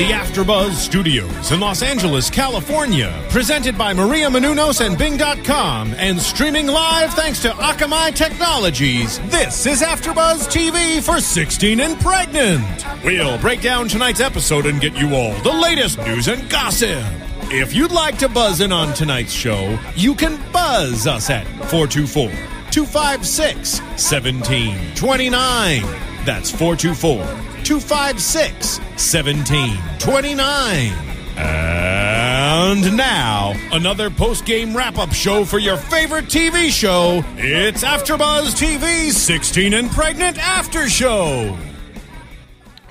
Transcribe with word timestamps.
The 0.00 0.12
AfterBuzz 0.12 0.76
Studios 0.76 1.52
in 1.52 1.60
Los 1.60 1.82
Angeles, 1.82 2.30
California, 2.30 3.12
presented 3.28 3.76
by 3.76 3.92
Maria 3.92 4.30
Menounos 4.30 4.80
and 4.80 4.96
Bing.com, 4.96 5.92
and 5.98 6.18
streaming 6.18 6.68
live 6.68 7.12
thanks 7.12 7.42
to 7.42 7.50
Akamai 7.50 8.14
Technologies. 8.14 9.18
This 9.28 9.66
is 9.66 9.82
AfterBuzz 9.82 10.48
TV 10.48 11.02
for 11.02 11.20
16 11.20 11.80
and 11.80 12.00
pregnant. 12.00 12.86
We'll 13.04 13.36
break 13.40 13.60
down 13.60 13.88
tonight's 13.88 14.20
episode 14.20 14.64
and 14.64 14.80
get 14.80 14.94
you 14.94 15.14
all 15.14 15.34
the 15.42 15.52
latest 15.52 15.98
news 15.98 16.28
and 16.28 16.48
gossip. 16.48 17.04
If 17.50 17.74
you'd 17.74 17.92
like 17.92 18.16
to 18.20 18.28
buzz 18.30 18.62
in 18.62 18.72
on 18.72 18.94
tonight's 18.94 19.34
show, 19.34 19.78
you 19.96 20.14
can 20.14 20.40
buzz 20.50 21.06
us 21.06 21.28
at 21.28 21.46
424 21.68 22.30
256 22.70 23.80
1729. 23.80 25.82
That's 26.24 26.50
424 26.50 27.49
256 27.64 28.78
1729. 28.78 30.92
And 31.36 32.96
now, 32.96 33.54
another 33.72 34.10
post 34.10 34.44
game 34.44 34.76
wrap 34.76 34.98
up 34.98 35.12
show 35.12 35.44
for 35.44 35.58
your 35.58 35.76
favorite 35.76 36.26
TV 36.26 36.70
show. 36.70 37.24
It's 37.36 37.82
AfterBuzz 37.82 38.54
TV's 38.54 39.16
16 39.16 39.74
and 39.74 39.90
Pregnant 39.90 40.38
After 40.38 40.88
Show. 40.88 41.56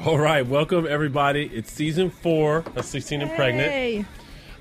All 0.06 0.18
right, 0.18 0.46
welcome 0.46 0.88
everybody. 0.88 1.50
It's 1.54 1.72
season 1.72 2.10
four 2.10 2.64
of 2.76 2.86
16 2.86 3.22
and 3.22 3.36
Pregnant. 3.36 4.08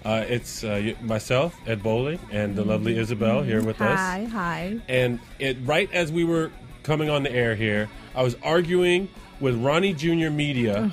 Uh, 0.05 0.25
it's 0.29 0.65
uh, 0.65 0.93
myself, 1.03 1.57
Ed 1.67 1.83
Bowling, 1.83 2.19
and 2.31 2.57
the 2.57 2.65
lovely 2.65 2.99
Isabel 2.99 3.43
here 3.43 3.63
with 3.63 3.81
us. 3.81 3.99
Hi, 3.99 4.25
hi. 4.25 4.81
And 4.89 5.21
it, 5.39 5.59
right 5.63 5.91
as 5.93 6.13
we 6.13 6.25
were 6.25 6.51
coming 6.83 7.11
on 7.11 7.23
the 7.23 7.33
air 7.33 7.55
here, 7.55 7.89
I 8.15 8.23
was 8.23 8.37
arguing 8.43 9.09
with 9.41 9.57
Ronnie 9.63 9.93
Jr. 9.95 10.31
Media. 10.31 10.91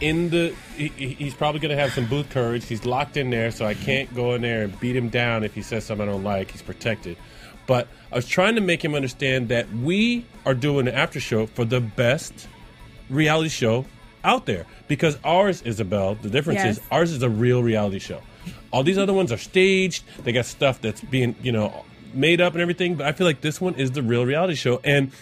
In 0.00 0.28
the, 0.30 0.54
he, 0.76 0.88
he- 0.88 1.14
he's 1.14 1.34
probably 1.34 1.60
going 1.60 1.74
to 1.74 1.80
have 1.80 1.92
some 1.92 2.06
booth 2.06 2.28
courage. 2.30 2.66
He's 2.66 2.84
locked 2.84 3.16
in 3.16 3.30
there, 3.30 3.50
so 3.50 3.64
I 3.64 3.74
can't 3.74 4.12
go 4.14 4.34
in 4.34 4.42
there 4.42 4.64
and 4.64 4.78
beat 4.80 4.96
him 4.96 5.08
down 5.08 5.44
if 5.44 5.54
he 5.54 5.62
says 5.62 5.84
something 5.84 6.06
I 6.08 6.12
don't 6.12 6.24
like. 6.24 6.50
He's 6.50 6.62
protected. 6.62 7.16
But 7.66 7.88
I 8.12 8.16
was 8.16 8.26
trying 8.26 8.56
to 8.56 8.60
make 8.60 8.84
him 8.84 8.94
understand 8.94 9.48
that 9.48 9.70
we 9.72 10.26
are 10.44 10.52
doing 10.54 10.88
an 10.88 10.94
after 10.94 11.20
show 11.20 11.46
for 11.46 11.64
the 11.64 11.80
best 11.80 12.48
reality 13.08 13.48
show 13.48 13.86
out 14.24 14.46
there 14.46 14.66
because 14.88 15.16
ours, 15.24 15.62
Isabel, 15.62 16.16
the 16.16 16.28
difference 16.28 16.58
Yes. 16.62 16.78
is 16.78 16.84
ours 16.90 17.10
is 17.12 17.22
a 17.22 17.28
real 17.30 17.62
reality 17.62 17.98
show. 18.00 18.20
All 18.72 18.82
these 18.82 18.98
other 18.98 19.12
ones 19.14 19.30
are 19.32 19.38
staged. 19.38 20.04
They 20.24 20.32
got 20.32 20.44
stuff 20.44 20.80
that's 20.80 21.00
being, 21.00 21.34
you 21.42 21.52
know, 21.52 21.84
made 22.12 22.40
up 22.40 22.52
and 22.54 22.60
everything. 22.60 22.96
But 22.96 23.06
I 23.06 23.12
feel 23.12 23.26
like 23.26 23.40
this 23.40 23.60
one 23.60 23.74
is 23.76 23.92
the 23.92 24.02
real 24.02 24.26
reality 24.26 24.54
show. 24.56 24.80
And 24.84 25.12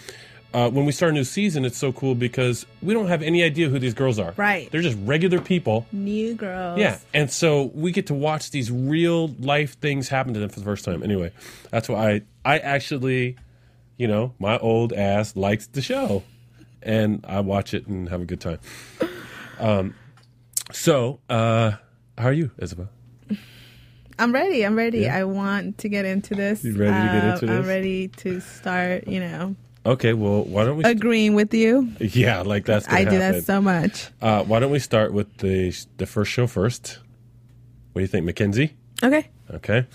uh, 0.53 0.69
when 0.69 0.85
we 0.85 0.91
start 0.91 1.11
a 1.11 1.13
new 1.13 1.23
season, 1.23 1.65
it's 1.65 1.77
so 1.77 1.91
cool 1.91 2.15
because 2.15 2.65
we 2.81 2.93
don't 2.93 3.07
have 3.07 3.21
any 3.23 3.43
idea 3.43 3.69
who 3.69 3.79
these 3.79 3.93
girls 3.93 4.19
are. 4.19 4.33
Right. 4.37 4.69
They're 4.71 4.81
just 4.81 4.97
regular 5.03 5.39
people. 5.41 5.85
New 5.91 6.35
girls. 6.35 6.79
Yeah, 6.79 6.99
and 7.13 7.31
so 7.31 7.71
we 7.73 7.91
get 7.91 8.07
to 8.07 8.13
watch 8.13 8.51
these 8.51 8.71
real 8.71 9.29
life 9.39 9.77
things 9.79 10.09
happen 10.09 10.33
to 10.33 10.39
them 10.39 10.49
for 10.49 10.59
the 10.59 10.65
first 10.65 10.85
time. 10.85 11.01
Anyway, 11.03 11.31
that's 11.71 11.89
why 11.89 12.11
I 12.11 12.55
I 12.55 12.59
actually, 12.59 13.35
you 13.97 14.07
know, 14.07 14.33
my 14.39 14.57
old 14.59 14.93
ass 14.93 15.35
likes 15.35 15.67
the 15.67 15.81
show, 15.81 16.23
and 16.81 17.23
I 17.27 17.39
watch 17.39 17.73
it 17.73 17.87
and 17.87 18.09
have 18.09 18.21
a 18.21 18.25
good 18.25 18.41
time. 18.41 18.59
Um, 19.59 19.95
so 20.71 21.19
uh, 21.29 21.71
how 22.17 22.27
are 22.27 22.33
you, 22.33 22.51
Isabel? 22.59 22.89
I'm 24.19 24.31
ready. 24.31 24.63
I'm 24.63 24.75
ready. 24.75 24.99
Yeah? 25.01 25.17
I 25.17 25.23
want 25.23 25.79
to 25.79 25.89
get 25.89 26.05
into 26.05 26.35
this. 26.35 26.63
You 26.63 26.75
ready 26.75 26.91
to 26.93 27.13
get 27.13 27.23
Uh, 27.25 27.33
into 27.33 27.51
I'm 27.57 27.65
ready 27.67 28.07
to 28.09 28.39
start, 28.41 29.07
you 29.07 29.19
know, 29.19 29.55
Okay, 29.85 30.13
well, 30.13 30.43
why 30.45 30.63
don't 30.63 30.77
we? 30.77 30.83
agreeing 30.85 31.35
with 31.35 31.53
you. 31.53 31.91
yeah, 31.99 32.41
like 32.41 32.65
that's 32.65 32.87
gonna 32.87 32.99
I 33.01 33.03
do 33.03 33.17
that 33.17 33.43
so 33.43 33.59
much. 33.61 34.09
Uh, 34.21 34.43
why 34.43 34.59
don't 34.59 34.71
we 34.71 34.79
start 34.79 35.11
with 35.13 35.37
the 35.37 35.73
the 35.97 36.05
first 36.05 36.31
show 36.31 36.47
first? 36.47 36.99
What 37.91 37.99
do 37.99 38.01
you 38.01 38.07
think, 38.07 38.25
Mackenzie? 38.25 38.75
Okay. 39.03 39.29
Okay. 39.51 39.85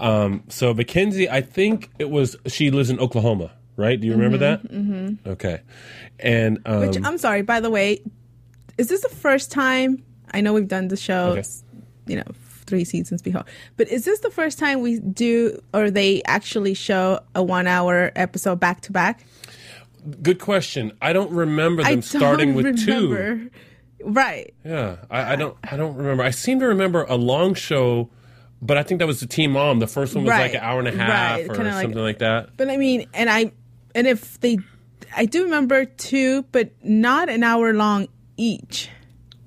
Um, 0.00 0.42
so 0.48 0.72
Mackenzie, 0.74 1.28
I 1.30 1.42
think 1.42 1.90
it 1.98 2.10
was 2.10 2.36
she 2.46 2.70
lives 2.70 2.88
in 2.90 2.98
Oklahoma, 2.98 3.52
right? 3.76 4.00
Do 4.00 4.06
you 4.06 4.14
remember 4.14 4.38
that? 4.38 4.62
Mm-hmm. 4.64 5.28
Okay. 5.28 5.60
And 6.18 6.58
um, 6.64 6.80
Which 6.80 6.98
I'm 7.04 7.18
sorry, 7.18 7.42
by 7.42 7.60
the 7.60 7.70
way, 7.70 8.00
is 8.78 8.88
this 8.88 9.02
the 9.02 9.08
first 9.10 9.52
time? 9.52 10.02
I 10.32 10.40
know 10.40 10.54
we've 10.54 10.66
done 10.66 10.88
the 10.88 10.96
show, 10.96 11.32
Okay. 11.36 11.42
you 12.06 12.16
know, 12.16 12.24
three 12.72 12.84
seasons 12.84 13.20
before, 13.20 13.44
but 13.76 13.86
is 13.88 14.06
this 14.06 14.20
the 14.20 14.30
first 14.30 14.58
time 14.58 14.80
we 14.80 14.98
do 14.98 15.60
or 15.74 15.90
they 15.90 16.22
actually 16.24 16.72
show 16.72 17.20
a 17.34 17.42
one 17.42 17.66
hour 17.66 18.10
episode 18.16 18.58
back 18.58 18.80
to 18.82 18.92
back? 18.92 19.26
good 20.22 20.40
question. 20.40 20.90
I 21.02 21.12
don't 21.12 21.30
remember 21.30 21.82
them 21.82 21.98
I 21.98 22.00
starting 22.00 22.54
don't 22.54 22.62
with 22.64 22.84
two. 22.84 23.50
Right. 24.02 24.54
Yeah, 24.64 24.96
I, 25.10 25.34
I 25.34 25.36
don't. 25.36 25.56
I 25.62 25.76
don't 25.76 25.94
remember. 25.96 26.22
I 26.24 26.30
seem 26.30 26.58
to 26.60 26.66
remember 26.66 27.04
a 27.04 27.16
long 27.16 27.52
show, 27.54 28.08
but 28.62 28.76
I 28.78 28.82
think 28.82 28.98
that 29.00 29.06
was 29.06 29.20
the 29.20 29.26
Team 29.26 29.52
Mom. 29.52 29.78
The 29.78 29.86
first 29.86 30.14
one 30.14 30.24
was 30.24 30.30
like 30.30 30.54
an 30.54 30.60
hour 30.60 30.78
and 30.78 30.88
a 30.88 30.96
half 30.96 31.38
Right, 31.38 31.50
or 31.50 31.54
kinda 31.54 31.70
like- 31.72 31.82
something 31.82 32.02
like 32.02 32.18
that. 32.20 32.56
But 32.56 32.70
I 32.70 32.78
mean, 32.78 33.06
and 33.14 33.28
I, 33.30 33.52
and 33.94 34.06
if 34.06 34.40
they, 34.40 34.58
I 35.14 35.26
do 35.26 35.44
remember 35.44 35.84
two, 35.84 36.42
but 36.52 36.70
not 36.82 37.28
an 37.28 37.44
hour 37.44 37.72
long 37.74 38.08
each. 38.36 38.88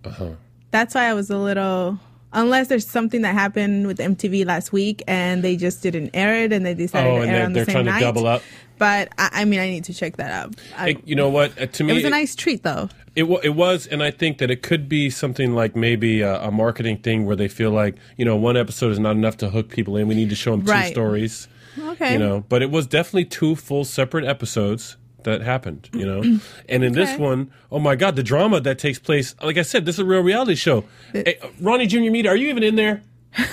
Uh-huh. 0.05 0.33
That's 0.71 0.93
why 0.95 1.05
I 1.09 1.13
was 1.13 1.29
a 1.29 1.37
little. 1.37 1.99
Unless 2.35 2.67
there's 2.67 2.85
something 2.87 3.21
that 3.23 3.33
happened 3.33 3.87
with 3.87 3.97
MTV 3.97 4.45
last 4.45 4.71
week 4.71 5.01
and 5.07 5.43
they 5.43 5.55
just 5.55 5.81
didn't 5.81 6.11
air 6.13 6.43
it 6.43 6.51
and 6.53 6.63
they 6.65 6.73
decided 6.75 7.09
Oh, 7.09 7.15
to 7.15 7.21
and 7.23 7.31
air 7.31 7.37
they're, 7.37 7.45
on 7.45 7.53
they're 7.53 7.65
the 7.65 7.71
same 7.71 7.73
trying 7.73 7.85
night. 7.85 7.99
to 7.99 8.05
double 8.05 8.27
up. 8.27 8.41
But 8.77 9.09
I, 9.17 9.29
I 9.31 9.45
mean, 9.45 9.59
I 9.61 9.69
need 9.69 9.85
to 9.85 9.93
check 9.93 10.17
that 10.17 10.31
out. 10.31 10.55
I, 10.77 10.85
Hey, 10.91 10.97
you 11.05 11.15
know 11.15 11.29
what? 11.29 11.59
Uh, 11.59 11.65
to 11.65 11.83
me, 11.85 11.91
it 11.91 11.95
was 11.95 12.03
a 12.03 12.09
nice 12.09 12.35
treat, 12.35 12.61
though. 12.63 12.89
It, 13.15 13.23
wa- 13.23 13.39
it 13.41 13.55
was, 13.55 13.87
and 13.87 14.03
I 14.03 14.11
think 14.11 14.39
that 14.39 14.51
it 14.51 14.61
could 14.61 14.89
be 14.89 15.09
something 15.09 15.55
like 15.55 15.75
maybe 15.77 16.19
a, 16.19 16.41
a 16.41 16.51
marketing 16.51 16.97
thing 16.97 17.25
where 17.25 17.37
they 17.37 17.47
feel 17.47 17.71
like 17.71 17.95
you 18.17 18.25
know 18.25 18.35
one 18.35 18.57
episode 18.57 18.91
is 18.91 18.99
not 18.99 19.11
enough 19.15 19.37
to 19.37 19.49
hook 19.49 19.69
people 19.69 19.95
in. 19.95 20.09
We 20.09 20.15
need 20.15 20.29
to 20.29 20.35
show 20.35 20.51
them 20.51 20.65
two 20.65 20.71
Right. 20.73 20.91
stories. 20.91 21.47
Okay. 21.79 22.11
You 22.13 22.19
know, 22.19 22.43
but 22.49 22.61
it 22.61 22.69
was 22.69 22.85
definitely 22.85 23.25
two 23.25 23.55
full 23.55 23.85
separate 23.85 24.25
episodes 24.25 24.97
that 25.25 25.41
happened. 25.41 25.89
You 25.93 26.05
know, 26.05 26.39
and 26.69 26.83
in 26.83 26.93
this 26.93 27.19
one, 27.19 27.51
oh 27.71 27.79
my 27.79 27.95
god, 27.95 28.15
the 28.15 28.23
drama 28.23 28.61
that 28.61 28.79
takes 28.79 28.97
place. 28.97 29.35
Like 29.43 29.57
I 29.57 29.61
said, 29.61 29.85
this 29.85 29.95
is 29.95 29.99
a 29.99 30.05
real 30.05 30.21
reality 30.21 30.55
show. 30.55 30.85
Hey, 31.13 31.37
Ronnie 31.59 31.87
Junior 31.87 32.09
Media, 32.09 32.31
are 32.31 32.35
you 32.35 32.49
even 32.49 32.63
in 32.63 32.75
there? 32.75 33.03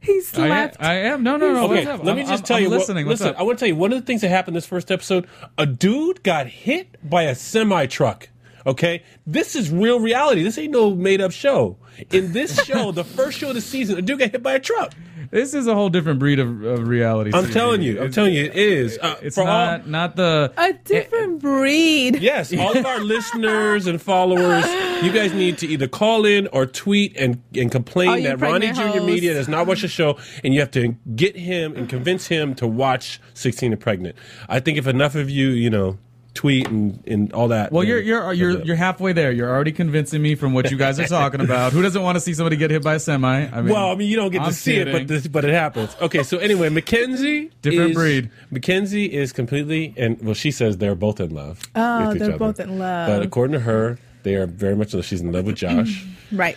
He 0.00 0.18
I, 0.18 0.20
slept. 0.20 0.76
I 0.80 0.94
am. 0.94 1.22
No, 1.22 1.36
no, 1.36 1.52
no. 1.52 1.64
Okay, 1.64 1.84
let 1.84 2.16
me 2.16 2.22
just 2.22 2.30
I'm- 2.32 2.42
tell 2.42 2.56
I'm 2.56 2.62
you. 2.62 2.68
Listening. 2.68 3.06
What's 3.06 3.20
listen, 3.20 3.34
up? 3.34 3.40
I 3.40 3.42
want 3.42 3.58
to 3.58 3.64
tell 3.64 3.68
you 3.68 3.76
one 3.76 3.92
of 3.92 3.98
the 4.00 4.06
things 4.06 4.20
that 4.20 4.28
happened 4.28 4.56
this 4.56 4.66
first 4.66 4.90
episode. 4.90 5.26
A 5.58 5.66
dude 5.66 6.22
got 6.22 6.46
hit 6.46 6.96
by 7.08 7.24
a 7.24 7.34
semi 7.34 7.86
truck. 7.86 8.28
Okay, 8.66 9.02
this 9.26 9.54
is 9.54 9.70
real 9.70 10.00
reality. 10.00 10.42
This 10.42 10.58
ain't 10.58 10.72
no 10.72 10.94
made 10.94 11.20
up 11.20 11.32
show. 11.32 11.76
In 12.10 12.32
this 12.32 12.62
show, 12.64 12.90
the 12.92 13.04
first 13.04 13.38
show 13.38 13.48
of 13.48 13.54
the 13.54 13.60
season, 13.60 13.98
a 13.98 14.02
dude 14.02 14.18
got 14.18 14.30
hit 14.30 14.42
by 14.42 14.54
a 14.54 14.60
truck. 14.60 14.92
This 15.30 15.54
is 15.54 15.66
a 15.66 15.74
whole 15.74 15.88
different 15.88 16.18
breed 16.18 16.38
of, 16.38 16.62
of 16.64 16.86
reality. 16.88 17.30
I'm 17.34 17.44
TV. 17.46 17.52
telling 17.52 17.82
you. 17.82 17.92
I'm 17.92 18.04
It's- 18.04 18.14
telling 18.14 18.34
you, 18.34 18.44
it 18.44 18.56
is. 18.56 18.98
Uh, 19.00 19.16
It's 19.22 19.34
for 19.34 19.42
all- 19.42 19.46
not 19.48 19.88
not 19.88 20.16
the 20.16 20.52
a 20.56 20.72
different 20.72 21.40
breed. 21.40 22.16
Yes, 22.20 22.52
all 22.56 22.76
of 22.76 22.84
our 22.86 23.00
listeners 23.14 23.86
and 23.86 24.00
followers, 24.00 24.64
you 25.02 25.12
guys 25.12 25.32
need 25.32 25.58
to 25.58 25.66
either 25.66 25.88
call 25.88 26.24
in 26.24 26.46
or 26.48 26.66
tweet 26.66 27.16
and, 27.16 27.42
and 27.54 27.70
complain 27.70 28.08
All 28.08 28.22
that 28.22 28.40
Ronnie 28.40 28.72
Jr. 28.72 28.82
hoes. 28.82 29.02
Media 29.06 29.34
does 29.34 29.48
not 29.48 29.66
watch 29.66 29.82
the 29.82 29.88
show, 29.88 30.18
and 30.44 30.52
you 30.54 30.60
have 30.60 30.70
to 30.72 30.96
get 31.14 31.36
him 31.36 31.74
and 31.76 31.88
convince 31.88 32.26
him 32.28 32.54
to 32.56 32.66
watch 32.66 33.20
16 33.34 33.72
and 33.72 33.80
Pregnant. 33.80 34.16
I 34.48 34.60
think 34.60 34.78
if 34.78 34.86
enough 34.86 35.14
of 35.14 35.28
you, 35.30 35.48
you 35.48 35.70
know, 35.70 35.98
tweet 36.36 36.68
and, 36.68 37.02
and 37.06 37.32
all 37.32 37.48
that. 37.48 37.72
Well, 37.72 37.82
you're 37.82 38.00
you're 38.00 38.32
you're 38.32 38.60
it. 38.60 38.66
you're 38.66 38.76
halfway 38.76 39.12
there. 39.12 39.32
You're 39.32 39.50
already 39.50 39.72
convincing 39.72 40.22
me 40.22 40.36
from 40.36 40.52
what 40.52 40.70
you 40.70 40.76
guys 40.76 41.00
are 41.00 41.06
talking 41.06 41.40
about. 41.40 41.72
Who 41.72 41.82
doesn't 41.82 42.00
want 42.02 42.14
to 42.16 42.20
see 42.20 42.34
somebody 42.34 42.56
get 42.56 42.70
hit 42.70 42.84
by 42.84 42.94
a 42.94 43.00
semi? 43.00 43.46
I 43.46 43.62
mean, 43.62 43.72
Well, 43.74 43.90
I 43.90 43.94
mean, 43.96 44.08
you 44.08 44.16
don't 44.16 44.30
get 44.30 44.42
I'm 44.42 44.48
to 44.50 44.54
see 44.54 44.76
it, 44.76 44.92
but 44.92 45.08
this, 45.08 45.26
but 45.26 45.44
it 45.44 45.52
happens. 45.52 45.96
Okay, 46.00 46.22
so 46.22 46.38
anyway, 46.38 46.68
Mackenzie 46.68 47.50
Different 47.62 47.90
is- 47.90 47.96
breed. 47.96 48.30
Mackenzie 48.50 49.12
is 49.12 49.32
completely 49.32 49.92
and 49.96 50.20
well, 50.22 50.34
she 50.34 50.50
says 50.52 50.76
they're 50.78 50.94
both 50.94 51.18
in 51.20 51.30
love. 51.34 51.60
Oh, 51.74 52.06
with 52.08 52.16
each 52.16 52.20
they're 52.20 52.28
other. 52.30 52.38
both 52.38 52.60
in 52.60 52.78
love. 52.78 53.08
But 53.08 53.22
according 53.22 53.54
to 53.54 53.60
her, 53.60 53.98
they 54.22 54.34
are 54.36 54.46
very 54.46 54.76
much. 54.76 54.90
She's 55.04 55.20
in 55.20 55.32
love 55.32 55.44
with 55.46 55.56
Josh. 55.56 56.04
Right. 56.32 56.56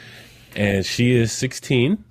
and 0.56 0.84
she 0.86 1.12
is 1.16 1.32
16 1.32 2.04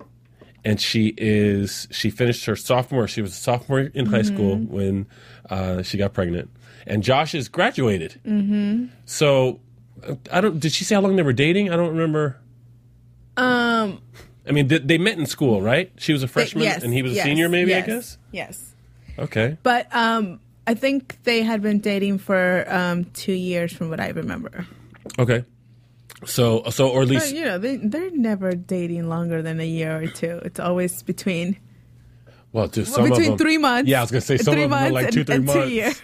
and 0.63 0.79
she 0.79 1.13
is 1.17 1.87
she 1.91 2.09
finished 2.09 2.45
her 2.45 2.55
sophomore 2.55 3.05
she 3.07 3.21
was 3.21 3.31
a 3.31 3.35
sophomore 3.35 3.79
in 3.81 4.05
high 4.05 4.21
school 4.21 4.55
when 4.57 5.07
uh, 5.49 5.81
she 5.81 5.97
got 5.97 6.13
pregnant 6.13 6.49
and 6.89 7.03
josh 7.03 7.31
has 7.31 7.47
graduated 7.47 8.19
mm-hmm. 8.25 8.85
so 9.05 9.59
i 10.31 10.41
don't 10.41 10.59
did 10.59 10.71
she 10.71 10.83
say 10.83 10.95
how 10.95 11.01
long 11.01 11.15
they 11.15 11.23
were 11.23 11.33
dating 11.33 11.71
i 11.71 11.75
don't 11.75 11.89
remember 11.89 12.37
Um. 13.37 14.01
i 14.47 14.51
mean 14.51 14.67
they, 14.67 14.79
they 14.79 14.97
met 14.97 15.17
in 15.17 15.25
school 15.25 15.61
right 15.61 15.91
she 15.97 16.11
was 16.11 16.23
a 16.23 16.27
freshman 16.27 16.63
yes. 16.63 16.83
and 16.83 16.93
he 16.93 17.01
was 17.01 17.17
a 17.17 17.21
senior 17.21 17.47
maybe 17.47 17.69
yes, 17.69 17.83
i 17.83 17.87
guess 17.87 18.17
Yes. 18.31 18.75
Okay. 19.17 19.57
But 19.63 19.93
um, 19.93 20.39
I 20.67 20.73
think 20.73 21.21
they 21.23 21.41
had 21.41 21.61
been 21.61 21.79
dating 21.79 22.19
for 22.19 22.65
um, 22.67 23.05
two 23.05 23.33
years, 23.33 23.73
from 23.73 23.89
what 23.89 23.99
I 23.99 24.09
remember. 24.09 24.65
Okay. 25.17 25.45
So 26.25 26.63
so 26.69 26.89
or 26.89 27.03
at 27.03 27.07
But 27.07 27.13
least 27.13 27.33
you 27.33 27.45
know, 27.45 27.57
they 27.57 27.77
they're 27.77 28.11
never 28.11 28.51
dating 28.51 29.07
longer 29.07 29.41
than 29.41 29.59
a 29.59 29.65
year 29.65 30.01
or 30.01 30.07
two. 30.07 30.41
It's 30.43 30.59
always 30.59 31.01
between 31.01 31.57
well, 32.51 32.67
to 32.69 32.81
well, 32.81 32.91
some 32.91 33.03
of 33.05 33.09
between 33.11 33.29
them, 33.29 33.37
three 33.37 33.57
months. 33.57 33.89
Yeah, 33.89 33.99
I 33.99 34.01
was 34.01 34.11
gonna 34.11 34.21
say 34.21 34.37
some 34.37 34.53
of 34.53 34.59
them 34.59 34.73
are 34.73 34.81
months 34.81 34.93
like 34.93 35.05
and, 35.05 35.13
two 35.13 35.23
three 35.23 35.35
and 35.35 35.45
months. 35.45 35.63
Two 35.63 35.69
years. 35.69 36.01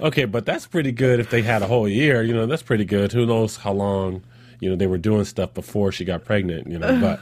Okay, 0.00 0.24
but 0.24 0.46
that's 0.46 0.66
pretty 0.66 0.92
good 0.92 1.20
if 1.20 1.30
they 1.30 1.42
had 1.42 1.62
a 1.62 1.66
whole 1.66 1.88
year. 1.88 2.22
You 2.22 2.34
know, 2.34 2.46
that's 2.46 2.62
pretty 2.62 2.84
good. 2.84 3.12
Who 3.12 3.26
knows 3.26 3.56
how 3.56 3.72
long 3.72 4.22
you 4.60 4.70
know 4.70 4.76
they 4.76 4.86
were 4.86 4.98
doing 4.98 5.24
stuff 5.24 5.54
before 5.54 5.92
she 5.92 6.04
got 6.04 6.24
pregnant. 6.24 6.70
You 6.70 6.78
know, 6.78 7.00
but 7.00 7.20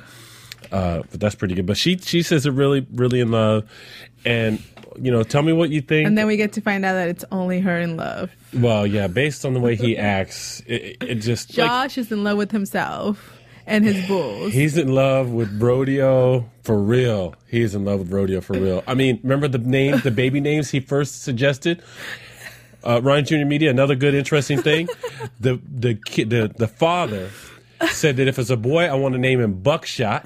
uh, 0.72 1.02
but 1.10 1.20
that's 1.20 1.34
pretty 1.34 1.54
good. 1.54 1.66
But 1.66 1.76
she 1.76 1.96
she 1.98 2.22
says 2.22 2.44
they're 2.44 2.52
really 2.52 2.86
really 2.92 3.20
in 3.20 3.30
love, 3.30 3.68
and 4.24 4.62
you 5.00 5.10
know, 5.10 5.22
tell 5.22 5.42
me 5.42 5.52
what 5.52 5.70
you 5.70 5.80
think. 5.80 6.06
And 6.06 6.16
then 6.16 6.26
we 6.26 6.36
get 6.36 6.52
to 6.54 6.60
find 6.60 6.84
out 6.84 6.94
that 6.94 7.08
it's 7.08 7.24
only 7.32 7.60
her 7.60 7.78
in 7.78 7.96
love. 7.96 8.30
well, 8.52 8.86
yeah, 8.86 9.06
based 9.06 9.44
on 9.44 9.54
the 9.54 9.60
way 9.60 9.76
he 9.76 9.96
acts, 9.96 10.60
it, 10.66 10.98
it 11.02 11.14
just 11.16 11.56
like, 11.56 11.66
Josh 11.66 11.98
is 11.98 12.12
in 12.12 12.24
love 12.24 12.36
with 12.38 12.50
himself 12.50 13.38
and 13.66 13.84
his 13.84 14.06
bulls. 14.06 14.52
He's 14.52 14.76
in 14.76 14.94
love 14.94 15.30
with 15.30 15.60
rodeo 15.60 16.48
for 16.62 16.78
real. 16.78 17.34
He's 17.48 17.74
in 17.74 17.84
love 17.84 18.00
with 18.00 18.12
rodeo 18.12 18.40
for 18.40 18.54
real. 18.54 18.82
I 18.86 18.94
mean, 18.94 19.20
remember 19.22 19.48
the 19.48 19.58
names, 19.58 20.02
the 20.02 20.10
baby 20.10 20.40
names 20.40 20.70
he 20.70 20.80
first 20.80 21.22
suggested? 21.22 21.82
Uh, 22.84 23.00
Ryan 23.02 23.24
Junior 23.24 23.46
Media. 23.46 23.70
Another 23.70 23.94
good, 23.94 24.14
interesting 24.14 24.60
thing. 24.62 24.88
The 25.40 25.60
the 25.68 25.94
kid, 25.96 26.30
the 26.30 26.52
the 26.56 26.68
father 26.68 27.30
said 27.90 28.16
that 28.18 28.28
if 28.28 28.38
it's 28.38 28.50
a 28.50 28.56
boy, 28.56 28.84
I 28.84 28.94
want 28.94 29.14
to 29.14 29.18
name 29.20 29.40
him 29.40 29.54
Buckshot, 29.60 30.24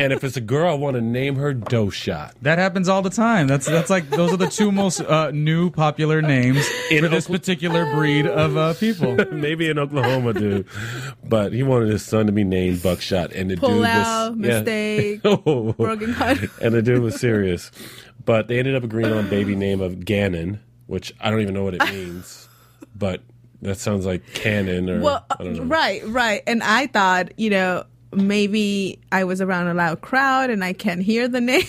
and 0.00 0.10
if 0.12 0.24
it's 0.24 0.38
a 0.38 0.40
girl, 0.40 0.70
I 0.70 0.74
want 0.74 0.94
to 0.96 1.02
name 1.02 1.36
her 1.36 1.52
Doe 1.52 1.90
Shot. 1.90 2.34
That 2.40 2.58
happens 2.58 2.88
all 2.88 3.02
the 3.02 3.10
time. 3.10 3.46
That's 3.46 3.66
that's 3.66 3.90
like 3.90 4.08
those 4.08 4.32
are 4.32 4.38
the 4.38 4.48
two 4.48 4.72
most 4.72 5.00
uh, 5.02 5.30
new 5.32 5.68
popular 5.70 6.22
names 6.22 6.66
In 6.90 7.02
for 7.04 7.08
this 7.08 7.26
Oakla- 7.28 7.32
particular 7.32 7.92
breed 7.94 8.26
of 8.26 8.56
uh, 8.56 8.72
people. 8.74 9.16
Maybe 9.32 9.68
in 9.68 9.78
Oklahoma, 9.78 10.32
dude. 10.32 10.66
But 11.22 11.52
he 11.52 11.62
wanted 11.62 11.88
his 11.90 12.02
son 12.04 12.24
to 12.26 12.32
be 12.32 12.44
named 12.44 12.82
Buckshot, 12.82 13.32
and 13.32 13.50
the 13.50 13.56
Pull 13.56 13.76
dude 13.76 13.84
out, 13.86 14.36
was 14.36 14.46
yeah. 14.46 14.58
mistake, 14.60 15.20
Oh. 15.24 15.72
broken 15.74 16.12
heart. 16.14 16.38
and 16.62 16.74
the 16.74 16.80
dude 16.80 17.02
was 17.02 17.20
serious. 17.20 17.70
But 18.24 18.48
they 18.48 18.58
ended 18.58 18.76
up 18.76 18.84
agreeing 18.84 19.12
on 19.12 19.28
baby 19.28 19.54
name 19.56 19.80
of 19.82 20.04
Gannon, 20.06 20.60
which 20.86 21.12
I 21.20 21.30
don't 21.30 21.40
even 21.40 21.54
know 21.54 21.64
what 21.64 21.74
it 21.74 21.84
means. 21.92 22.48
but 22.96 23.22
that 23.62 23.78
sounds 23.78 24.04
like 24.06 24.22
canon 24.34 24.90
or 24.90 25.00
Well, 25.00 25.26
I 25.30 25.42
don't 25.44 25.54
know. 25.56 25.62
right, 25.64 26.06
right. 26.08 26.42
And 26.46 26.62
I 26.62 26.86
thought, 26.88 27.38
you 27.38 27.50
know, 27.50 27.84
maybe 28.14 28.98
I 29.10 29.24
was 29.24 29.40
around 29.40 29.68
a 29.68 29.74
loud 29.74 30.00
crowd 30.00 30.50
and 30.50 30.62
I 30.64 30.72
can't 30.72 31.02
hear 31.02 31.28
the 31.28 31.40
name. 31.52 31.64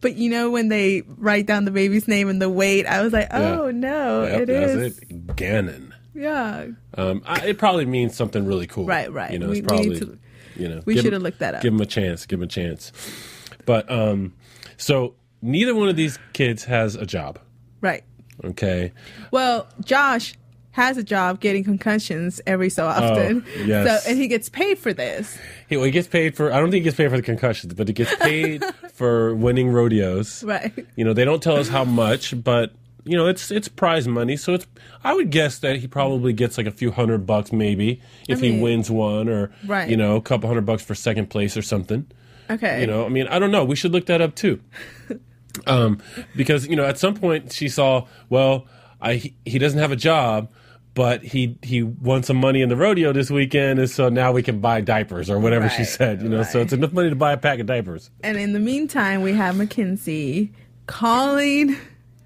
but 0.00 0.16
you 0.16 0.28
know, 0.30 0.50
when 0.50 0.68
they 0.68 1.02
write 1.16 1.46
down 1.46 1.64
the 1.64 1.70
baby's 1.70 2.06
name 2.08 2.28
and 2.28 2.40
the 2.42 2.50
weight, 2.50 2.86
I 2.86 3.02
was 3.02 3.12
like, 3.12 3.28
Yeah. 3.30 3.58
oh 3.60 3.70
no, 3.70 4.24
Yep, 4.24 4.40
it 4.42 4.48
is. 4.50 4.98
it. 4.98 5.36
Gannon. 5.36 5.94
Yeah. 6.14 6.66
Um, 6.96 7.22
I, 7.26 7.46
it 7.48 7.58
probably 7.58 7.86
means 7.86 8.14
something 8.14 8.44
really 8.46 8.66
cool. 8.66 8.84
Right, 8.86 9.10
right. 9.12 9.32
You 9.32 9.38
know, 9.38 9.48
We- 9.48 9.58
it's 9.58 9.66
probably 9.66 9.98
to- 10.00 10.18
you 10.56 10.68
know 10.68 10.82
we 10.84 10.96
should 10.96 11.12
have 11.12 11.22
looked 11.22 11.40
that 11.40 11.56
up. 11.56 11.62
Give 11.62 11.74
him 11.74 11.80
a 11.80 11.86
chance. 11.86 12.26
Give 12.26 12.38
him 12.38 12.44
a 12.44 12.46
chance. 12.46 12.92
But 13.66 13.90
um, 13.90 14.34
so 14.76 15.14
neither 15.42 15.74
one 15.74 15.88
of 15.88 15.96
these 15.96 16.16
kids 16.32 16.64
has 16.64 16.94
a 16.94 17.04
job. 17.06 17.40
Right. 17.80 18.04
Okay. 18.42 18.92
Well, 19.30 19.66
Josh 19.84 20.34
has 20.74 20.96
a 20.96 21.04
job 21.04 21.38
getting 21.38 21.62
concussions 21.62 22.40
every 22.48 22.68
so 22.68 22.84
oh, 22.84 22.88
often. 22.88 23.44
Oh, 23.46 23.60
yes. 23.62 24.04
So, 24.04 24.10
and 24.10 24.18
he 24.18 24.26
gets 24.26 24.48
paid 24.48 24.76
for 24.76 24.92
this. 24.92 25.38
He, 25.68 25.76
well, 25.76 25.84
he 25.86 25.92
gets 25.92 26.08
paid 26.08 26.36
for. 26.36 26.52
I 26.52 26.58
don't 26.58 26.70
think 26.70 26.80
he 26.80 26.84
gets 26.84 26.96
paid 26.96 27.10
for 27.10 27.16
the 27.16 27.22
concussions, 27.22 27.74
but 27.74 27.86
he 27.86 27.94
gets 27.94 28.14
paid 28.20 28.64
for 28.92 29.34
winning 29.36 29.70
rodeos. 29.70 30.42
Right. 30.42 30.72
You 30.96 31.04
know, 31.04 31.12
they 31.12 31.24
don't 31.24 31.42
tell 31.42 31.56
us 31.56 31.68
how 31.68 31.84
much, 31.84 32.42
but 32.42 32.72
you 33.04 33.16
know, 33.16 33.28
it's 33.28 33.50
it's 33.52 33.68
prize 33.68 34.08
money. 34.08 34.36
So 34.36 34.54
it's. 34.54 34.66
I 35.04 35.14
would 35.14 35.30
guess 35.30 35.58
that 35.60 35.76
he 35.76 35.86
probably 35.86 36.32
gets 36.32 36.58
like 36.58 36.66
a 36.66 36.70
few 36.72 36.90
hundred 36.90 37.26
bucks, 37.26 37.52
maybe 37.52 38.00
if 38.28 38.40
he 38.40 38.50
mean- 38.52 38.60
wins 38.60 38.90
one, 38.90 39.28
or 39.28 39.52
Right. 39.66 39.88
you 39.88 39.96
know, 39.96 40.16
a 40.16 40.22
couple 40.22 40.48
hundred 40.48 40.66
bucks 40.66 40.82
for 40.82 40.94
second 40.94 41.30
place 41.30 41.56
or 41.56 41.62
something. 41.62 42.06
Okay. 42.50 42.80
You 42.80 42.86
know, 42.86 43.06
I 43.06 43.08
mean, 43.10 43.26
I 43.28 43.38
don't 43.38 43.50
know. 43.50 43.64
We 43.64 43.76
should 43.76 43.92
look 43.92 44.06
that 44.06 44.20
up 44.20 44.34
too. 44.34 44.60
Um, 45.66 46.02
because 46.36 46.66
you 46.66 46.76
know, 46.76 46.84
at 46.84 46.98
some 46.98 47.14
point 47.14 47.52
she 47.52 47.68
saw, 47.68 48.06
well, 48.28 48.66
I 49.00 49.32
he, 49.44 49.58
doesn't 49.58 49.78
have 49.78 49.92
a 49.92 49.96
job, 49.96 50.50
but 50.94 51.22
he 51.22 51.58
he 51.62 51.82
won 51.82 52.22
some 52.22 52.36
money 52.36 52.62
in 52.62 52.68
the 52.68 52.76
rodeo 52.76 53.12
this 53.12 53.30
weekend, 53.30 53.78
and 53.78 53.88
so 53.88 54.08
now 54.08 54.32
we 54.32 54.42
can 54.42 54.60
buy 54.60 54.80
diapers 54.80 55.30
or 55.30 55.38
whatever 55.38 55.68
she 55.68 55.84
said. 55.84 56.22
You 56.22 56.28
know, 56.28 56.42
so 56.42 56.60
it's 56.60 56.72
enough 56.72 56.92
money 56.92 57.10
to 57.10 57.16
buy 57.16 57.32
a 57.32 57.36
pack 57.36 57.60
of 57.60 57.66
diapers. 57.66 58.10
And 58.22 58.38
in 58.38 58.52
the 58.52 58.60
meantime, 58.60 59.22
we 59.22 59.32
have 59.34 59.56
Mackenzie 59.56 60.52
calling 60.86 61.76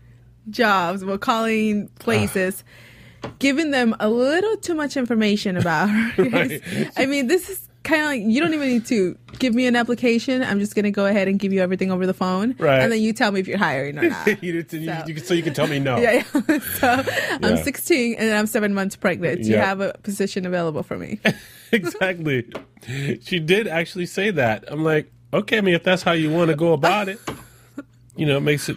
jobs, 0.51 1.05
well, 1.05 1.19
calling 1.19 1.89
places, 1.99 2.65
giving 3.39 3.71
them 3.71 3.95
a 4.01 4.09
little 4.09 4.57
too 4.57 4.75
much 4.75 4.97
information 4.97 5.57
about 5.57 5.91
her. 5.91 6.25
Right. 6.31 6.63
I 6.97 7.07
mean, 7.07 7.27
this 7.27 7.49
is 7.49 7.68
kind 7.89 8.03
of 8.03 8.09
like 8.09 8.23
you 8.23 8.41
don't 8.41 8.53
even 8.53 8.69
need 8.69 8.87
to 8.87 9.17
give 9.39 9.55
me 9.55 9.67
an 9.67 9.75
application. 9.75 10.43
I'm 10.43 10.61
just 10.61 10.75
going 10.75 10.85
to 10.85 10.91
go 10.91 11.07
ahead 11.07 11.27
and 11.27 11.39
give 11.39 11.53
you 11.53 11.61
everything 11.61 11.91
over 11.91 12.07
the 12.07 12.15
phone. 12.15 12.55
Right. 12.59 12.81
And 12.81 12.93
then 12.93 13.01
you 13.01 13.13
tell 13.13 13.33
me 13.33 13.41
if 13.41 13.49
you're 13.49 13.59
hiring 13.59 13.99
or 13.99 14.11
not. 14.11 14.27
you, 14.43 14.53
you, 14.53 14.67
So- 14.69 14.77
you 14.77 15.15
can, 15.15 15.25
so 15.25 15.35
you 15.35 15.43
can 15.43 15.55
tell 15.55 15.67
me 15.67 15.79
no. 15.79 15.97
Yeah, 15.99 16.13
yeah. 16.13 16.59
so 16.59 17.05
I'm 17.43 17.57
16 17.57 17.65
16 17.65 18.15
and 18.19 18.31
I'm 18.35 18.47
seven 18.47 18.75
months 18.75 18.95
pregnant. 18.95 19.43
Do 19.43 19.49
you 19.49 19.57
have 19.57 19.81
a 19.81 19.95
position 20.03 20.47
available 20.47 20.83
for 20.83 20.99
me. 20.99 21.19
exactly. 21.73 22.47
She 23.23 23.41
did 23.41 23.67
actually 23.67 24.07
say 24.07 24.31
that. 24.33 24.65
I'm 24.69 24.85
like, 24.85 25.11
okay, 25.33 25.59
I 25.59 25.61
mean, 25.63 25.75
if 25.75 25.83
that's 25.83 26.03
how 26.03 26.13
you 26.13 26.31
want 26.31 26.51
to 26.51 26.57
go 26.57 26.73
about 26.75 27.09
it, 27.09 27.19
you 28.17 28.27
know, 28.27 28.37
it 28.37 28.43
makes 28.43 28.69
it 28.69 28.77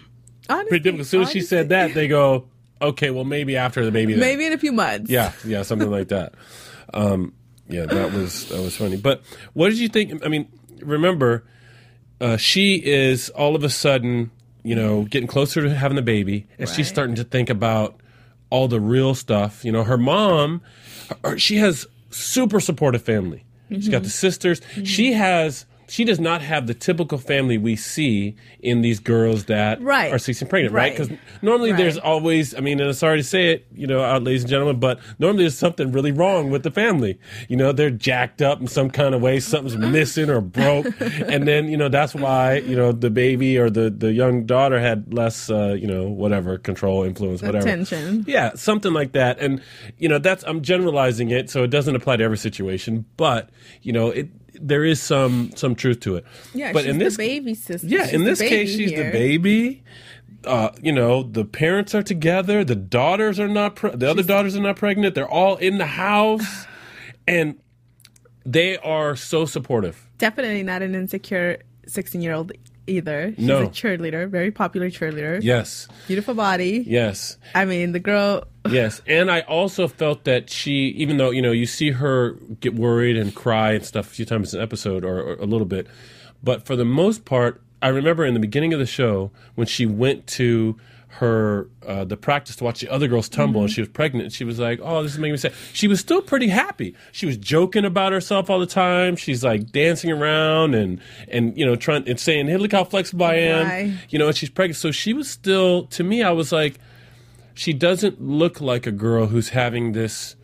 Honestly, 0.49 0.69
pretty 0.69 0.83
difficult. 0.83 1.01
As 1.01 1.09
soon 1.09 1.21
as 1.23 1.31
she 1.31 1.41
said 1.41 1.69
that, 1.69 1.93
they 1.93 2.07
go, 2.07 2.47
okay, 2.81 3.09
well, 3.11 3.25
maybe 3.25 3.57
after 3.57 3.83
the 3.83 3.91
baby. 3.91 4.13
then. 4.13 4.19
maybe 4.21 4.45
in 4.45 4.53
a 4.53 4.57
few 4.57 4.71
months. 4.71 5.09
Yeah, 5.09 5.33
yeah, 5.45 5.63
something 5.63 5.91
like 5.91 6.07
that. 6.09 6.33
Um, 6.93 7.33
yeah, 7.71 7.85
that 7.85 8.11
was 8.13 8.47
that 8.49 8.61
was 8.61 8.75
funny. 8.77 8.97
But 8.97 9.23
what 9.53 9.69
did 9.69 9.79
you 9.79 9.87
think? 9.89 10.23
I 10.25 10.27
mean, 10.29 10.47
remember, 10.81 11.43
uh, 12.19 12.37
she 12.37 12.75
is 12.75 13.29
all 13.29 13.55
of 13.55 13.63
a 13.63 13.69
sudden, 13.69 14.29
you 14.63 14.75
know, 14.75 15.03
getting 15.03 15.27
closer 15.27 15.61
to 15.63 15.73
having 15.73 15.95
the 15.95 16.01
baby, 16.01 16.47
and 16.59 16.67
she's 16.69 16.87
starting 16.87 17.15
to 17.15 17.23
think 17.23 17.49
about 17.49 17.95
all 18.49 18.67
the 18.67 18.79
real 18.79 19.15
stuff. 19.15 19.63
You 19.65 19.71
know, 19.71 19.83
her 19.83 19.97
mom, 19.97 20.61
her, 21.23 21.37
she 21.37 21.57
has 21.57 21.87
super 22.09 22.59
supportive 22.59 23.01
family. 23.03 23.45
She's 23.69 23.87
got 23.87 24.01
the 24.03 24.09
Mm-hmm. 24.09 24.27
sisters. 24.27 24.61
She 24.83 25.13
has. 25.13 25.65
She 25.91 26.05
does 26.05 26.21
not 26.21 26.41
have 26.41 26.67
the 26.67 26.73
typical 26.73 27.17
family 27.17 27.57
we 27.57 27.75
see 27.75 28.37
in 28.61 28.81
these 28.81 29.01
girls 29.01 29.45
that 29.45 29.81
Right. 29.81 30.09
are 30.13 30.17
16 30.17 30.47
pregnant, 30.47 30.73
right? 30.73 30.97
Right. 30.97 30.97
Because 30.97 31.17
normally 31.41 31.71
Right. 31.71 31.77
there's 31.79 31.97
always, 31.97 32.55
I 32.55 32.61
mean, 32.61 32.79
and 32.79 32.87
I'm 32.87 32.93
sorry 32.93 33.17
to 33.17 33.23
say 33.23 33.51
it, 33.51 33.65
you 33.75 33.87
know, 33.87 34.01
out, 34.01 34.23
ladies 34.23 34.43
and 34.43 34.49
gentlemen, 34.49 34.79
but 34.79 34.99
normally 35.19 35.43
there's 35.43 35.57
something 35.57 35.91
really 35.91 36.13
wrong 36.13 36.49
with 36.49 36.63
the 36.63 36.71
family. 36.71 37.19
You 37.49 37.57
know, 37.57 37.73
they're 37.73 37.89
jacked 37.89 38.41
up 38.41 38.61
in 38.61 38.67
some 38.67 38.89
kind 38.89 39.13
of 39.13 39.21
way, 39.21 39.41
something's 39.41 39.75
missing 39.91 40.29
or 40.29 40.39
broke, 40.39 40.87
and 41.01 41.45
then 41.45 41.67
you 41.67 41.75
know 41.75 41.89
that's 41.89 42.15
why 42.15 42.59
you 42.59 42.75
know 42.77 42.93
the 42.93 43.09
baby 43.09 43.57
or 43.57 43.69
the 43.69 43.89
the 43.89 44.13
young 44.13 44.45
daughter 44.45 44.79
had 44.79 45.13
less, 45.13 45.49
uh, 45.49 45.75
you 45.77 45.87
know, 45.87 46.07
whatever 46.07 46.57
control, 46.57 47.03
influence, 47.03 47.41
whatever 47.41 47.67
Attention. 47.67 48.23
Yeah, 48.27 48.51
something 48.55 48.93
like 48.93 49.11
that, 49.11 49.39
and 49.39 49.61
you 49.97 50.07
know 50.07 50.19
that's 50.19 50.45
I'm 50.47 50.61
generalizing 50.61 51.31
it, 51.31 51.49
so 51.49 51.63
it 51.63 51.69
doesn't 51.69 51.97
apply 51.97 52.15
to 52.15 52.23
every 52.23 52.37
situation, 52.37 53.03
but 53.17 53.49
you 53.81 53.91
know 53.91 54.09
it. 54.11 54.29
There 54.53 54.83
is 54.83 55.01
some 55.01 55.51
some 55.55 55.75
truth 55.75 55.99
to 56.01 56.17
it. 56.17 56.25
Yeah, 56.53 56.73
but 56.73 56.83
she's 56.83 56.91
in 56.91 56.97
this 56.99 57.15
the 57.17 57.23
baby 57.23 57.53
sister. 57.55 57.87
yeah, 57.87 58.05
She's 58.05 58.13
in 58.13 58.23
this 58.23 58.39
case, 58.39 58.69
she's 58.69 58.91
the 58.91 59.11
baby. 59.11 59.83
Uh, 60.43 60.69
you 60.81 60.91
know, 60.91 61.23
the 61.23 61.45
parents 61.45 61.93
are 61.93 62.01
together. 62.01 62.63
The 62.63 62.75
daughters 62.75 63.39
are 63.39 63.47
not. 63.47 63.75
Pre- 63.75 63.95
the 63.95 64.09
other 64.09 64.23
daughters 64.23 64.55
are 64.55 64.61
not 64.61 64.75
pregnant. 64.75 65.13
They're 65.15 65.29
all 65.29 65.57
in 65.57 65.77
the 65.77 65.85
house, 65.85 66.65
and 67.27 67.59
they 68.45 68.77
are 68.77 69.15
so 69.15 69.45
supportive. 69.45 70.07
Definitely 70.17 70.63
not 70.63 70.81
an 70.81 70.95
insecure 70.95 71.59
16 71.87 72.21
year 72.21 72.33
old 72.33 72.51
either. 72.87 73.33
She's 73.37 73.45
No. 73.45 73.63
a 73.63 73.67
cheerleader, 73.67 74.29
very 74.29 74.51
popular 74.51 74.89
cheerleader. 74.89 75.39
Yes, 75.41 75.87
Beautiful 76.07 76.33
body. 76.33 76.83
yes, 76.87 77.37
I 77.55 77.65
mean, 77.65 77.91
the 77.91 77.99
girl. 77.99 78.43
yes. 78.69 79.01
And 79.07 79.31
I 79.31 79.41
also 79.41 79.87
felt 79.87 80.23
that 80.25 80.49
she, 80.49 80.87
even 80.97 81.17
though 81.17 81.31
you 81.31 81.41
know, 81.41 81.51
you 81.51 81.65
see 81.65 81.91
her 81.91 82.33
get 82.59 82.75
worried 82.75 83.17
and 83.17 83.33
cry 83.33 83.71
and 83.73 83.85
stuff 83.85 84.07
a 84.07 84.09
few 84.15 84.25
times 84.25 84.53
in 84.53 84.59
an 84.59 84.63
episode 84.63 85.03
or, 85.03 85.19
or 85.21 85.33
a 85.35 85.45
little 85.45 85.65
bit, 85.67 85.87
but 86.43 86.65
for 86.65 86.75
the 86.75 86.85
most 86.85 87.25
part, 87.25 87.61
I 87.81 87.87
remember 87.87 88.25
in 88.25 88.33
the 88.35 88.39
beginning 88.39 88.73
of 88.73 88.79
the 88.79 88.85
show 88.85 89.31
when 89.55 89.65
she 89.67 89.85
went 89.87 90.27
to 90.27 90.77
her 91.15 91.67
uh, 91.85 92.05
the 92.05 92.15
practice 92.15 92.55
to 92.55 92.63
watch 92.63 92.79
the 92.79 92.89
other 92.89 93.07
girls 93.07 93.27
tumble 93.27 93.61
and 93.61 93.69
she 93.69 93.81
was 93.81 93.89
pregnant 93.89 94.23
and 94.25 94.33
she 94.33 94.43
was 94.45 94.59
like 94.59 94.79
oh 94.81 95.03
this 95.03 95.13
is 95.13 95.19
making 95.19 95.33
me 95.33 95.37
sad. 95.37 95.53
She 95.73 95.87
was 95.87 95.99
still 95.99 96.21
pretty 96.21 96.47
happy. 96.47 96.95
She 97.11 97.25
was 97.25 97.37
joking 97.37 97.85
about 97.85 98.13
herself 98.13 98.49
all 98.49 98.59
the 98.59 98.65
time. 98.65 99.15
She's 99.17 99.43
like 99.43 99.71
dancing 99.71 100.11
around 100.11 100.73
and 100.73 101.01
and 101.27 101.57
you 101.57 101.65
know 101.65 101.75
trying 101.75 102.07
and 102.07 102.19
saying 102.19 102.47
hey 102.47 102.57
look 102.57 102.71
how 102.71 102.83
flexible 102.83 103.25
i 103.25 103.35
am 103.35 103.99
you 104.09 104.17
know 104.17 104.27
and 104.27 104.35
she's 104.35 104.49
pregnant. 104.49 104.77
So 104.77 104.91
she 104.91 105.13
was 105.13 105.29
still 105.29 105.85
to 105.87 106.03
me 106.03 106.23
i 106.23 106.31
was 106.31 106.51
like 106.51 106.79
she 107.53 107.73
doesn't 107.73 108.21
look 108.21 108.61
like 108.61 108.87
a 108.87 108.91
girl 108.91 109.27
who's 109.27 109.49
having 109.49 109.91
this 109.91 110.35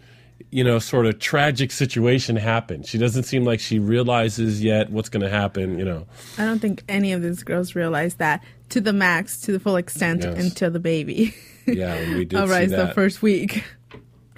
you 0.51 0.63
know, 0.63 0.79
sort 0.79 1.06
of 1.06 1.20
tragic 1.20 1.72
situation 1.72 2.36
happen. 2.38 2.84
She 2.84 2.98
doesn't 2.98 3.24
seem 3.24 3.44
like 3.44 3.60
she 3.60 3.79
realizes 3.79 4.63
yet 4.63 4.89
what's 4.89 5.10
going 5.10 5.24
to 5.24 5.29
happen. 5.29 5.77
You 5.77 5.86
know, 5.86 6.08
I 6.38 6.46
don't 6.46 6.60
think 6.60 6.84
any 6.88 7.12
of 7.12 7.22
these 7.22 7.44
girls 7.44 7.75
realize 7.75 8.15
that 8.15 8.44
to 8.70 8.79
the 8.82 8.94
max, 8.94 9.39
to 9.41 9.51
the 9.51 9.60
full 9.60 9.75
extent, 9.75 10.24
Yes. 10.24 10.38
until 10.44 10.72
the 10.72 10.79
baby 10.79 11.34
yeah, 11.65 11.98
we 12.15 12.24
did 12.25 12.32
see 12.38 12.38
arrives 12.51 12.72
the 12.72 12.88
first 12.94 13.22
week. 13.22 13.63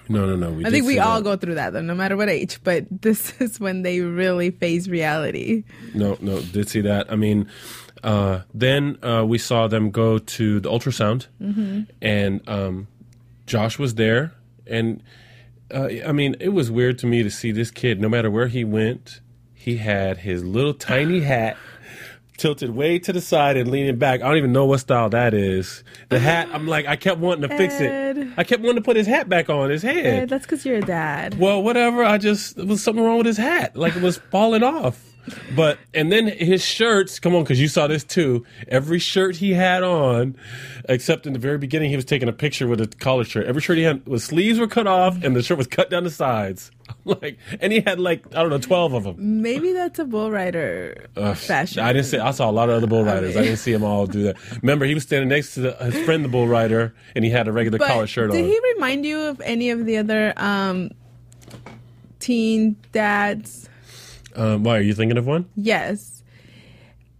no, 0.09 0.25
no, 0.25 0.35
no. 0.35 0.51
We 0.51 0.65
I 0.65 0.71
think 0.71 0.87
we 0.87 0.97
all 0.99 1.21
that. 1.21 1.23
go 1.23 1.35
through 1.37 1.55
that, 1.55 1.73
though, 1.73 1.81
no 1.81 1.93
matter 1.93 2.17
what 2.17 2.27
age. 2.29 2.59
But 2.63 2.85
this 3.01 3.39
is 3.39 3.59
when 3.59 3.83
they 3.83 3.99
really 4.01 4.49
face 4.51 4.87
reality. 4.87 5.63
No, 5.93 6.17
no, 6.21 6.41
did 6.41 6.69
see 6.69 6.81
that. 6.81 7.11
I 7.11 7.15
mean, 7.15 7.47
uh, 8.03 8.39
then 8.53 8.97
uh, 9.03 9.25
we 9.27 9.37
saw 9.37 9.67
them 9.67 9.91
go 9.91 10.17
to 10.17 10.59
the 10.59 10.69
ultrasound, 10.69 11.27
Mm-hmm. 11.41 11.81
and 12.01 12.47
um, 12.49 12.87
Josh 13.45 13.77
was 13.77 13.95
there. 13.95 14.31
And 14.65 15.03
uh, 15.73 15.89
I 16.07 16.11
mean, 16.11 16.35
it 16.39 16.49
was 16.49 16.71
weird 16.71 16.97
to 16.99 17.07
me 17.07 17.23
to 17.23 17.29
see 17.29 17.51
this 17.51 17.71
kid, 17.71 17.99
no 17.99 18.09
matter 18.09 18.29
where 18.31 18.47
he 18.47 18.63
went, 18.63 19.21
he 19.53 19.77
had 19.77 20.19
his 20.19 20.43
little 20.43 20.73
tiny 20.73 21.19
hat 21.21 21.57
tilted 22.37 22.69
way 22.69 22.97
to 22.97 23.11
the 23.11 23.21
side 23.21 23.57
and 23.57 23.69
leaning 23.69 23.97
back. 23.97 24.21
I 24.21 24.27
don't 24.27 24.37
even 24.37 24.53
know 24.53 24.65
what 24.65 24.79
style 24.79 25.09
that 25.09 25.33
is. 25.33 25.83
The 26.07 26.19
hat, 26.19 26.47
I'm 26.53 26.67
like, 26.67 26.87
I 26.87 26.95
kept 26.95 27.19
wanting 27.19 27.47
to 27.47 27.55
fix 27.55 27.79
it. 27.81 27.91
Ed. 27.91 28.33
I 28.37 28.43
kept 28.43 28.61
wanting 28.61 28.77
to 28.77 28.81
put 28.81 28.95
his 28.95 29.07
hat 29.07 29.27
back 29.27 29.49
on 29.49 29.69
his 29.69 29.83
head. 29.83 30.05
Eh, 30.05 30.25
that's 30.25 30.45
because 30.45 30.65
you're 30.65 30.77
a 30.77 30.81
dad. 30.81 31.37
Well, 31.37 31.61
whatever. 31.61 32.03
I 32.03 32.17
just 32.17 32.55
there 32.55 32.65
was 32.65 32.81
something 32.81 33.03
wrong 33.03 33.17
with 33.17 33.27
his 33.27 33.37
hat, 33.37 33.75
like 33.75 33.95
it 33.95 34.01
was 34.01 34.17
falling 34.31 34.63
off. 34.63 35.03
But 35.55 35.79
and 35.93 36.11
then 36.11 36.27
his 36.27 36.63
shirts. 36.63 37.19
Come 37.19 37.35
on, 37.35 37.43
because 37.43 37.59
you 37.59 37.67
saw 37.67 37.87
this 37.87 38.03
too. 38.03 38.45
Every 38.67 38.99
shirt 38.99 39.35
he 39.37 39.53
had 39.53 39.83
on, 39.83 40.35
except 40.87 41.25
in 41.27 41.33
the 41.33 41.39
very 41.39 41.57
beginning, 41.57 41.89
he 41.89 41.95
was 41.95 42.05
taking 42.05 42.27
a 42.29 42.33
picture 42.33 42.67
with 42.67 42.81
a 42.81 42.87
collar 42.87 43.23
shirt. 43.23 43.45
Every 43.45 43.61
shirt 43.61 43.77
he 43.77 43.83
had, 43.83 44.05
was 44.07 44.23
sleeves 44.23 44.59
were 44.59 44.67
cut 44.67 44.87
off, 44.87 45.23
and 45.23 45.35
the 45.35 45.43
shirt 45.43 45.57
was 45.57 45.67
cut 45.67 45.89
down 45.89 46.03
the 46.03 46.09
sides. 46.09 46.71
like, 47.05 47.37
and 47.61 47.71
he 47.71 47.81
had 47.81 47.99
like 47.99 48.25
I 48.35 48.41
don't 48.41 48.49
know, 48.49 48.57
twelve 48.59 48.93
of 48.93 49.03
them. 49.03 49.41
Maybe 49.41 49.73
that's 49.73 49.99
a 49.99 50.05
bull 50.05 50.31
rider 50.31 51.07
fashion. 51.35 51.83
I 51.83 51.93
didn't 51.93 52.07
see. 52.07 52.17
I 52.17 52.31
saw 52.31 52.49
a 52.49 52.51
lot 52.51 52.69
of 52.69 52.75
other 52.75 52.87
bull 52.87 53.03
riders. 53.03 53.35
I 53.35 53.39
mean- 53.41 53.49
didn't 53.49 53.59
see 53.59 53.71
them 53.73 53.83
all 53.83 54.07
do 54.07 54.23
that. 54.23 54.37
Remember, 54.61 54.85
he 54.85 54.93
was 54.93 55.03
standing 55.03 55.29
next 55.29 55.53
to 55.55 55.61
the, 55.61 55.71
his 55.75 56.03
friend, 56.05 56.25
the 56.25 56.29
bull 56.29 56.47
rider, 56.47 56.93
and 57.15 57.23
he 57.23 57.31
had 57.31 57.47
a 57.47 57.51
regular 57.51 57.77
But 57.77 57.87
collar 57.87 58.07
shirt 58.07 58.31
did 58.31 58.41
on. 58.41 58.47
he 58.47 58.59
remind 58.73 59.05
you 59.05 59.19
of 59.21 59.39
any 59.41 59.69
of 59.69 59.85
the 59.85 59.97
other 59.97 60.33
um, 60.37 60.89
teen 62.19 62.75
dads? 62.91 63.68
Um, 64.39 64.63
why 64.63 64.77
are 64.77 64.81
you 64.81 64.93
thinking 64.93 65.17
of 65.17 65.27
one? 65.27 65.45
Yes. 65.55 66.23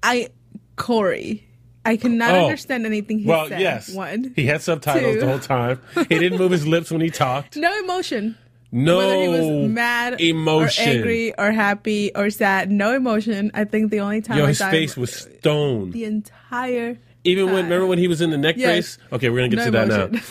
I 0.01 0.29
Corey. 0.75 1.45
I 1.85 1.97
cannot 1.97 2.31
Oh. 2.35 2.43
understand 2.45 2.85
anything 2.85 3.19
he 3.19 3.25
Well, 3.25 3.47
said. 3.47 3.61
yes. 3.61 3.89
One. 3.93 4.33
He 4.35 4.45
had 4.45 4.61
subtitles 4.61 5.15
Two. 5.15 5.19
the 5.21 5.27
whole 5.27 5.39
time. 5.39 5.79
He 6.07 6.19
didn't 6.19 6.37
move 6.37 6.51
his 6.51 6.67
lips 6.67 6.91
when 6.91 7.01
he 7.01 7.09
talked. 7.09 7.55
no 7.57 7.77
emotion. 7.79 8.35
No 8.71 8.97
Whether 8.97 9.15
he 9.21 9.27
was 9.29 9.69
mad 9.69 10.21
emotion. 10.21 10.87
or 10.87 10.91
angry 10.91 11.33
or 11.39 11.51
happy 11.51 12.11
or 12.15 12.29
sad, 12.29 12.69
no 12.71 12.95
emotion. 12.95 13.49
I 13.55 13.63
think 13.63 13.89
the 13.91 14.01
only 14.01 14.21
time 14.21 14.37
Yo, 14.37 14.45
his 14.45 14.61
face 14.61 14.95
was 14.95 15.11
stone. 15.11 15.89
the 15.91 16.03
entire 16.05 16.99
Even 17.23 17.47
when 17.47 17.63
remember 17.65 17.87
when 17.87 17.97
he 17.97 18.07
was 18.07 18.21
in 18.21 18.29
the 18.29 18.37
neck 18.37 18.55
Yes. 18.57 18.67
brace? 18.67 18.97
Okay, 19.13 19.29
we're 19.29 19.37
gonna 19.37 19.49
get 19.49 19.57
No 19.57 19.65
to 19.65 19.71
that 19.87 20.11
now. 20.11 20.19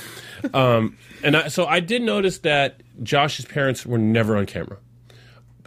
Um, 0.54 0.96
and 1.24 1.36
I, 1.36 1.48
so 1.48 1.66
I 1.66 1.80
did 1.80 2.00
notice 2.02 2.38
that 2.38 2.80
Josh's 3.02 3.44
parents 3.44 3.84
were 3.84 3.98
never 3.98 4.36
on 4.36 4.46
camera, 4.46 4.76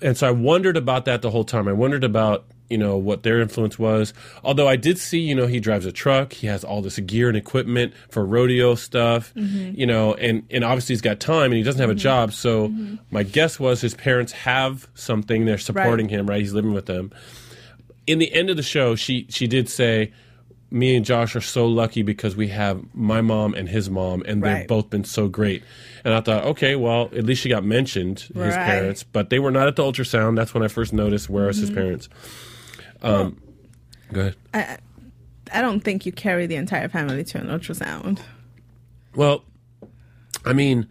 and 0.02 0.18
so 0.18 0.28
I 0.28 0.32
wondered 0.32 0.78
about 0.78 1.06
that 1.06 1.22
the 1.22 1.32
whole 1.32 1.44
time. 1.44 1.68
I 1.68 1.74
wondered 1.74 2.04
about 2.04 2.46
you 2.72 2.78
know 2.78 2.98
what 2.98 3.24
their 3.24 3.42
influence 3.42 3.78
was. 3.78 4.14
Although 4.44 4.68
I 4.68 4.78
did 4.78 4.98
see, 4.98 5.20
you 5.20 5.36
know, 5.36 5.46
he 5.46 5.60
drives 5.60 5.86
a 5.86 5.92
truck. 5.92 6.32
He 6.32 6.48
has 6.48 6.64
all 6.64 6.82
this 6.82 6.98
gear 7.00 7.28
and 7.28 7.38
equipment 7.38 7.94
for 8.10 8.26
rodeo 8.26 8.76
stuff. 8.76 9.34
Mm-hmm. 9.36 9.80
You 9.80 9.86
know, 9.86 10.14
and 10.14 10.44
and 10.50 10.64
obviously 10.64 10.94
he's 10.94 11.02
got 11.02 11.20
time 11.20 11.46
and 11.46 11.56
he 11.56 11.64
doesn't 11.64 11.82
have 11.82 11.90
a 11.90 11.96
job. 11.96 12.32
So 12.32 12.74
my 13.12 13.24
guess 13.24 13.60
was 13.60 13.82
his 13.82 13.94
parents 13.94 14.32
have 14.32 14.88
something. 14.96 15.46
They're 15.46 15.58
supporting 15.58 16.08
him, 16.08 16.28
right? 16.28 16.40
He's 16.40 16.54
living 16.54 16.74
with 16.74 16.86
them. 16.86 17.12
In 18.08 18.20
the 18.20 18.34
end 18.34 18.50
of 18.50 18.56
the 18.56 18.64
show, 18.64 18.96
she 18.96 19.28
she 19.30 19.48
did 19.48 19.70
say. 19.70 20.14
Me 20.74 20.96
and 20.96 21.06
Josh 21.06 21.36
are 21.36 21.42
so 21.42 21.68
lucky 21.68 22.02
because 22.02 22.36
we 22.38 22.48
have 22.48 22.82
my 22.94 23.20
mom 23.20 23.54
and 23.54 23.68
his 23.68 23.90
mom, 23.90 24.24
and 24.26 24.42
they've 24.42 24.66
both 24.68 24.90
been 24.90 25.04
so 25.04 25.28
great. 25.28 25.64
And 26.06 26.14
I 26.14 26.22
thought, 26.22 26.46
okay, 26.46 26.76
well, 26.78 27.10
at 27.14 27.26
least 27.26 27.42
she 27.42 27.50
got 27.50 27.64
mentioned, 27.66 28.20
his 28.22 28.32
Right. 28.36 28.56
parents, 28.56 29.04
but 29.04 29.30
they 29.30 29.38
were 29.40 29.52
not 29.52 29.68
at 29.68 29.76
the 29.76 29.84
ultrasound. 29.84 30.38
That's 30.38 30.54
when 30.54 30.64
I 30.64 30.70
first 30.70 30.94
noticed 30.94 31.30
where 31.30 31.48
his 31.48 31.62
Mm-hmm. 31.66 31.76
parents. 31.76 32.10
Um, 33.02 33.42
go 34.14 34.22
ahead. 34.22 34.36
I, 34.54 34.78
I 35.54 35.62
don't 35.62 35.82
think 35.82 36.06
you 36.06 36.12
carry 36.14 36.46
the 36.48 36.56
entire 36.56 36.88
family 36.88 37.24
to 37.26 37.38
an 37.40 37.48
ultrasound. 37.48 38.20
Well, 39.14 39.44
I 40.46 40.54
mean, 40.54 40.88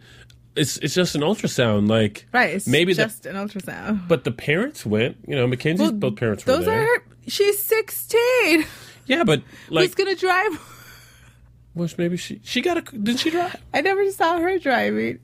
it's 0.55 0.77
it's 0.77 0.93
just 0.93 1.15
an 1.15 1.21
ultrasound, 1.21 1.89
like 1.89 2.27
Right. 2.31 2.53
It's 2.55 2.67
maybe 2.67 2.93
the, 2.93 3.03
just 3.03 3.25
an 3.25 3.35
ultrasound. 3.35 4.07
but 4.07 4.25
the 4.25 4.31
parents 4.31 4.85
went. 4.85 5.17
You 5.27 5.35
know, 5.35 5.47
Mackenzie's 5.47 5.89
Well, 5.89 5.99
both 5.99 6.17
parents 6.17 6.45
were 6.45 6.53
Those 6.57 6.65
there. 6.65 6.81
are 6.81 6.85
her. 6.99 7.03
She's 7.27 7.63
16. 7.63 8.65
Yeah, 9.05 9.23
but 9.23 9.41
like, 9.69 9.87
Who's 9.89 9.95
going 9.95 10.13
to 10.15 10.19
drive? 10.19 10.59
which 11.73 11.97
maybe 11.97 12.17
she 12.17 12.41
she 12.43 12.61
got 12.61 12.77
a 12.77 12.81
did 12.81 13.19
she 13.19 13.29
drive? 13.29 13.55
I 13.73 13.81
never 13.81 14.09
saw 14.11 14.39
her 14.39 14.59
driving. 14.59 15.19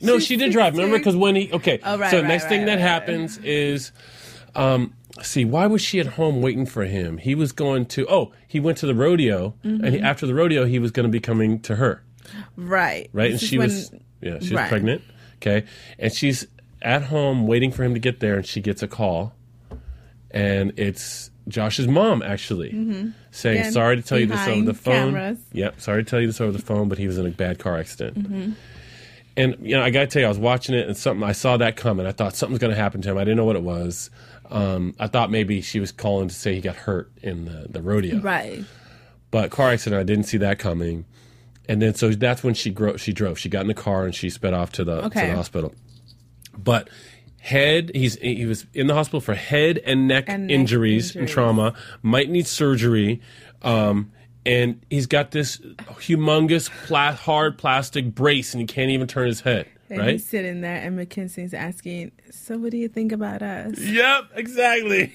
No, 0.00 0.18
She's 0.18 0.26
she 0.26 0.36
did 0.36 0.52
drive. 0.52 0.74
Remember, 0.74 0.98
because 0.98 1.16
when 1.16 1.34
he 1.36 1.52
okay, 1.52 1.80
Oh, 1.84 1.98
right, 1.98 2.10
so 2.10 2.18
right, 2.18 2.26
next 2.28 2.46
thing 2.48 2.60
right, 2.60 2.66
that 2.66 2.72
right, 2.74 2.80
happens 2.80 3.38
is, 3.38 3.90
um, 4.54 4.94
see, 5.22 5.44
why 5.44 5.66
was 5.66 5.82
she 5.82 5.98
at 5.98 6.06
home 6.06 6.40
waiting 6.40 6.66
for 6.66 6.84
him? 6.84 7.18
He 7.18 7.34
was 7.34 7.50
going 7.52 7.86
to. 7.86 8.06
Oh, 8.08 8.32
he 8.46 8.60
went 8.60 8.78
to 8.78 8.86
the 8.86 8.94
rodeo, 8.94 9.54
and 9.64 9.80
Mm-hmm. 9.80 9.92
he, 9.94 10.00
after 10.00 10.24
the 10.26 10.34
rodeo, 10.34 10.64
he 10.66 10.78
was 10.78 10.92
going 10.92 11.04
to 11.04 11.10
be 11.10 11.18
coming 11.20 11.58
to 11.62 11.76
her. 11.76 12.04
Right. 12.56 13.08
right? 13.12 13.32
This 13.32 13.42
and 13.42 13.48
she 13.50 13.58
when- 13.58 13.68
was 13.68 13.90
yeah, 14.20 14.34
she 14.38 14.50
was 14.50 14.52
right. 14.52 14.68
pregnant. 14.68 15.02
Okay, 15.36 15.66
and 15.98 16.12
she's 16.12 16.46
at 16.82 17.02
home 17.02 17.46
waiting 17.48 17.72
for 17.72 17.82
him 17.82 17.94
to 17.94 18.00
get 18.00 18.20
there, 18.20 18.36
and 18.36 18.46
she 18.46 18.60
gets 18.60 18.82
a 18.84 18.88
call, 18.88 19.34
and 20.30 20.72
it's 20.76 21.30
Josh's 21.48 21.88
mom 21.88 22.22
actually 22.22 22.70
saying, 22.70 23.14
Mm-hmm. 23.32 23.48
Again, 23.48 23.72
"Sorry 23.72 23.96
to 23.96 24.02
tell 24.02 24.18
you 24.18 24.26
this 24.26 24.46
over 24.46 24.62
the 24.62 24.74
phone." 24.74 25.12
cameras. 25.14 25.38
Yep, 25.52 25.80
sorry 25.80 26.04
to 26.04 26.10
tell 26.10 26.20
you 26.20 26.26
this 26.26 26.40
over 26.40 26.52
the 26.52 26.58
phone, 26.62 26.88
but 26.88 26.98
he 26.98 27.06
was 27.06 27.18
in 27.18 27.26
a 27.26 27.30
bad 27.30 27.58
car 27.58 27.76
accident. 27.78 28.18
Mm-hmm. 28.18 28.52
And 29.36 29.56
you 29.60 29.76
know, 29.76 29.82
I 29.82 29.90
gotta 29.90 30.06
tell 30.08 30.20
you, 30.20 30.26
I 30.26 30.28
was 30.28 30.38
watching 30.38 30.74
it, 30.74 30.86
and 30.86 30.96
something 30.96 31.22
I 31.26 31.32
saw 31.32 31.56
that 31.56 31.76
coming. 31.76 32.06
I 32.06 32.12
thought 32.12 32.34
something's 32.36 32.58
gonna 32.60 32.74
happen 32.74 33.00
to 33.02 33.10
him. 33.10 33.18
I 33.18 33.22
didn't 33.24 33.36
know 33.36 33.44
what 33.44 33.56
it 33.56 33.62
was. 33.62 34.10
Um, 34.50 34.94
I 34.98 35.06
thought 35.08 35.30
maybe 35.30 35.60
she 35.60 35.78
was 35.78 35.92
calling 35.92 36.28
to 36.28 36.34
say 36.34 36.54
he 36.54 36.60
got 36.60 36.74
hurt 36.76 37.10
in 37.22 37.44
the, 37.44 37.66
the 37.68 37.82
rodeo 37.82 38.18
Right. 38.20 38.64
but 39.30 39.50
car 39.50 39.70
accident. 39.70 40.00
I 40.00 40.04
didn't 40.04 40.24
see 40.24 40.38
that 40.38 40.58
coming, 40.58 41.04
and 41.68 41.80
then 41.82 41.94
so 41.94 42.10
that's 42.10 42.42
when 42.42 42.54
she 42.54 42.70
gro- 42.70 42.96
she 42.96 43.12
drove. 43.12 43.38
She 43.38 43.48
got 43.48 43.60
in 43.60 43.66
the 43.68 43.74
car 43.74 44.04
and 44.06 44.14
she 44.14 44.28
sped 44.30 44.54
off 44.54 44.72
to 44.72 44.84
the, 44.84 45.02
to 45.02 45.08
the 45.10 45.34
hospital. 45.36 45.74
But 46.56 46.88
head, 47.48 47.90
he's 47.94 48.16
he 48.16 48.46
was 48.46 48.66
in 48.74 48.86
the 48.86 48.94
hospital 48.94 49.20
for 49.20 49.34
head 49.34 49.78
and 49.84 50.06
neck, 50.06 50.24
And 50.28 50.46
neck 50.46 50.54
injuries, 50.54 51.16
and 51.16 51.28
trauma. 51.28 51.74
Might 52.02 52.28
need 52.28 52.46
surgery, 52.46 53.20
um, 53.62 54.12
and 54.44 54.80
he's 54.90 55.06
got 55.06 55.30
this 55.30 55.56
humongous 55.56 56.70
pla- 56.86 57.12
hard 57.12 57.58
plastic 57.58 58.14
brace, 58.14 58.52
and 58.52 58.60
he 58.60 58.66
can't 58.66 58.90
even 58.90 59.06
turn 59.06 59.26
his 59.26 59.40
head. 59.40 59.66
And 59.90 59.98
right? 60.00 60.12
he's 60.12 60.26
sitting 60.26 60.60
there, 60.60 60.76
and 60.76 60.96
Mackenzie's 60.96 61.54
asking, 61.54 62.12
"So, 62.30 62.58
what 62.58 62.70
do 62.70 62.76
you 62.76 62.88
think 62.88 63.12
about 63.12 63.42
us?" 63.42 63.78
Yep, 63.80 64.24
exactly. 64.34 65.12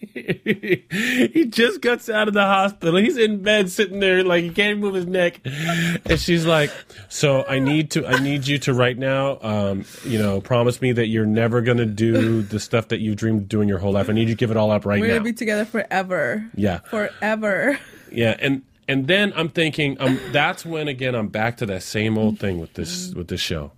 he 0.14 1.46
just 1.50 1.80
gets 1.82 2.08
out 2.08 2.26
of 2.26 2.34
the 2.34 2.42
hospital. 2.42 2.96
He's 2.96 3.18
in 3.18 3.42
bed 3.42 3.70
sitting 3.70 4.00
there 4.00 4.24
like 4.24 4.44
he 4.44 4.50
can't 4.50 4.78
move 4.78 4.94
his 4.94 5.06
neck. 5.06 5.40
And 5.44 6.18
she's 6.18 6.46
like, 6.46 6.72
"So 7.08 7.44
I 7.46 7.58
need 7.58 7.90
to 7.92 8.06
I 8.06 8.18
need 8.18 8.46
you 8.46 8.58
to 8.60 8.72
right 8.72 8.96
now 8.96 9.38
um, 9.42 9.84
you 10.04 10.18
know, 10.18 10.40
promise 10.40 10.80
me 10.80 10.92
that 10.92 11.08
you're 11.08 11.26
never 11.26 11.60
going 11.60 11.78
to 11.78 11.86
do 11.86 12.42
the 12.42 12.58
stuff 12.58 12.88
that 12.88 13.00
you've 13.00 13.16
dreamed 13.16 13.42
of 13.42 13.48
doing 13.48 13.68
your 13.68 13.78
whole 13.78 13.92
life. 13.92 14.08
I 14.08 14.12
need 14.12 14.28
you 14.28 14.34
to 14.34 14.38
give 14.38 14.50
it 14.50 14.56
all 14.56 14.70
up 14.70 14.86
right 14.86 14.96
now. 14.96 15.02
We're 15.02 15.08
gonna 15.08 15.24
be 15.24 15.32
together 15.32 15.64
forever. 15.64 16.48
Yeah. 16.54 16.78
Forever. 16.78 17.78
Yeah, 18.10 18.36
and 18.38 18.62
and 18.88 19.06
then 19.06 19.32
I'm 19.36 19.48
thinking, 19.48 19.96
um, 20.00 20.18
that's 20.32 20.64
when 20.64 20.88
again 20.88 21.14
I'm 21.14 21.28
back 21.28 21.58
to 21.58 21.66
that 21.66 21.82
same 21.82 22.18
old 22.18 22.38
thing 22.38 22.58
with 22.58 22.74
this 22.74 23.14
with 23.14 23.28
this 23.28 23.40
show. 23.40 23.72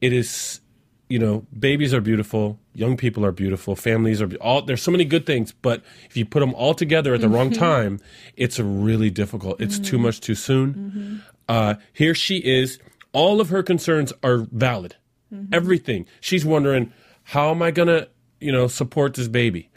It 0.00 0.12
is, 0.12 0.60
you 1.12 1.18
know, 1.18 1.46
babies 1.58 1.92
are 1.92 2.00
beautiful, 2.00 2.58
young 2.74 2.96
people 2.96 3.24
are 3.24 3.32
beautiful, 3.32 3.76
families 3.76 4.22
are 4.22 4.26
be- 4.26 4.38
all. 4.38 4.62
There's 4.62 4.82
so 4.82 4.90
many 4.90 5.04
good 5.04 5.26
things, 5.26 5.52
but 5.52 5.82
if 6.08 6.16
you 6.16 6.24
put 6.24 6.40
them 6.40 6.54
all 6.54 6.74
together 6.74 7.12
at 7.12 7.20
the 7.20 7.28
wrong 7.28 7.50
mm-hmm. 7.50 7.60
time, 7.60 8.00
it's 8.36 8.58
really 8.58 9.10
difficult. 9.10 9.60
It's 9.60 9.78
too 9.78 9.96
mm-hmm. 9.96 10.06
much 10.06 10.20
too 10.20 10.34
soon. 10.34 10.74
Mm-hmm. 10.74 11.16
Uh, 11.48 11.74
here 11.92 12.14
she 12.14 12.38
is. 12.38 12.78
All 13.12 13.40
of 13.40 13.50
her 13.50 13.62
concerns 13.62 14.12
are 14.22 14.38
valid. 14.38 14.96
Everything. 15.50 16.06
She's 16.20 16.44
wondering, 16.44 16.92
how 17.24 17.50
am 17.50 17.62
I 17.62 17.70
gonna, 17.70 18.08
you 18.38 18.52
know, 18.52 18.68
support 18.68 19.14
this 19.14 19.28
baby? 19.28 19.70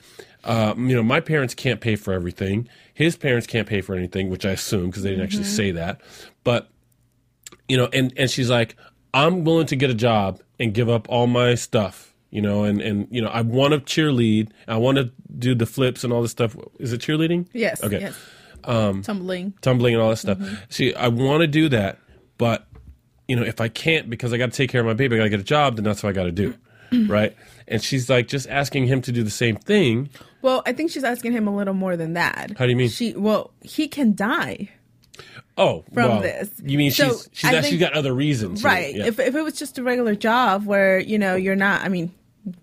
um, 0.46 0.90
you 0.90 0.96
know, 0.96 1.04
my 1.04 1.20
parents 1.20 1.54
can't 1.54 1.82
pay 1.82 1.96
for 1.96 2.14
everything. 2.14 2.70
His 2.94 3.18
parents 3.18 3.48
can't 3.48 3.68
pay 3.68 3.82
for 3.82 3.96
anything, 3.96 4.30
which 4.30 4.46
I 4.46 4.52
assume 4.52 4.88
because 4.88 5.04
they 5.04 5.10
didn't 5.10 5.26
actually 5.26 5.46
say 5.46 5.72
that. 5.72 6.02
But 6.44 6.70
you 7.68 7.76
know, 7.78 7.90
and 7.92 8.14
and 8.16 8.30
she's 8.30 8.50
like, 8.50 8.76
I'm 9.14 9.44
willing 9.44 9.66
to 9.68 9.76
get 9.76 9.90
a 9.90 9.96
job 9.96 10.40
and 10.60 10.74
give 10.74 10.90
up 10.90 11.08
all 11.10 11.28
my 11.28 11.56
stuff. 11.56 12.14
You 12.32 12.42
know, 12.42 12.64
and 12.64 12.82
and 12.82 13.08
you 13.12 13.22
know, 13.22 13.30
I 13.30 13.42
want 13.42 13.74
to 13.74 13.80
cheerlead. 13.80 14.50
I 14.68 14.78
want 14.78 14.98
to 14.98 15.12
do 15.38 15.56
the 15.56 15.66
flips 15.66 16.04
and 16.04 16.12
all 16.12 16.22
this 16.22 16.32
stuff. 16.32 16.56
Is 16.80 16.92
it 16.92 17.00
cheerleading? 17.00 17.48
Yes. 17.54 17.82
Okay. 17.84 18.02
Yes. 18.02 18.18
Um, 18.66 19.04
Tumbling. 19.04 19.54
Tumbling 19.62 19.94
and 19.94 20.04
all 20.04 20.10
that 20.10 20.18
stuff. 20.18 20.40
See, 20.70 20.94
I 20.96 21.08
want 21.08 21.42
to 21.42 21.48
do 21.48 21.70
that, 21.70 22.00
but 22.38 22.68
you 23.28 23.36
know, 23.36 23.44
if 23.44 23.62
I 23.62 23.70
can't 23.70 24.10
because 24.10 24.34
I 24.34 24.38
got 24.38 24.52
to 24.52 24.58
take 24.58 24.70
care 24.70 24.82
of 24.82 24.88
my 24.88 24.94
baby, 24.94 25.16
I 25.16 25.20
got 25.20 25.24
to 25.26 25.30
get 25.30 25.40
a 25.40 25.44
job, 25.44 25.76
then 25.76 25.84
that's 25.86 26.04
what 26.04 26.10
I 26.10 26.14
got 26.14 26.24
to 26.24 26.32
do, 26.32 26.56
right? 27.08 27.36
And 27.68 27.82
she's 27.82 28.10
like 28.10 28.28
just 28.28 28.48
asking 28.50 28.88
him 28.88 29.02
to 29.04 29.12
do 29.12 29.24
the 29.24 29.30
same 29.30 29.56
thing. 29.56 30.10
Well, 30.42 30.62
I 30.66 30.74
think 30.74 30.92
she's 30.92 31.04
asking 31.04 31.32
him 31.32 31.48
a 31.48 31.56
little 31.56 31.74
more 31.74 31.98
than 31.98 32.14
that. 32.14 32.52
How 32.58 32.66
do 32.66 32.72
you 32.72 32.76
mean? 32.76 32.90
She 32.90 33.14
well, 33.14 33.52
he 33.62 33.88
can 33.88 34.14
die. 34.14 34.70
Oh, 35.58 35.84
From 35.94 36.10
well, 36.10 36.22
this. 36.22 36.50
You 36.64 36.78
mean 36.78 36.92
So, 36.92 37.10
she's 37.10 37.30
she's 37.32 37.50
I 37.50 37.56
actually 37.56 37.70
think- 37.72 37.82
got 37.82 37.94
other 37.94 38.14
reasons, 38.14 38.64
Right. 38.64 38.94
Yeah. 38.96 39.06
If 39.06 39.20
if 39.20 39.36
it 39.36 39.42
was 39.42 39.58
just 39.58 39.78
a 39.78 39.84
regular 39.84 40.16
job 40.16 40.66
where, 40.66 41.00
you 41.00 41.18
know, 41.18 41.36
you're 41.36 41.56
not 41.56 41.82
I 41.84 41.90
mean, 41.90 42.12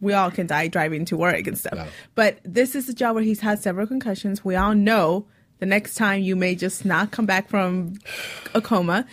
we 0.01 0.13
all 0.13 0.31
can 0.31 0.47
die 0.47 0.69
driving 0.69 1.05
to 1.07 1.17
work 1.17 1.47
and 1.47 1.57
stuff. 1.59 1.89
But 2.15 2.39
this 2.45 2.75
is 2.75 2.89
a 2.89 2.95
job 2.95 3.15
where 3.15 3.25
he's 3.25 3.41
had 3.41 3.59
several 3.61 3.87
concussions. 3.87 4.45
We 4.45 4.55
all 4.57 4.75
know 4.75 5.27
the 5.59 5.67
next 5.67 5.95
time 5.95 6.23
you 6.23 6.37
may 6.37 6.55
just 6.55 6.85
not 6.85 7.11
come 7.13 7.25
back 7.27 7.49
from 7.49 7.95
a 8.55 8.61
coma. 8.61 9.07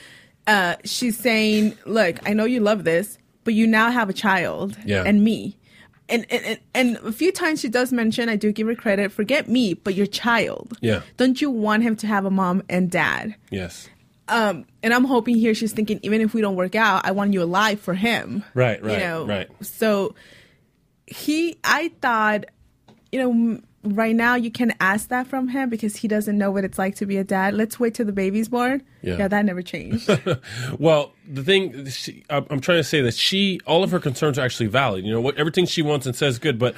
Uh, 0.46 0.76
she's 0.84 1.18
saying, 1.18 1.78
Look, 1.86 2.18
I 2.28 2.34
know 2.34 2.46
you 2.46 2.60
love 2.60 2.84
this, 2.84 3.18
but 3.44 3.54
you 3.54 3.66
now 3.68 3.92
have 3.92 4.10
a 4.10 4.14
child 4.14 4.78
Yeah. 4.86 5.04
and 5.06 5.24
me. 5.24 5.58
And, 6.10 6.26
and, 6.32 6.60
and, 6.74 6.98
a 6.98 7.12
few 7.12 7.32
times 7.32 7.62
she 7.62 7.70
does 7.70 7.94
mention, 7.94 8.30
I 8.30 8.36
do 8.36 8.52
give 8.52 8.68
her 8.68 8.76
credit, 8.76 9.12
forget 9.12 9.48
me, 9.48 9.76
but 9.76 9.94
your 9.94 10.08
child. 10.08 10.76
Yeah. 10.82 11.02
Don't 11.18 11.40
you 11.40 11.52
want 11.52 11.84
him 11.84 11.96
to 11.98 12.08
have 12.08 12.26
a 12.26 12.32
mom 12.32 12.64
and 12.68 12.90
dad? 12.90 13.36
yes, 13.52 13.88
Um, 14.28 14.66
and 14.82 14.94
I'm 14.94 15.06
hoping 15.06 15.36
here 15.36 15.54
she's 15.54 15.72
thinking, 15.72 16.00
even 16.04 16.22
if 16.22 16.34
we 16.34 16.42
don't 16.42 16.56
work 16.56 16.76
out, 16.76 17.06
I 17.06 17.12
want 17.12 17.34
you 17.34 17.44
alive 17.44 17.80
for 17.80 17.94
him. 17.94 18.44
Right, 18.54 18.82
right, 18.84 18.94
you 18.94 19.00
know? 19.00 19.26
right. 19.26 19.48
So 19.62 20.16
he, 21.06 21.58
I 21.64 21.92
thought, 22.02 22.46
you 23.12 23.20
know, 23.20 23.62
right 23.84 24.16
now 24.16 24.36
you 24.36 24.52
can 24.52 24.74
ask 24.80 25.10
that 25.10 25.28
from 25.28 25.48
him 25.48 25.70
because 25.70 25.96
he 25.96 26.08
doesn't 26.08 26.38
know 26.38 26.52
what 26.52 26.64
it's 26.64 26.78
like 26.78 26.96
to 26.96 27.06
be 27.06 27.18
a 27.18 27.24
dad. 27.24 27.54
Let's 27.54 27.80
wait 27.80 27.94
till 27.94 28.06
the 28.06 28.12
baby's 28.12 28.50
born. 28.50 28.84
Yeah. 29.02 29.28
that 29.28 29.46
never 29.46 29.62
changed. 29.62 30.10
Well, 30.78 31.14
the 31.28 31.44
thing 31.44 31.88
she, 31.90 32.24
I'm 32.30 32.60
trying 32.60 32.80
to 32.80 32.84
say 32.84 33.02
that 33.02 33.14
she, 33.14 33.60
all 33.66 33.84
of 33.84 33.92
her 33.92 34.00
concerns 34.00 34.38
are 34.38 34.46
actually 34.46 34.68
valid. 34.68 35.06
You 35.06 35.12
know, 35.12 35.22
what 35.22 35.38
everything 35.38 35.66
she 35.66 35.82
wants 35.82 36.06
and 36.06 36.16
says 36.16 36.40
good, 36.40 36.60
but 36.60 36.76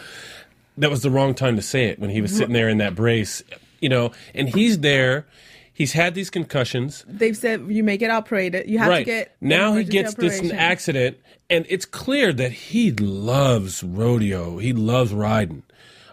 that 0.77 0.89
was 0.89 1.01
the 1.01 1.11
wrong 1.11 1.33
time 1.33 1.55
to 1.55 1.61
say 1.61 1.85
it 1.85 1.99
when 1.99 2.09
he 2.09 2.21
was 2.21 2.35
sitting 2.35 2.53
there 2.53 2.69
in 2.69 2.77
that 2.77 2.95
brace. 2.95 3.43
You 3.79 3.89
know, 3.89 4.11
and 4.33 4.49
he's 4.49 4.79
there. 4.79 5.25
He's 5.73 5.93
had 5.93 6.13
these 6.15 6.29
concussions. 6.29 7.03
They've 7.07 7.35
said 7.35 7.65
you 7.69 7.83
may 7.83 7.97
get 7.97 8.11
operated. 8.11 8.69
You 8.69 8.79
have 8.79 8.93
to 8.93 9.03
get 9.03 9.35
now, 9.41 9.73
he 9.73 9.83
gets 9.83 10.13
this 10.15 10.39
an 10.39 10.51
accident, 10.51 11.17
and 11.49 11.65
it's 11.69 11.85
clear 11.85 12.33
that 12.33 12.51
he 12.51 12.91
loves 12.91 13.83
rodeo. 13.83 14.57
He 14.57 14.73
loves 14.73 15.13
riding. 15.13 15.63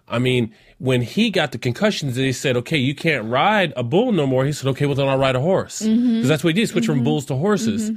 I 0.08 0.18
mean, 0.18 0.54
when 0.78 1.02
he 1.02 1.30
got 1.30 1.52
the 1.52 1.58
concussions, 1.58 2.14
they 2.16 2.32
said, 2.32 2.56
"Okay, 2.56 2.76
you 2.78 2.94
can't 2.94 3.24
ride 3.26 3.72
a 3.76 3.82
bull 3.82 4.12
no 4.12 4.26
more." 4.26 4.44
He 4.44 4.52
said, 4.52 4.68
"Okay, 4.70 4.86
well 4.86 4.94
then 4.94 5.08
I'll 5.08 5.18
ride 5.18 5.36
a 5.36 5.40
horse," 5.40 5.80
because 5.80 5.96
Mm-hmm. 5.98 6.28
that's 6.28 6.42
what 6.44 6.54
he 6.54 6.60
did. 6.60 6.68
Switch 6.68 6.86
from 6.86 7.02
bulls 7.04 7.26
to 7.26 7.34
horses. 7.36 7.90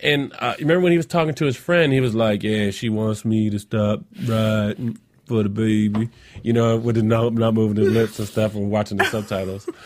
And 0.00 0.32
uh, 0.38 0.54
remember 0.60 0.80
when 0.80 0.92
he 0.92 0.96
was 0.98 1.06
talking 1.06 1.34
to 1.34 1.44
his 1.44 1.56
friend, 1.56 1.92
he 1.92 2.00
was 2.00 2.14
like, 2.14 2.42
"Yeah, 2.42 2.70
she 2.70 2.88
wants 2.88 3.24
me 3.24 3.50
to 3.50 3.58
stop 3.58 4.00
riding 4.26 4.98
for 5.26 5.42
the 5.42 5.48
baby," 5.48 6.10
you 6.42 6.52
know, 6.52 6.76
with 6.76 6.96
the 6.96 7.02
not, 7.02 7.32
not 7.34 7.54
moving 7.54 7.76
his 7.82 7.90
lips 7.92 8.18
and 8.18 8.28
stuff, 8.28 8.54
and 8.54 8.70
watching 8.70 8.98
the 8.98 9.04
subtitles. 9.06 9.68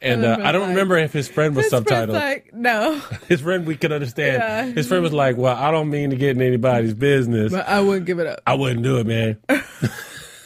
And 0.00 0.24
uh, 0.24 0.38
I 0.40 0.52
don't 0.52 0.62
that. 0.62 0.68
remember 0.68 0.96
if 0.96 1.12
his 1.12 1.26
friend 1.26 1.56
was 1.56 1.64
His 1.64 1.72
subtitled. 1.72 2.12
like, 2.12 2.54
no, 2.54 3.00
His 3.28 3.40
friend 3.40 3.66
we 3.66 3.74
could 3.76 3.90
understand. 3.90 4.36
Yeah. 4.40 4.66
His 4.66 4.86
friend 4.86 5.02
was 5.02 5.12
like, 5.12 5.36
"Well, 5.36 5.56
I 5.56 5.72
don't 5.72 5.90
mean 5.90 6.10
to 6.10 6.16
get 6.16 6.36
in 6.36 6.40
anybody's 6.42 6.94
business. 6.94 7.50
but 7.50 7.66
I 7.68 7.80
wouldn't 7.80 8.06
give 8.06 8.20
it 8.20 8.28
up. 8.28 8.40
I 8.46 8.54
wouldn't 8.54 8.84
do 8.84 8.98
it, 8.98 9.08
man. 9.08 9.38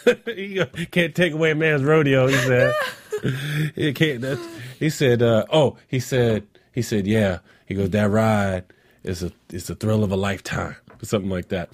you 0.27 0.67
can't 0.91 1.15
take 1.15 1.33
away 1.33 1.51
a 1.53 1.55
man's 1.55 1.83
rodeo." 1.83 2.27
He 2.27 2.35
said. 2.35 2.75
he 3.75 3.93
can't. 3.93 4.25
He 4.79 4.91
said, 4.91 5.23
uh, 5.23 5.45
"Oh, 5.51 5.77
he 5.89 6.01
said, 6.01 6.47
he 6.73 6.83
said, 6.83 7.07
yeah." 7.07 7.39
He 7.67 7.75
goes, 7.75 7.91
"That 7.91 8.11
ride 8.11 8.65
is 9.03 9.23
a 9.23 9.33
it's 9.51 9.71
a 9.71 9.75
thrill 9.75 10.05
of 10.05 10.13
a 10.13 10.17
lifetime, 10.17 10.77
or 11.01 11.05
something 11.05 11.31
like 11.31 11.49
that." 11.49 11.71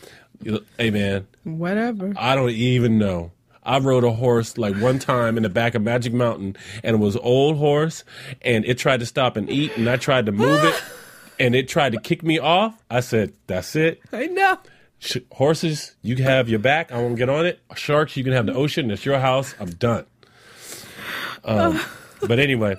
Hey, 0.78 0.90
man, 0.90 1.26
Whatever. 1.44 2.12
I 2.16 2.34
don't 2.34 2.50
even 2.50 2.98
know. 2.98 3.32
I 3.64 3.78
rode 3.78 4.04
a 4.04 4.12
horse 4.12 4.56
like 4.56 4.76
one 4.76 4.98
time 4.98 5.36
in 5.36 5.42
the 5.42 5.48
back 5.48 5.74
of 5.74 5.82
Magic 5.82 6.12
Mountain, 6.12 6.56
and 6.82 6.94
it 6.96 6.98
was 6.98 7.16
old 7.16 7.56
horse, 7.56 8.04
and 8.42 8.64
it 8.64 8.78
tried 8.78 9.00
to 9.00 9.06
stop 9.06 9.36
and 9.36 9.50
eat, 9.50 9.76
and 9.76 9.88
I 9.88 9.96
tried 9.96 10.26
to 10.26 10.32
move 10.32 10.64
it, 10.64 10.82
and 11.40 11.54
it 11.54 11.68
tried 11.68 11.92
to 11.92 12.00
kick 12.00 12.22
me 12.22 12.38
off. 12.38 12.74
I 12.90 13.00
said, 13.00 13.32
"That's 13.46 13.74
it. 13.76 14.00
I 14.12 14.26
know. 14.26 14.58
Sh- 14.98 15.18
horses, 15.32 15.96
you 16.02 16.16
can 16.16 16.24
have 16.24 16.48
your 16.48 16.58
back. 16.58 16.90
I 16.92 16.96
won't 16.96 17.16
get 17.16 17.28
on 17.28 17.46
it. 17.46 17.60
Sharks, 17.76 18.16
you 18.16 18.24
can 18.24 18.32
have 18.32 18.46
the 18.46 18.54
ocean. 18.54 18.90
It's 18.90 19.04
your 19.04 19.18
house. 19.18 19.54
I'm 19.60 19.70
done." 19.70 20.06
Um, 21.44 21.80
but 22.26 22.38
anyway, 22.38 22.76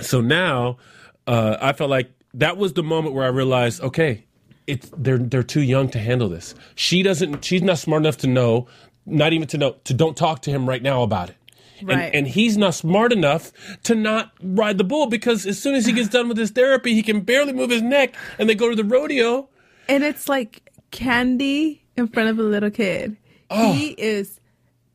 so 0.00 0.20
now 0.20 0.78
uh, 1.26 1.56
I 1.60 1.72
felt 1.72 1.90
like 1.90 2.10
that 2.34 2.56
was 2.56 2.74
the 2.74 2.82
moment 2.82 3.14
where 3.14 3.24
I 3.24 3.28
realized, 3.28 3.80
okay, 3.80 4.24
it's 4.66 4.90
they're 4.96 5.18
they're 5.18 5.42
too 5.42 5.62
young 5.62 5.88
to 5.90 5.98
handle 5.98 6.28
this. 6.28 6.54
She 6.74 7.02
doesn't. 7.02 7.44
She's 7.44 7.62
not 7.62 7.78
smart 7.78 8.02
enough 8.02 8.18
to 8.18 8.26
know, 8.26 8.66
not 9.04 9.32
even 9.32 9.48
to 9.48 9.58
know 9.58 9.76
to 9.84 9.94
don't 9.94 10.16
talk 10.16 10.42
to 10.42 10.50
him 10.50 10.68
right 10.68 10.82
now 10.82 11.02
about 11.02 11.30
it. 11.30 11.36
Right. 11.82 12.06
And, 12.06 12.14
and 12.14 12.28
he's 12.28 12.56
not 12.56 12.74
smart 12.74 13.12
enough 13.12 13.52
to 13.84 13.94
not 13.94 14.32
ride 14.42 14.78
the 14.78 14.84
bull 14.84 15.06
because 15.08 15.46
as 15.46 15.60
soon 15.60 15.74
as 15.74 15.84
he 15.84 15.92
gets 15.92 16.08
done 16.08 16.26
with 16.26 16.38
his 16.38 16.50
therapy, 16.50 16.94
he 16.94 17.02
can 17.02 17.20
barely 17.20 17.52
move 17.52 17.70
his 17.70 17.82
neck, 17.82 18.14
and 18.38 18.48
they 18.48 18.54
go 18.54 18.70
to 18.70 18.76
the 18.76 18.84
rodeo. 18.84 19.48
And 19.88 20.02
it's 20.02 20.28
like 20.28 20.68
candy 20.90 21.84
in 21.96 22.08
front 22.08 22.28
of 22.30 22.38
a 22.38 22.42
little 22.42 22.70
kid. 22.70 23.16
Oh. 23.50 23.72
He 23.72 23.90
is 23.90 24.40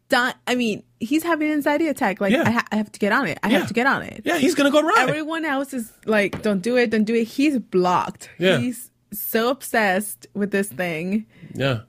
done. 0.09 0.33
I 0.47 0.55
mean, 0.55 0.83
he's 0.99 1.23
having 1.23 1.47
an 1.47 1.53
anxiety 1.55 1.87
attack. 1.87 2.19
Like, 2.21 2.31
Yeah. 2.33 2.43
I, 2.45 2.51
ha- 2.51 2.65
I 2.71 2.75
have 2.75 2.91
to 2.91 2.99
get 2.99 3.11
on 3.11 3.27
it. 3.27 3.39
I 3.43 3.49
Yeah. 3.49 3.59
have 3.59 3.67
to 3.69 3.73
get 3.73 3.87
on 3.87 4.01
it. 4.03 4.21
Yeah, 4.25 4.37
he's 4.37 4.55
gonna 4.55 4.71
go 4.71 4.81
ride. 4.81 5.09
Everyone 5.09 5.45
else 5.45 5.73
is 5.73 5.91
like, 6.05 6.41
don't 6.41 6.61
do 6.61 6.77
it, 6.77 6.89
don't 6.89 7.03
do 7.05 7.15
it. 7.15 7.25
He's 7.25 7.57
blocked. 7.59 8.29
Yeah. 8.37 8.57
He's 8.57 8.89
so 9.13 9.49
obsessed 9.49 10.27
with 10.33 10.51
this 10.51 10.69
thing. 10.69 11.25
yeah. 11.53 11.79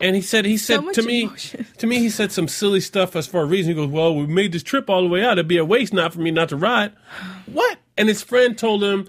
And 0.00 0.16
he 0.16 0.22
said, 0.22 0.44
he 0.44 0.56
said 0.56 0.80
much 0.84 0.94
to 0.96 1.02
me, 1.02 1.22
emotion. 1.24 1.66
to 1.78 1.86
me, 1.86 1.98
he 1.98 2.10
said 2.10 2.32
some 2.32 2.48
silly 2.48 2.80
stuff 2.80 3.14
as 3.16 3.26
far 3.26 3.44
as 3.44 3.50
reason. 3.50 3.70
He 3.70 3.74
goes, 3.74 3.88
well, 3.88 4.14
we 4.14 4.26
made 4.26 4.52
this 4.52 4.62
trip 4.62 4.88
all 4.90 5.02
the 5.02 5.08
way 5.08 5.22
out. 5.24 5.32
It'd 5.32 5.46
be 5.48 5.56
a 5.56 5.64
waste 5.64 5.92
not 5.92 6.12
for 6.12 6.20
me 6.20 6.30
not 6.30 6.48
to 6.50 6.56
ride. 6.56 6.92
What? 7.46 7.78
And 7.96 8.08
his 8.08 8.22
friend 8.22 8.56
told 8.58 8.82
him, 8.82 9.08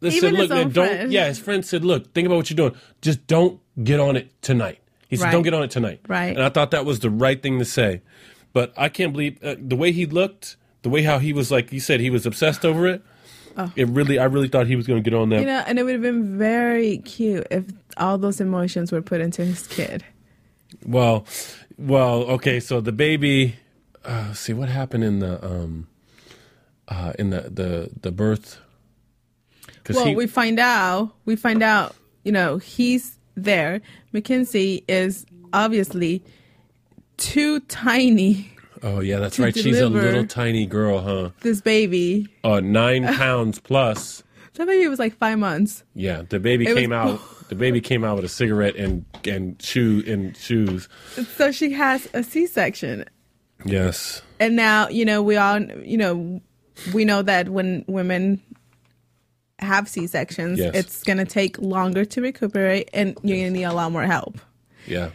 they 0.00 0.08
Even 0.08 0.20
said, 0.20 0.32
look, 0.34 0.50
man, 0.50 0.70
don't, 0.70 1.10
yeah, 1.10 1.26
his 1.26 1.38
friend 1.38 1.64
said, 1.64 1.84
look, 1.84 2.12
think 2.12 2.26
about 2.26 2.36
what 2.36 2.50
you're 2.50 2.56
doing. 2.56 2.74
Just 3.00 3.26
don't 3.26 3.60
get 3.82 3.98
on 4.00 4.16
it 4.16 4.30
tonight. 4.42 4.80
He 5.08 5.16
said, 5.16 5.26
Right. 5.26 5.32
don't 5.32 5.42
get 5.42 5.54
on 5.54 5.62
it 5.62 5.70
tonight. 5.70 6.00
Right. 6.08 6.36
And 6.36 6.42
I 6.42 6.48
thought 6.48 6.72
that 6.72 6.84
was 6.84 7.00
the 7.00 7.10
right 7.10 7.40
thing 7.40 7.58
to 7.60 7.64
say. 7.64 8.02
But 8.52 8.72
I 8.76 8.88
can't 8.88 9.12
believe 9.12 9.42
uh, 9.42 9.54
the 9.58 9.76
way 9.76 9.92
he 9.92 10.06
looked, 10.06 10.56
the 10.82 10.88
way 10.88 11.02
how 11.02 11.18
he 11.18 11.32
was 11.32 11.50
like, 11.50 11.72
you 11.72 11.80
said 11.80 12.00
he 12.00 12.10
was 12.10 12.26
obsessed 12.26 12.64
over 12.64 12.86
it. 12.86 13.02
Oh. 13.56 13.72
It 13.76 13.88
really, 13.88 14.18
I 14.18 14.24
really 14.24 14.48
thought 14.48 14.66
he 14.66 14.76
was 14.76 14.86
going 14.86 15.02
to 15.02 15.10
get 15.10 15.16
on 15.16 15.30
that. 15.30 15.40
You 15.40 15.46
know, 15.46 15.62
and 15.66 15.78
it 15.78 15.84
would 15.84 15.92
have 15.94 16.02
been 16.02 16.36
very 16.36 16.98
cute 16.98 17.46
if 17.50 17.64
all 17.96 18.18
those 18.18 18.40
emotions 18.40 18.92
were 18.92 19.00
put 19.00 19.20
into 19.20 19.44
his 19.44 19.66
kid. 19.66 20.04
Well, 20.84 21.24
well, 21.78 22.22
okay. 22.24 22.60
So 22.60 22.80
the 22.80 22.92
baby. 22.92 23.56
Uh, 24.04 24.32
see 24.34 24.52
what 24.52 24.68
happened 24.68 25.02
in 25.02 25.18
the 25.18 25.44
um, 25.44 25.88
uh, 26.86 27.12
in 27.18 27.30
the 27.30 27.42
the 27.42 27.90
the 28.00 28.12
birth. 28.12 28.60
Well, 29.94 30.06
he- 30.06 30.16
we 30.16 30.26
find 30.26 30.58
out, 30.58 31.14
we 31.24 31.36
find 31.36 31.62
out, 31.62 31.94
you 32.24 32.32
know, 32.32 32.58
he's 32.58 33.18
there. 33.36 33.80
Mackenzie 34.12 34.84
is 34.88 35.26
obviously 35.52 36.22
too 37.16 37.60
tiny. 37.60 38.50
oh 38.82 39.00
yeah, 39.00 39.18
that's 39.18 39.38
right. 39.38 39.54
She's 39.54 39.78
a 39.80 39.88
little 39.88 40.26
tiny 40.26 40.66
girl, 40.66 41.00
huh? 41.00 41.30
This 41.40 41.60
baby, 41.60 42.28
Uh, 42.44 42.60
nine 42.60 43.04
pounds 43.16 43.58
plus. 43.58 44.22
that 44.54 44.66
baby 44.66 44.88
was 44.88 44.98
like 44.98 45.16
five 45.16 45.38
months. 45.38 45.82
Yeah, 45.94 46.22
the 46.28 46.38
baby 46.40 46.66
It 46.66 46.74
was- 46.74 46.78
came 46.80 46.92
out. 46.92 47.20
The 47.48 47.54
baby 47.54 47.80
came 47.80 48.02
out 48.02 48.16
with 48.16 48.24
a 48.24 48.28
cigarette 48.28 48.74
and 48.74 49.04
and 49.24 49.54
shoe 49.62 50.02
and 50.04 50.36
shoes. 50.36 50.88
So 51.36 51.52
she 51.52 51.70
has 51.74 52.08
a 52.12 52.24
C 52.24 52.44
section. 52.44 53.04
Yes. 53.64 54.20
And 54.40 54.56
now, 54.56 54.88
you 54.88 55.04
know, 55.04 55.22
we 55.22 55.36
all, 55.36 55.62
you 55.62 55.96
know, 55.96 56.40
we 56.92 57.04
know 57.04 57.22
that 57.22 57.50
when 57.50 57.84
women 57.86 58.42
have 59.66 59.88
C 59.88 60.06
sections, 60.06 60.58
Yes. 60.58 60.70
it's 60.74 61.02
going 61.04 61.18
to 61.18 61.24
take 61.26 61.58
longer 61.58 62.04
to 62.06 62.20
recuperate 62.22 62.88
and 62.94 63.16
you're 63.22 63.36
going 63.36 63.52
to 63.52 63.58
need 63.58 63.64
a 63.64 63.72
lot 63.74 63.92
more 63.92 64.04
help. 64.04 64.38
Yeah. 64.86 65.10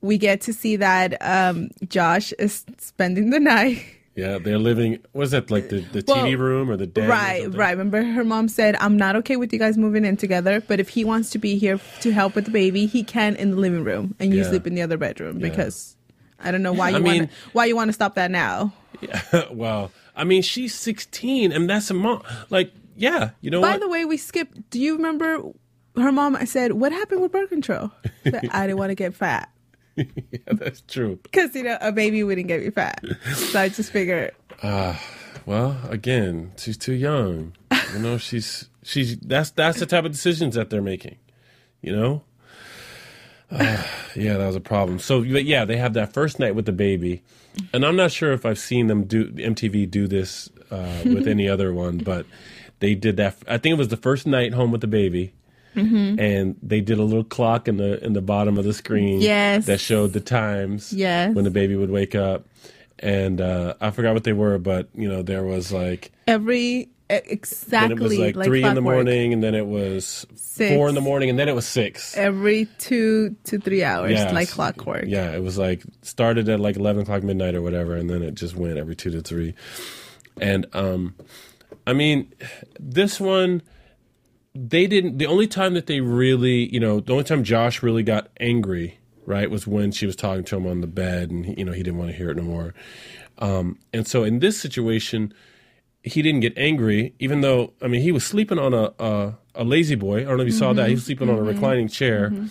We 0.00 0.18
get 0.18 0.42
to 0.42 0.52
see 0.52 0.76
that 0.76 1.16
um, 1.22 1.70
Josh 1.88 2.32
is 2.38 2.64
spending 2.78 3.30
the 3.30 3.40
night. 3.40 3.82
Yeah. 4.16 4.38
They're 4.38 4.58
living. 4.58 4.98
Was 5.12 5.30
that 5.32 5.50
like 5.50 5.70
the 5.70 5.80
the 5.80 6.04
Well, 6.06 6.18
TV 6.18 6.38
room 6.38 6.70
or 6.70 6.76
the 6.76 6.86
den? 6.86 7.08
Right, 7.08 7.52
right. 7.54 7.70
Remember, 7.70 8.02
her 8.02 8.22
mom 8.24 8.48
said, 8.48 8.76
I'm 8.80 8.96
not 8.96 9.16
okay 9.16 9.36
with 9.36 9.52
you 9.52 9.58
guys 9.58 9.76
moving 9.78 10.04
in 10.04 10.16
together, 10.16 10.60
but 10.60 10.78
if 10.78 10.88
he 10.90 11.04
wants 11.04 11.30
to 11.30 11.38
be 11.38 11.56
here 11.58 11.80
to 12.02 12.10
help 12.12 12.34
with 12.36 12.44
the 12.44 12.50
baby, 12.52 12.86
he 12.86 13.02
can 13.02 13.34
in 13.36 13.50
the 13.52 13.56
living 13.56 13.82
room 13.82 14.14
and 14.20 14.32
you 14.32 14.42
Yeah. 14.42 14.48
sleep 14.50 14.66
in 14.66 14.74
the 14.74 14.82
other 14.82 14.98
bedroom 14.98 15.40
Yeah. 15.40 15.48
because 15.48 15.96
I 16.38 16.50
don't 16.50 16.62
know 16.62 16.72
why 16.74 16.90
you 16.90 16.96
I 16.96 17.00
wanna, 17.00 17.28
why 17.54 17.64
you 17.64 17.74
want 17.74 17.88
to 17.88 17.92
stop 17.94 18.14
that 18.16 18.30
now. 18.30 18.72
Yeah, 19.00 19.22
well, 19.50 19.90
I 20.14 20.22
mean, 20.24 20.42
she's 20.42 20.74
16, 20.74 21.50
and 21.50 21.68
that's 21.68 21.90
a 21.90 21.94
mom. 21.94 22.22
Like, 22.50 22.72
yeah, 22.96 23.30
you 23.40 23.50
know 23.50 23.60
By 23.60 23.72
what? 23.72 23.80
the 23.80 23.88
way, 23.88 24.04
we 24.04 24.16
skipped. 24.16 24.70
Do 24.70 24.80
you 24.80 24.96
remember 24.96 25.42
her 25.96 26.12
mom 26.12 26.36
I 26.36 26.44
said, 26.44 26.72
What 26.72 26.92
happened 26.92 27.22
with 27.22 27.32
birth 27.32 27.50
control? 27.50 27.90
That 28.24 28.46
I 28.54 28.66
didn't 28.66 28.78
want 28.78 28.90
to 28.90 28.94
get 28.94 29.14
fat. 29.14 29.50
yeah, 29.96 30.04
that's 30.46 30.82
true. 30.82 31.18
Because, 31.22 31.54
you 31.54 31.62
know, 31.62 31.78
a 31.80 31.92
baby 31.92 32.22
wouldn't 32.24 32.48
get 32.48 32.62
me 32.62 32.70
fat. 32.70 33.04
So 33.34 33.60
I 33.60 33.68
just 33.68 33.92
figured, 33.92 34.34
Well, 34.62 35.78
again, 35.88 36.52
she's 36.56 36.76
too 36.76 36.94
young. 36.94 37.52
You 37.92 37.98
know, 38.00 38.18
she's 38.18 38.68
she's 38.82 39.16
that's 39.18 39.50
that's 39.50 39.78
the 39.78 39.86
type 39.86 40.04
of 40.04 40.12
decisions 40.12 40.54
that 40.56 40.70
they're 40.70 40.82
making. 40.82 41.16
You 41.80 41.94
know. 41.94 42.22
Uh, 43.50 43.86
yeah, 44.16 44.36
that 44.36 44.46
was 44.46 44.56
a 44.56 44.60
problem. 44.60 44.98
So, 44.98 45.20
but 45.20 45.44
yeah, 45.44 45.64
they 45.64 45.76
have 45.76 45.92
that 45.94 46.12
first 46.12 46.40
night 46.40 46.54
with 46.56 46.66
the 46.66 46.72
baby, 46.72 47.22
and 47.72 47.84
I'm 47.84 47.94
not 47.94 48.10
sure 48.10 48.32
if 48.32 48.44
I've 48.44 48.58
seen 48.58 48.88
them 48.88 49.04
do 49.04 49.30
MTV 49.30 49.90
do 49.90 50.08
this 50.08 50.48
uh, 50.70 51.02
with 51.04 51.28
any 51.28 51.48
other 51.48 51.72
one, 51.72 51.98
but 51.98 52.26
they 52.84 52.94
did 52.94 53.16
that. 53.16 53.36
I 53.48 53.56
think 53.58 53.72
it 53.72 53.78
was 53.78 53.88
the 53.88 53.96
first 53.96 54.26
night 54.26 54.52
home 54.52 54.70
with 54.72 54.80
the 54.82 54.86
baby, 54.86 55.32
and 55.74 56.56
they 56.62 56.80
did 56.80 56.98
a 56.98 57.02
little 57.02 57.24
clock 57.24 57.66
in 57.66 57.76
the 57.78 58.04
in 58.04 58.12
the 58.12 58.20
bottom 58.22 58.58
of 58.58 58.64
the 58.64 58.74
screen, 58.74 59.20
Yes. 59.20 59.66
that 59.66 59.80
showed 59.80 60.12
the 60.12 60.20
times, 60.20 60.92
Yes. 60.92 61.34
when 61.34 61.44
the 61.44 61.50
baby 61.50 61.74
would 61.76 61.90
wake 61.90 62.14
up, 62.14 62.46
and 62.98 63.40
uh, 63.40 63.74
I 63.80 63.90
forgot 63.90 64.14
what 64.14 64.24
they 64.24 64.32
were, 64.34 64.58
but 64.58 64.88
you 64.94 65.08
know 65.08 65.22
there 65.22 65.42
was 65.44 65.72
like 65.72 66.12
Every 66.26 66.60
e- 66.60 66.88
then 67.08 67.22
exactly 67.26 67.94
it 67.96 68.00
was 68.00 68.18
like, 68.18 68.44
three 68.46 68.62
in 68.64 68.74
the 68.74 68.80
morning, 68.80 69.32
and 69.32 69.42
then 69.42 69.54
it 69.54 69.66
was 69.66 70.26
Six. 70.36 70.72
four 70.74 70.88
in 70.88 70.94
the 70.94 71.00
morning, 71.00 71.28
and 71.30 71.38
then 71.38 71.48
it 71.48 71.54
was 71.54 71.66
six. 71.66 72.16
Every 72.16 72.66
two 72.78 73.34
to 73.44 73.58
three 73.58 73.82
hours, 73.82 74.12
Yes. 74.12 74.32
like 74.32 74.48
clockwork. 74.50 75.06
Yeah, 75.08 75.32
it 75.34 75.42
was 75.42 75.58
like 75.58 75.82
started 76.02 76.48
at 76.48 76.60
like 76.60 76.76
eleven 76.76 77.02
o'clock 77.02 77.22
midnight 77.24 77.54
or 77.56 77.62
whatever, 77.62 77.96
and 77.96 78.08
then 78.08 78.22
it 78.22 78.34
just 78.36 78.54
went 78.54 78.76
every 78.78 78.94
two 78.94 79.10
to 79.10 79.20
three. 79.22 79.54
And 80.40 80.66
um, 80.72 81.14
I 81.86 81.92
mean, 81.92 82.32
this 82.78 83.20
one, 83.20 83.62
they 84.54 84.86
didn't. 84.86 85.18
The 85.18 85.26
only 85.26 85.46
time 85.46 85.74
that 85.74 85.86
they 85.86 86.00
really, 86.00 86.72
you 86.72 86.80
know, 86.80 87.00
the 87.00 87.12
only 87.12 87.24
time 87.24 87.44
Josh 87.44 87.82
really 87.82 88.02
got 88.02 88.28
angry, 88.40 88.98
right, 89.26 89.50
was 89.50 89.66
when 89.66 89.92
she 89.92 90.06
was 90.06 90.16
talking 90.16 90.44
to 90.44 90.56
him 90.56 90.66
on 90.66 90.80
the 90.80 90.86
bed, 90.86 91.30
and 91.30 91.46
he, 91.46 91.54
you 91.58 91.64
know 91.64 91.72
he 91.72 91.82
didn't 91.82 91.98
want 91.98 92.10
to 92.10 92.16
hear 92.16 92.30
it 92.30 92.36
no 92.36 92.44
more. 92.44 92.74
Um, 93.38 93.78
and 93.92 94.06
so 94.06 94.24
in 94.24 94.38
this 94.38 94.60
situation, 94.60 95.34
he 96.02 96.22
didn't 96.22 96.40
get 96.40 96.56
angry, 96.56 97.14
even 97.18 97.40
though 97.40 97.72
I 97.82 97.88
mean 97.88 98.00
he 98.00 98.12
was 98.12 98.24
sleeping 98.24 98.58
on 98.58 98.72
a 98.72 98.92
a, 98.98 99.34
a 99.56 99.64
lazy 99.64 99.96
boy. 99.96 100.20
I 100.20 100.24
don't 100.24 100.36
know 100.36 100.42
if 100.44 100.48
you 100.48 100.58
saw 100.58 100.72
that. 100.72 100.88
He 100.88 100.94
was 100.94 101.02
mm-hmm. 101.02 101.06
sleeping 101.06 101.28
on 101.28 101.34
a 101.34 101.38
mm-hmm. 101.38 101.48
reclining 101.48 101.88
chair, 101.88 102.30
mm-hmm. 102.30 102.46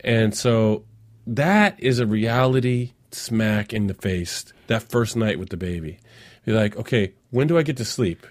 and 0.00 0.36
so 0.36 0.84
that 1.26 1.78
is 1.78 2.00
a 2.00 2.06
reality 2.06 2.92
smack 3.12 3.72
in 3.72 3.86
the 3.86 3.94
face. 3.94 4.44
That 4.66 4.82
first 4.82 5.16
night 5.16 5.38
with 5.38 5.50
the 5.50 5.56
baby, 5.56 5.98
you're 6.44 6.56
like, 6.56 6.76
okay, 6.76 7.12
when 7.30 7.46
do 7.46 7.58
I 7.58 7.62
get 7.62 7.76
to 7.78 7.84
sleep? 7.84 8.26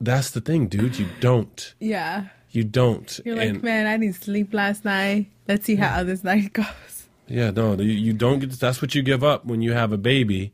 That's 0.00 0.30
the 0.30 0.40
thing, 0.40 0.66
dude. 0.66 0.98
You 0.98 1.06
don't. 1.20 1.74
Yeah. 1.80 2.26
You 2.50 2.64
don't. 2.64 3.20
You're 3.24 3.36
like, 3.36 3.48
And- 3.50 3.62
man, 3.62 3.86
I 3.86 3.96
didn't 3.96 4.16
sleep 4.16 4.52
last 4.52 4.84
night. 4.84 5.26
Let's 5.48 5.64
see 5.66 5.76
how 5.76 6.02
this 6.04 6.22
night 6.24 6.52
goes. 6.52 6.66
Yeah, 7.26 7.50
no, 7.50 7.74
you, 7.74 7.84
you 7.92 8.12
don't 8.12 8.38
get. 8.40 8.50
That's 8.52 8.82
what 8.82 8.94
you 8.94 9.02
give 9.02 9.24
up 9.24 9.46
when 9.46 9.62
you 9.62 9.72
have 9.72 9.92
a 9.92 9.96
baby 9.98 10.52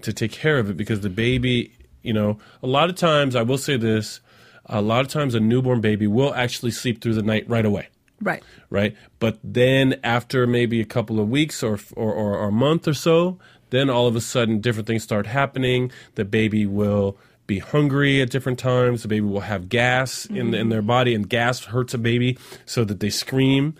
to 0.00 0.12
take 0.12 0.32
care 0.32 0.58
of 0.58 0.68
it 0.68 0.76
because 0.76 1.00
the 1.02 1.10
baby, 1.10 1.72
you 2.02 2.12
know, 2.12 2.38
a 2.62 2.66
lot 2.66 2.90
of 2.90 2.96
times 2.96 3.36
I 3.36 3.42
will 3.42 3.58
say 3.58 3.76
this, 3.76 4.20
a 4.66 4.82
lot 4.82 5.02
of 5.02 5.08
times 5.08 5.34
a 5.34 5.40
newborn 5.40 5.80
baby 5.80 6.06
will 6.08 6.34
actually 6.34 6.72
sleep 6.72 7.00
through 7.00 7.14
the 7.14 7.22
night 7.22 7.48
right 7.48 7.64
away. 7.64 7.88
Right. 8.20 8.42
right? 8.70 8.96
But 9.18 9.38
then 9.44 9.96
after 10.04 10.46
maybe 10.46 10.80
a 10.80 10.84
couple 10.84 11.18
of 11.20 11.28
weeks 11.28 11.62
or, 11.62 11.78
or, 11.96 12.12
or, 12.12 12.36
or 12.36 12.48
a 12.48 12.52
month 12.52 12.86
or 12.86 12.94
so, 12.94 13.38
then 13.72 13.90
all 13.90 14.06
of 14.06 14.14
a 14.14 14.20
sudden 14.20 14.60
different 14.60 14.86
things 14.86 15.02
start 15.02 15.26
happening. 15.26 15.90
The 16.14 16.24
baby 16.24 16.64
will 16.66 17.16
be 17.48 17.58
hungry 17.58 18.22
at 18.22 18.30
different 18.30 18.58
times. 18.58 19.02
The 19.02 19.08
baby 19.08 19.26
will 19.26 19.40
have 19.40 19.68
gas 19.68 20.26
in, 20.26 20.54
in 20.54 20.68
their 20.68 20.82
body, 20.82 21.14
and 21.14 21.28
gas 21.28 21.64
hurts 21.64 21.92
a 21.94 21.98
baby 21.98 22.38
so 22.64 22.84
that 22.84 23.00
they 23.00 23.10
scream. 23.10 23.74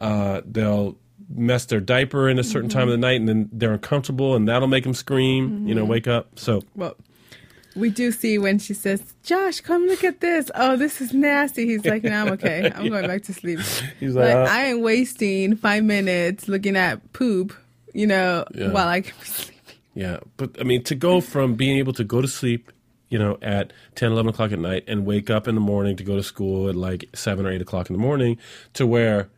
Uh, 0.00 0.40
they'll 0.46 0.96
mess 1.28 1.66
their 1.66 1.80
diaper 1.80 2.28
in 2.28 2.38
a 2.38 2.44
certain 2.44 2.70
time 2.70 2.88
of 2.88 2.92
the 2.92 2.98
night, 2.98 3.20
and 3.20 3.28
then 3.28 3.48
they're 3.52 3.72
uncomfortable, 3.74 4.34
and 4.34 4.48
that'll 4.48 4.68
make 4.68 4.84
them 4.84 4.94
scream, 4.94 5.66
you 5.66 5.74
know, 5.74 5.84
wake 5.84 6.06
up. 6.08 6.38
So, 6.38 6.62
Well, 6.74 6.96
we 7.74 7.90
do 7.90 8.12
see 8.12 8.38
when 8.38 8.58
she 8.58 8.74
says, 8.74 9.14
Josh, 9.22 9.60
come 9.60 9.86
look 9.86 10.04
at 10.04 10.20
this. 10.20 10.50
Oh, 10.54 10.76
this 10.76 11.00
is 11.00 11.14
nasty. 11.14 11.66
He's 11.66 11.84
like, 11.84 12.02
no, 12.02 12.12
I'm 12.12 12.32
okay. 12.32 12.70
I'm 12.74 12.88
going 12.90 13.06
back 13.06 13.22
to 13.24 13.32
sleep. 13.32 13.60
He's 13.98 14.14
like, 14.14 14.34
like, 14.34 14.48
"Uh." 14.48 14.50
I 14.50 14.64
ain't 14.66 14.80
wasting 14.82 15.56
five 15.56 15.84
minutes 15.84 16.48
looking 16.48 16.76
at 16.76 17.12
poop, 17.12 17.54
you 17.92 18.06
know, 18.06 18.44
Yeah. 18.54 18.70
while 18.70 18.88
I 18.88 19.00
can 19.02 19.14
be 19.20 19.26
sleeping. 19.26 19.56
Yeah, 19.94 20.20
but 20.36 20.58
I 20.60 20.64
mean, 20.64 20.82
to 20.84 20.94
go 20.94 21.20
from 21.20 21.54
being 21.54 21.76
able 21.78 21.92
to 21.94 22.04
go 22.04 22.20
to 22.22 22.28
sleep, 22.28 22.70
you 23.10 23.18
know, 23.18 23.36
at 23.42 23.72
10, 23.96 24.12
11 24.12 24.30
o'clock 24.30 24.52
at 24.52 24.58
night 24.58 24.84
and 24.88 25.04
wake 25.04 25.28
up 25.28 25.46
in 25.46 25.54
the 25.54 25.60
morning 25.60 25.96
to 25.96 26.04
go 26.04 26.16
to 26.16 26.22
school 26.22 26.68
at 26.70 26.74
like 26.74 27.04
7 27.14 27.44
or 27.44 27.50
8 27.50 27.60
o'clock 27.60 27.90
in 27.90 27.96
the 27.96 28.00
morning 28.02 28.38
to 28.72 28.86
where 28.86 29.28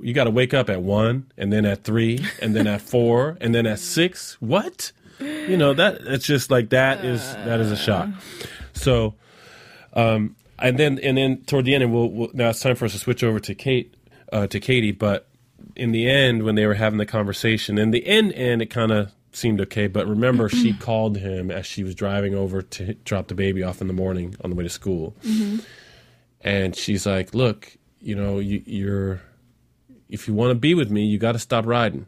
you 0.00 0.14
got 0.14 0.24
to 0.24 0.30
wake 0.30 0.54
up 0.54 0.70
at 0.70 0.80
1 0.82 1.32
and 1.36 1.52
then 1.52 1.66
at 1.66 1.82
3 1.82 2.24
and 2.40 2.54
then 2.54 2.68
at 2.68 2.80
4 2.80 3.36
and 3.40 3.52
then 3.54 3.66
at 3.66 3.80
6. 3.80 4.36
What? 4.40 4.92
You 5.18 5.56
know, 5.56 5.74
that 5.74 5.98
it's 6.02 6.24
just 6.24 6.50
like 6.52 6.70
that 6.70 7.04
is 7.04 7.20
that 7.34 7.58
is 7.60 7.70
a 7.72 7.76
shock. 7.76 8.08
So, 8.72 9.14
um, 9.92 10.36
and 10.58 10.78
then 10.78 10.98
and 11.00 11.18
then 11.18 11.42
toward 11.44 11.64
the 11.64 11.74
end, 11.74 11.82
and 11.84 11.92
we'll, 11.92 12.08
we'll 12.10 12.30
now 12.32 12.50
it's 12.50 12.60
time 12.60 12.76
for 12.76 12.84
us 12.86 12.92
to 12.92 12.98
switch 12.98 13.22
over 13.24 13.40
to 13.40 13.54
Kate, 13.54 13.94
uh, 14.32 14.46
to 14.46 14.60
Katie. 14.60 14.92
But 14.92 15.28
in 15.80 15.92
the 15.92 16.08
end, 16.08 16.42
when 16.42 16.54
they 16.54 16.66
were 16.66 16.74
having 16.74 16.98
the 16.98 17.06
conversation, 17.06 17.78
in 17.78 17.90
the 17.90 18.06
end, 18.06 18.32
end 18.34 18.62
it 18.62 18.66
kind 18.66 18.92
of 18.92 19.12
seemed 19.32 19.60
okay. 19.62 19.86
But 19.86 20.06
remember, 20.06 20.48
she 20.48 20.72
called 20.74 21.16
him 21.16 21.50
as 21.50 21.66
she 21.66 21.82
was 21.82 21.94
driving 21.94 22.34
over 22.34 22.62
to 22.62 22.94
drop 23.04 23.28
the 23.28 23.34
baby 23.34 23.62
off 23.62 23.80
in 23.80 23.86
the 23.86 23.94
morning 23.94 24.36
on 24.44 24.50
the 24.50 24.56
way 24.56 24.64
to 24.64 24.70
school, 24.70 25.16
and 26.42 26.76
she's 26.76 27.06
like, 27.06 27.34
"Look, 27.34 27.76
you 28.00 28.14
know, 28.14 28.38
you, 28.38 28.62
you're 28.66 29.22
if 30.08 30.28
you 30.28 30.34
want 30.34 30.50
to 30.50 30.54
be 30.54 30.74
with 30.74 30.90
me, 30.90 31.04
you 31.04 31.18
got 31.18 31.32
to 31.32 31.38
stop 31.38 31.66
riding." 31.66 32.06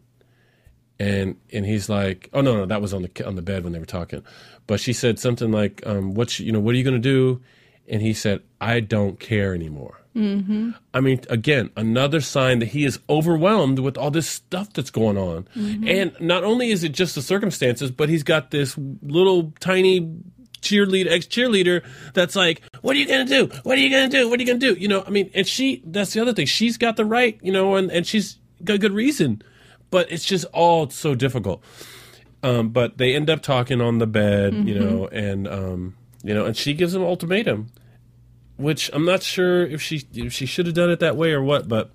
and 0.98 1.36
and 1.52 1.66
he's 1.66 1.88
like, 1.88 2.28
"Oh 2.32 2.40
no, 2.40 2.58
no, 2.58 2.66
that 2.66 2.80
was 2.80 2.94
on 2.94 3.02
the 3.02 3.26
on 3.26 3.34
the 3.34 3.42
bed 3.42 3.64
when 3.64 3.72
they 3.72 3.78
were 3.78 3.86
talking." 3.86 4.22
But 4.66 4.78
she 4.78 4.92
said 4.92 5.18
something 5.18 5.50
like, 5.50 5.82
um, 5.86 6.14
"What's 6.14 6.38
you 6.38 6.52
know 6.52 6.60
what 6.60 6.74
are 6.74 6.78
you 6.78 6.84
going 6.84 7.00
to 7.00 7.00
do?" 7.00 7.40
And 7.88 8.02
he 8.02 8.12
said, 8.12 8.42
"I 8.60 8.80
don't 8.80 9.18
care 9.18 9.54
anymore." 9.54 10.01
Mm-hmm. 10.16 10.70
I 10.92 11.00
mean, 11.00 11.20
again, 11.30 11.70
another 11.76 12.20
sign 12.20 12.58
that 12.58 12.68
he 12.68 12.84
is 12.84 12.98
overwhelmed 13.08 13.78
with 13.78 13.96
all 13.96 14.10
this 14.10 14.28
stuff 14.28 14.72
that's 14.72 14.90
going 14.90 15.16
on, 15.16 15.48
and 15.86 16.14
not 16.20 16.44
only 16.44 16.70
is 16.70 16.84
it 16.84 16.90
just 16.92 17.14
the 17.14 17.22
circumstances, 17.22 17.90
but 17.90 18.08
he's 18.08 18.22
got 18.22 18.50
this 18.50 18.76
little 19.02 19.52
tiny 19.60 20.14
cheerleader, 20.60 21.10
ex 21.10 21.26
cheerleader, 21.26 21.82
that's 22.12 22.36
like, 22.36 22.62
"What 22.82 22.94
are 22.94 22.98
you 22.98 23.06
gonna 23.06 23.24
do? 23.24 23.48
What 23.62 23.78
are 23.78 23.80
you 23.80 23.90
gonna 23.90 24.08
do? 24.08 24.28
What 24.28 24.38
are 24.38 24.42
you 24.42 24.46
gonna 24.46 24.58
do?" 24.58 24.74
You 24.74 24.88
know, 24.88 25.02
I 25.06 25.10
mean, 25.10 25.30
and 25.34 25.46
she, 25.46 25.82
that's 25.86 26.12
the 26.12 26.20
other 26.20 26.34
thing. 26.34 26.46
She's 26.46 26.76
got 26.76 26.96
the 26.96 27.04
right, 27.04 27.38
you 27.42 27.52
know, 27.52 27.76
and 27.76 27.90
and 27.90 28.06
she's 28.06 28.38
got 28.64 28.80
good 28.80 28.92
reason 28.92 29.42
but 29.92 30.10
it's 30.10 30.24
just 30.24 30.44
all 30.46 30.90
so 30.90 31.14
difficult. 31.14 31.62
Um, 32.42 32.70
but 32.70 32.98
they 32.98 33.14
end 33.14 33.30
up 33.30 33.42
talking 33.42 33.80
on 33.80 33.98
the 33.98 34.06
bed, 34.08 34.54
you 34.66 34.74
know, 34.76 35.06
and 35.06 35.46
um, 35.46 35.94
you 36.24 36.34
know, 36.34 36.44
and 36.44 36.56
she 36.56 36.74
gives 36.74 36.92
him 36.92 37.02
an 37.02 37.06
ultimatum, 37.06 37.68
which 38.56 38.90
I'm 38.92 39.04
not 39.04 39.22
sure 39.22 39.66
if 39.66 39.80
she 39.82 40.04
if 40.14 40.32
she 40.32 40.46
should 40.46 40.66
have 40.66 40.74
done 40.74 40.90
it 40.90 41.00
that 41.00 41.16
way 41.16 41.32
or 41.32 41.42
what, 41.42 41.68
but 41.68 41.90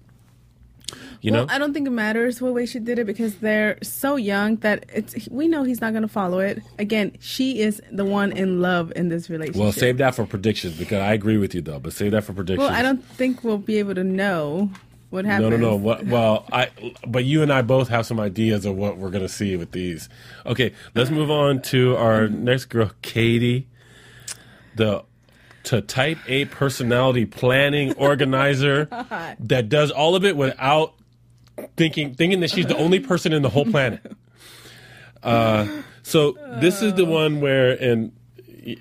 you 1.21 1.31
well, 1.31 1.45
know, 1.45 1.53
I 1.53 1.57
don't 1.57 1.73
think 1.73 1.87
it 1.87 1.91
matters 1.91 2.41
what 2.41 2.53
way 2.53 2.65
she 2.65 2.79
did 2.79 2.99
it 2.99 3.05
because 3.05 3.37
they're 3.37 3.77
so 3.81 4.15
young 4.15 4.57
that 4.57 4.85
it's 4.93 5.27
we 5.29 5.47
know 5.47 5.63
he's 5.63 5.81
not 5.81 5.91
going 5.91 6.03
to 6.03 6.07
follow 6.07 6.39
it. 6.39 6.61
Again, 6.77 7.17
she 7.19 7.59
is 7.59 7.81
the 7.91 8.05
one 8.05 8.31
in 8.31 8.61
love 8.61 8.93
in 8.95 9.09
this 9.09 9.29
relationship. 9.29 9.61
well, 9.61 9.71
save 9.71 9.97
that 9.97 10.15
for 10.15 10.25
predictions 10.25 10.77
because 10.77 11.01
I 11.01 11.13
agree 11.13 11.37
with 11.37 11.55
you 11.55 11.61
though, 11.61 11.79
but 11.79 11.93
save 11.93 12.11
that 12.11 12.23
for 12.23 12.33
predictions. 12.33 12.69
Well, 12.69 12.77
I 12.77 12.81
don't 12.81 13.03
think 13.03 13.43
we'll 13.43 13.57
be 13.57 13.79
able 13.79 13.95
to 13.95 14.03
know 14.03 14.69
what 15.09 15.25
happened. 15.25 15.49
No, 15.49 15.57
happens. 15.57 15.61
no, 15.61 15.69
no. 15.71 15.75
What, 15.75 16.05
well, 16.05 16.45
I. 16.51 16.69
But 17.05 17.25
you 17.25 17.41
and 17.41 17.51
I 17.51 17.61
both 17.61 17.89
have 17.89 18.05
some 18.05 18.19
ideas 18.19 18.65
of 18.65 18.75
what 18.75 18.97
we're 18.97 19.09
gonna 19.09 19.29
see 19.29 19.55
with 19.55 19.71
these. 19.71 20.09
Okay, 20.45 20.73
let's 20.95 21.09
move 21.09 21.31
on 21.31 21.61
to 21.63 21.95
our 21.97 22.27
next 22.27 22.65
girl, 22.65 22.91
Katie, 23.01 23.67
the 24.75 25.03
to 25.67 25.81
Type 25.81 26.17
A 26.27 26.45
personality 26.45 27.25
planning 27.25 27.93
organizer 27.95 28.85
that 29.39 29.67
does 29.67 29.91
all 29.91 30.15
of 30.15 30.23
it 30.23 30.37
without 30.37 30.93
thinking 31.75 32.13
thinking 32.15 32.39
that 32.39 32.49
she's 32.49 32.67
the 32.67 32.77
only 32.77 32.99
person 33.01 33.33
in 33.33 33.41
the 33.41 33.49
whole 33.49 33.65
planet. 33.65 34.01
Uh, 35.21 35.67
so 36.03 36.37
this 36.61 36.81
is 36.81 36.93
the 36.93 37.03
one 37.03 37.41
where, 37.41 37.71
and 37.71 38.13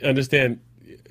understand, 0.05 0.61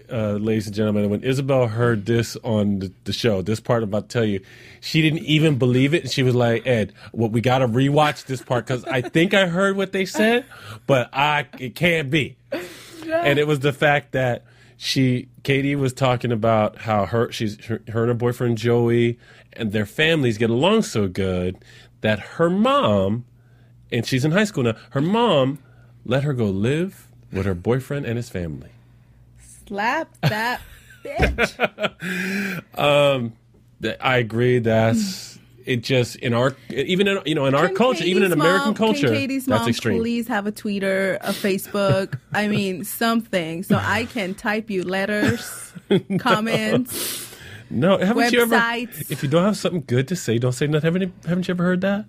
uh, 0.10 0.34
ladies 0.34 0.68
and 0.68 0.76
gentlemen, 0.76 1.10
when 1.10 1.24
Isabel 1.24 1.68
heard 1.68 2.06
this 2.06 2.38
on 2.38 2.80
the, 2.80 2.94
the 3.04 3.12
show, 3.12 3.42
this 3.42 3.60
part 3.60 3.84
I'm 3.84 3.90
about 3.90 4.08
to 4.08 4.14
tell 4.14 4.26
you, 4.26 4.40
she 4.80 5.02
didn't 5.02 5.24
even 5.26 5.58
believe 5.58 5.94
it. 5.94 6.04
And 6.04 6.12
she 6.12 6.24
was 6.24 6.36
like, 6.36 6.66
Ed, 6.66 6.94
well, 7.12 7.30
we 7.30 7.42
got 7.42 7.58
to 7.58 7.68
rewatch 7.68 8.28
this 8.28 8.42
part 8.42 8.66
because 8.66 8.86
I 8.86 9.02
think 9.02 9.34
I 9.34 9.48
heard 9.48 9.76
what 9.76 9.92
they 9.92 10.06
said, 10.06 10.46
but 10.88 11.10
I 11.12 11.48
it 11.60 11.76
can't 11.76 12.10
be. 12.10 12.38
And 13.08 13.38
it 13.38 13.46
was 13.46 13.60
the 13.60 13.72
fact 13.72 14.14
that 14.14 14.46
she, 14.78 15.28
Katie 15.44 15.76
was 15.76 15.94
talking 15.94 16.32
about 16.32 16.80
how 16.80 17.06
her, 17.06 17.32
she's, 17.32 17.64
her, 17.66 17.82
her 17.90 18.02
and 18.02 18.10
her 18.10 18.14
boyfriend 18.14 18.58
Joey 18.58 19.18
and 19.54 19.72
their 19.72 19.86
families 19.86 20.38
get 20.38 20.50
along 20.50 20.82
so 20.84 21.08
good 21.08 21.58
that 22.02 22.20
her 22.20 22.50
mom, 22.50 23.26
and 23.92 24.06
she's 24.06 24.26
in 24.26 24.32
high 24.32 24.44
school 24.44 24.64
now, 24.64 24.76
her 24.92 25.02
mom 25.02 25.60
let 26.06 26.24
her 26.24 26.34
go 26.34 26.46
live 26.46 27.08
with 27.32 27.46
her 27.46 27.56
boyfriend 27.56 28.06
and 28.06 28.18
his 28.18 28.30
family. 28.30 28.70
Slap 29.68 30.10
that 30.22 30.62
bitch. 31.04 32.80
Um, 32.80 33.34
that- 33.80 33.98
I 34.06 34.18
agree. 34.18 34.60
That's 34.60 35.35
it. 35.66 35.78
Just 35.84 36.16
in 36.18 36.34
our 36.34 36.56
even 36.70 37.08
in 37.08 37.20
you 37.26 37.36
know 37.36 37.46
in 37.46 37.56
our 37.56 37.70
culture, 37.70 38.04
even 38.04 38.24
in 38.24 38.32
American 38.32 38.68
mom- 38.68 38.76
culture, 38.76 39.10
Katie's 39.10 39.46
that's 39.46 39.62
mom 39.62 39.70
extreme. 39.70 40.00
please 40.00 40.28
have 40.28 40.46
a 40.48 40.52
Twitter, 40.52 41.16
a 41.22 41.32
Facebook? 41.32 42.18
I 42.34 42.48
mean, 42.48 42.84
something 43.04 43.64
so 43.64 43.76
I 43.82 44.06
can 44.06 44.34
type 44.36 44.70
you 44.70 44.84
letters 44.84 45.74
comments. 46.20 47.36
No, 47.70 47.98
haven't 47.98 48.32
you 48.32 48.42
ever? 48.42 48.56
If 49.10 49.24
you 49.24 49.30
don't 49.30 49.44
have 49.44 49.58
something 49.58 49.84
good 49.88 50.08
to 50.10 50.16
say, 50.16 50.38
don't 50.38 50.52
say 50.54 50.68
nothing. 50.68 50.86
Haven't, 50.88 51.02
you- 51.02 51.14
haven't 51.28 51.48
you 51.48 51.54
ever 51.54 51.64
heard 51.64 51.82
that? 51.82 52.06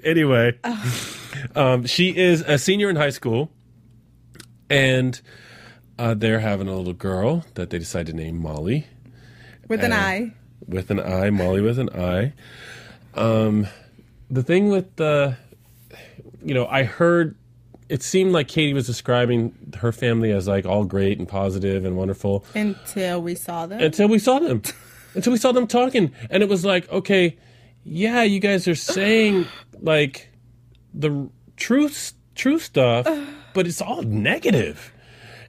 anyway, 0.04 0.58
um, 1.54 1.84
she 1.86 2.16
is 2.16 2.40
a 2.42 2.58
senior 2.58 2.88
in 2.90 2.96
high 2.96 3.10
school, 3.10 3.50
and 4.70 5.20
uh, 5.98 6.14
they're 6.14 6.40
having 6.40 6.68
a 6.68 6.74
little 6.74 6.92
girl 6.94 7.44
that 7.54 7.70
they 7.70 7.78
decide 7.78 8.06
to 8.06 8.12
name 8.12 8.40
Molly 8.40 8.86
With 9.68 9.84
an 9.84 9.92
Uh, 9.92 9.96
eye. 9.96 10.32
With 10.66 10.90
an 10.90 11.00
I. 11.00 11.30
Molly 11.30 11.60
with 11.60 11.78
an 11.78 11.90
I. 11.90 12.32
Um, 13.14 13.66
the 14.30 14.42
thing 14.42 14.70
with 14.70 14.96
the, 14.96 15.36
you 16.44 16.54
know, 16.54 16.66
I 16.66 16.84
heard. 16.84 17.36
It 17.90 18.02
seemed 18.02 18.32
like 18.32 18.48
Katie 18.48 18.72
was 18.72 18.86
describing 18.86 19.54
her 19.78 19.92
family 19.92 20.32
as 20.32 20.48
like 20.48 20.64
all 20.64 20.84
great 20.84 21.18
and 21.18 21.28
positive 21.28 21.84
and 21.84 21.96
wonderful 21.98 22.44
Until 22.54 23.20
we 23.20 23.34
saw 23.34 23.66
them. 23.66 23.78
until 23.80 24.08
we 24.08 24.18
saw 24.18 24.38
them 24.38 24.62
until 25.14 25.32
we 25.32 25.38
saw 25.38 25.52
them 25.52 25.66
talking 25.66 26.10
and 26.30 26.42
it 26.42 26.48
was 26.48 26.64
like 26.64 26.90
okay 26.90 27.36
yeah 27.84 28.22
you 28.22 28.40
guys 28.40 28.66
are 28.66 28.74
saying 28.74 29.44
like 29.80 30.30
the 30.94 31.28
truth 31.58 32.14
true 32.34 32.58
stuff 32.58 33.06
but 33.54 33.66
it's 33.66 33.82
all 33.82 34.02
negative 34.02 34.90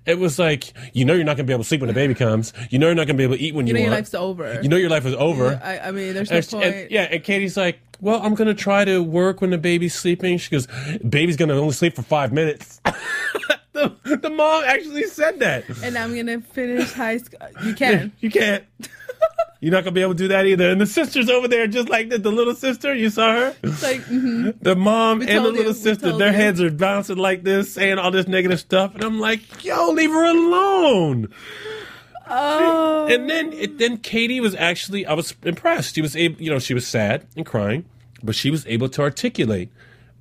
it 0.06 0.20
was 0.20 0.38
like 0.40 0.74
you 0.94 1.06
know 1.06 1.14
you're 1.14 1.24
not 1.24 1.38
going 1.38 1.46
to 1.46 1.50
be 1.50 1.54
able 1.54 1.64
to 1.64 1.68
sleep 1.68 1.82
when 1.82 1.88
the 1.88 1.94
baby 1.94 2.14
comes 2.14 2.54
you 2.70 2.80
know 2.80 2.88
you're 2.88 2.96
not 2.96 3.08
going 3.08 3.16
to 3.16 3.18
be 3.18 3.24
able 3.24 3.36
to 3.36 3.42
eat 3.42 3.54
when 3.56 3.68
you, 3.68 3.74
you 3.74 3.80
know 3.80 3.86
your 3.86 3.92
life's 3.96 4.14
over. 4.14 4.60
you 4.62 4.70
know 4.70 4.78
your 4.78 4.90
life 4.90 5.06
is 5.06 5.14
over 5.16 5.60
I, 5.64 5.80
I 5.80 5.92
mean, 5.92 6.14
there's 6.14 6.32
no 6.32 6.38
and, 6.38 6.48
point. 6.50 6.64
and- 6.66 6.92
yeah, 6.92 7.04
and 7.04 7.24
Katie's 7.24 7.58
like, 7.58 7.80
"Well, 8.02 8.22
I'm 8.22 8.36
gonna 8.36 8.54
try 8.54 8.86
to 8.86 9.02
work 9.04 9.42
when 9.42 9.50
the 9.50 9.58
baby's 9.58 9.94
sleeping." 9.96 10.38
She 10.38 10.50
goes, 10.52 10.68
"Baby's 11.08 11.38
gonna 11.38 11.54
only 11.56 11.74
sleep 11.74 11.96
for 11.96 12.02
five 12.04 12.32
minutes." 12.32 12.82
the, 13.74 13.96
the 14.04 14.30
mom 14.30 14.64
actually 14.66 15.04
said 15.06 15.40
that. 15.40 15.64
and 15.84 15.98
I'm 15.98 16.16
gonna 16.16 16.42
finish 16.42 16.92
high 16.92 17.18
school. 17.18 17.40
You 17.64 17.74
can. 17.74 18.12
You 18.20 18.30
can't. 18.30 18.64
You're 19.62 19.72
not 19.72 19.84
gonna 19.84 19.94
be 19.94 20.02
able 20.02 20.14
to 20.14 20.18
do 20.18 20.28
that 20.28 20.46
either. 20.46 20.70
And 20.70 20.80
the 20.80 20.86
sister's 20.86 21.30
over 21.30 21.48
there, 21.48 21.66
just 21.66 21.90
like 21.90 22.10
the, 22.10 22.18
the 22.20 22.32
little 22.32 22.54
sister. 22.54 22.94
You 22.94 23.10
saw 23.10 23.32
her. 23.34 23.56
It's 23.64 23.82
like, 23.82 24.02
mhm. 24.02 24.56
The 24.62 24.76
mom 24.76 25.22
and 25.22 25.30
the 25.30 25.34
told 25.36 25.54
you, 25.54 25.60
little 25.60 25.74
sister, 25.74 26.16
their 26.18 26.32
you. 26.32 26.38
heads 26.38 26.62
are 26.62 26.70
bouncing 26.70 27.18
like 27.18 27.44
this, 27.44 27.74
saying 27.74 27.98
all 27.98 28.12
this 28.12 28.28
negative 28.28 28.60
stuff, 28.60 28.94
and 28.94 29.04
I'm 29.04 29.20
like, 29.20 29.64
"Yo, 29.64 29.90
leave 29.92 30.12
her 30.12 30.26
alone." 30.26 31.30
oh, 32.28 33.08
And 33.10 33.30
then, 33.30 33.54
it, 33.54 33.78
then 33.78 33.98
Katie 33.98 34.40
was 34.40 34.56
actually, 34.56 35.06
I 35.06 35.14
was 35.14 35.36
impressed. 35.44 35.96
She 35.96 36.02
was 36.02 36.16
able, 36.16 36.42
you 36.42 36.50
know, 36.52 36.60
she 36.60 36.74
was 36.74 36.88
sad 36.88 37.26
and 37.36 37.46
crying, 37.46 37.86
but 38.24 38.36
she 38.36 38.52
was 38.52 38.66
able 38.68 38.90
to 38.90 39.02
articulate. 39.02 39.70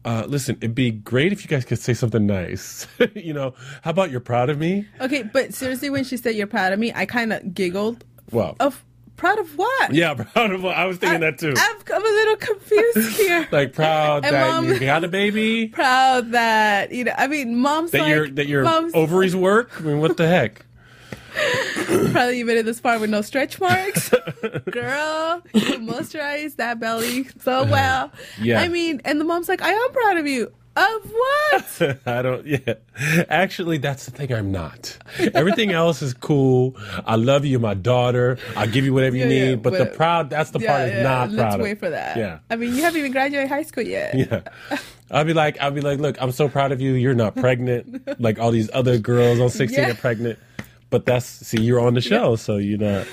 Uh, 0.04 0.24
listen, 0.28 0.56
it'd 0.60 0.74
be 0.74 0.90
great 0.90 1.32
if 1.32 1.42
you 1.42 1.48
guys 1.48 1.64
could 1.64 1.78
say 1.78 1.94
something 1.94 2.26
nice. 2.26 2.86
you 3.14 3.32
know, 3.32 3.54
how 3.82 3.90
about 3.90 4.10
you're 4.10 4.20
proud 4.20 4.50
of 4.50 4.58
me? 4.58 4.86
okay. 5.00 5.22
But 5.22 5.54
seriously, 5.54 5.88
when 5.88 6.04
she 6.04 6.16
said 6.18 6.34
you're 6.34 6.46
proud 6.46 6.72
of 6.74 6.78
me, 6.78 6.92
I 6.94 7.06
kind 7.06 7.32
of 7.32 7.54
giggled. 7.54 8.04
Well, 8.30 8.54
Of 8.60 8.84
proud 9.16 9.38
of 9.38 9.56
what? 9.56 9.94
yeah, 9.94 10.14
proud 10.32 10.52
of. 10.52 10.62
What? 10.62 10.76
I 10.76 10.84
was 10.86 10.98
thinking 10.98 11.20
that 11.20 11.38
too. 11.38 11.54
I'm, 11.56 11.76
I'm 11.94 12.02
a 12.02 12.04
little 12.04 12.36
confused 12.36 13.16
here. 13.16 13.48
like 13.52 13.72
proud 13.72 14.24
And 14.24 14.34
that 14.34 14.48
mom- 14.48 14.68
you 14.68 14.78
got 14.80 15.04
a 15.04 15.08
baby, 15.08 15.68
proud 15.72 16.32
that 16.32 16.92
you 16.92 17.04
know. 17.04 17.14
I 17.16 17.26
mean, 17.26 17.56
mom's 17.56 17.90
that 17.92 18.00
like 18.02 18.08
your 18.10 18.28
that 18.30 18.46
your 18.46 18.64
mom's 18.64 18.94
ovaries 18.94 19.34
work. 19.36 19.80
I 19.80 19.84
mean, 19.84 20.00
what 20.00 20.16
the 20.16 20.26
heck? 20.28 20.64
probably 22.12 22.38
you 22.38 22.44
even 22.44 22.58
in 22.58 22.64
this 22.64 22.80
part 22.80 23.00
with 23.00 23.10
no 23.10 23.20
stretch 23.20 23.60
marks. 23.60 24.08
Girl, 24.70 25.42
you 25.52 25.78
moisturize 25.80 26.54
that 26.56 26.78
belly 26.78 27.26
so 27.40 27.64
well. 27.64 28.12
Yeah. 28.40 28.60
I 28.60 28.68
mean, 28.68 29.00
and 29.04 29.20
the 29.20 29.24
mom's 29.24 29.48
like, 29.48 29.60
I 29.60 29.70
am 29.72 29.92
proud 29.92 30.18
of 30.18 30.28
you. 30.28 30.52
Of 30.76 31.12
what? 31.12 31.98
I 32.06 32.22
don't. 32.22 32.44
Yeah, 32.46 32.74
actually, 33.28 33.78
that's 33.78 34.06
the 34.06 34.10
thing. 34.10 34.32
I'm 34.32 34.50
not. 34.50 34.98
Everything 35.32 35.70
else 35.70 36.02
is 36.02 36.14
cool. 36.14 36.76
I 37.06 37.14
love 37.14 37.44
you, 37.44 37.60
my 37.60 37.74
daughter. 37.74 38.38
I'll 38.56 38.66
give 38.68 38.84
you 38.84 38.92
whatever 38.92 39.14
you 39.14 39.22
Yeah, 39.22 39.28
need. 39.28 39.50
yeah, 39.50 39.54
but, 39.56 39.72
the 39.78 39.86
proud. 39.86 40.30
That's 40.30 40.50
the 40.50 40.58
part 40.58 40.88
is 40.88 41.02
not 41.04 41.30
Let's 41.30 41.54
proud 41.54 41.60
wait 41.62 41.72
of. 41.72 41.78
for 41.78 41.90
that. 41.90 42.16
Yeah. 42.16 42.38
I 42.50 42.56
mean, 42.56 42.74
you 42.74 42.82
haven't 42.82 42.98
even 42.98 43.12
graduated 43.12 43.48
high 43.48 43.62
school 43.62 43.84
yet. 43.84 44.14
Yeah. 44.70 44.78
I'll 45.10 45.24
be 45.24 45.34
like, 45.34 45.60
I'll 45.60 45.70
be 45.70 45.80
like, 45.82 46.00
look, 46.00 46.20
I'm 46.20 46.32
so 46.32 46.48
proud 46.48 46.72
of 46.72 46.80
you. 46.80 46.94
You're 46.94 47.14
not 47.14 47.36
pregnant 47.36 48.08
like 48.20 48.40
all 48.40 48.50
these 48.50 48.68
other 48.72 48.98
girls 48.98 49.38
on 49.38 49.50
16 49.50 49.78
Yeah. 49.78 49.90
are 49.90 49.94
pregnant. 49.94 50.38
But 50.90 51.06
that's 51.06 51.26
see, 51.26 51.60
you're 51.60 51.78
on 51.80 51.94
the 51.94 52.00
show, 52.00 52.34
so 52.36 52.56
you're 52.56 52.78
not. 52.78 53.06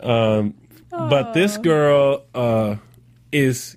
Um, 0.00 0.54
but 0.90 1.32
this 1.32 1.56
girl 1.56 2.24
uh, 2.34 2.76
is. 3.32 3.76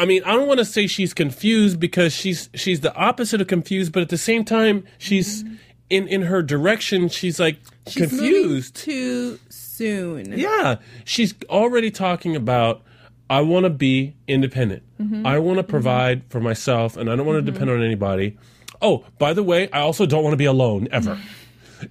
I 0.00 0.06
mean, 0.06 0.24
I 0.24 0.32
don't 0.32 0.48
want 0.48 0.58
to 0.58 0.64
say 0.64 0.86
she's 0.86 1.14
confused 1.14 1.78
because 1.78 2.12
she's 2.12 2.48
she's 2.54 2.80
the 2.80 2.94
opposite 2.94 3.40
of 3.40 3.46
confused, 3.46 3.92
but 3.92 4.02
at 4.02 4.08
the 4.08 4.18
same 4.18 4.44
time, 4.44 4.84
she's 4.98 5.44
in 5.90 6.08
in 6.08 6.22
her 6.22 6.42
direction. 6.42 7.08
She's 7.08 7.38
like 7.38 7.58
Mm-hmm. 7.90 7.90
She's 7.90 8.08
confused. 8.10 8.76
too 8.76 9.38
soon. 9.48 10.38
Yeah, 10.38 10.76
she's 11.04 11.34
already 11.48 11.90
talking 11.90 12.36
about 12.36 12.82
I 13.28 13.40
want 13.40 13.64
to 13.64 13.70
be 13.70 14.14
independent. 14.28 14.82
Mm-hmm. 15.00 15.26
I 15.26 15.38
want 15.38 15.58
to 15.58 15.64
provide 15.64 16.22
for 16.28 16.40
myself 16.40 16.96
and 16.96 17.10
I 17.10 17.16
don't 17.16 17.26
want 17.26 17.44
to 17.44 17.50
depend 17.52 17.70
on 17.70 17.82
anybody. 17.82 18.36
Oh, 18.82 19.04
by 19.18 19.32
the 19.32 19.42
way, 19.42 19.70
I 19.70 19.80
also 19.80 20.06
don't 20.06 20.22
want 20.22 20.32
to 20.34 20.38
be 20.38 20.44
alone 20.46 20.88
ever. 20.90 21.18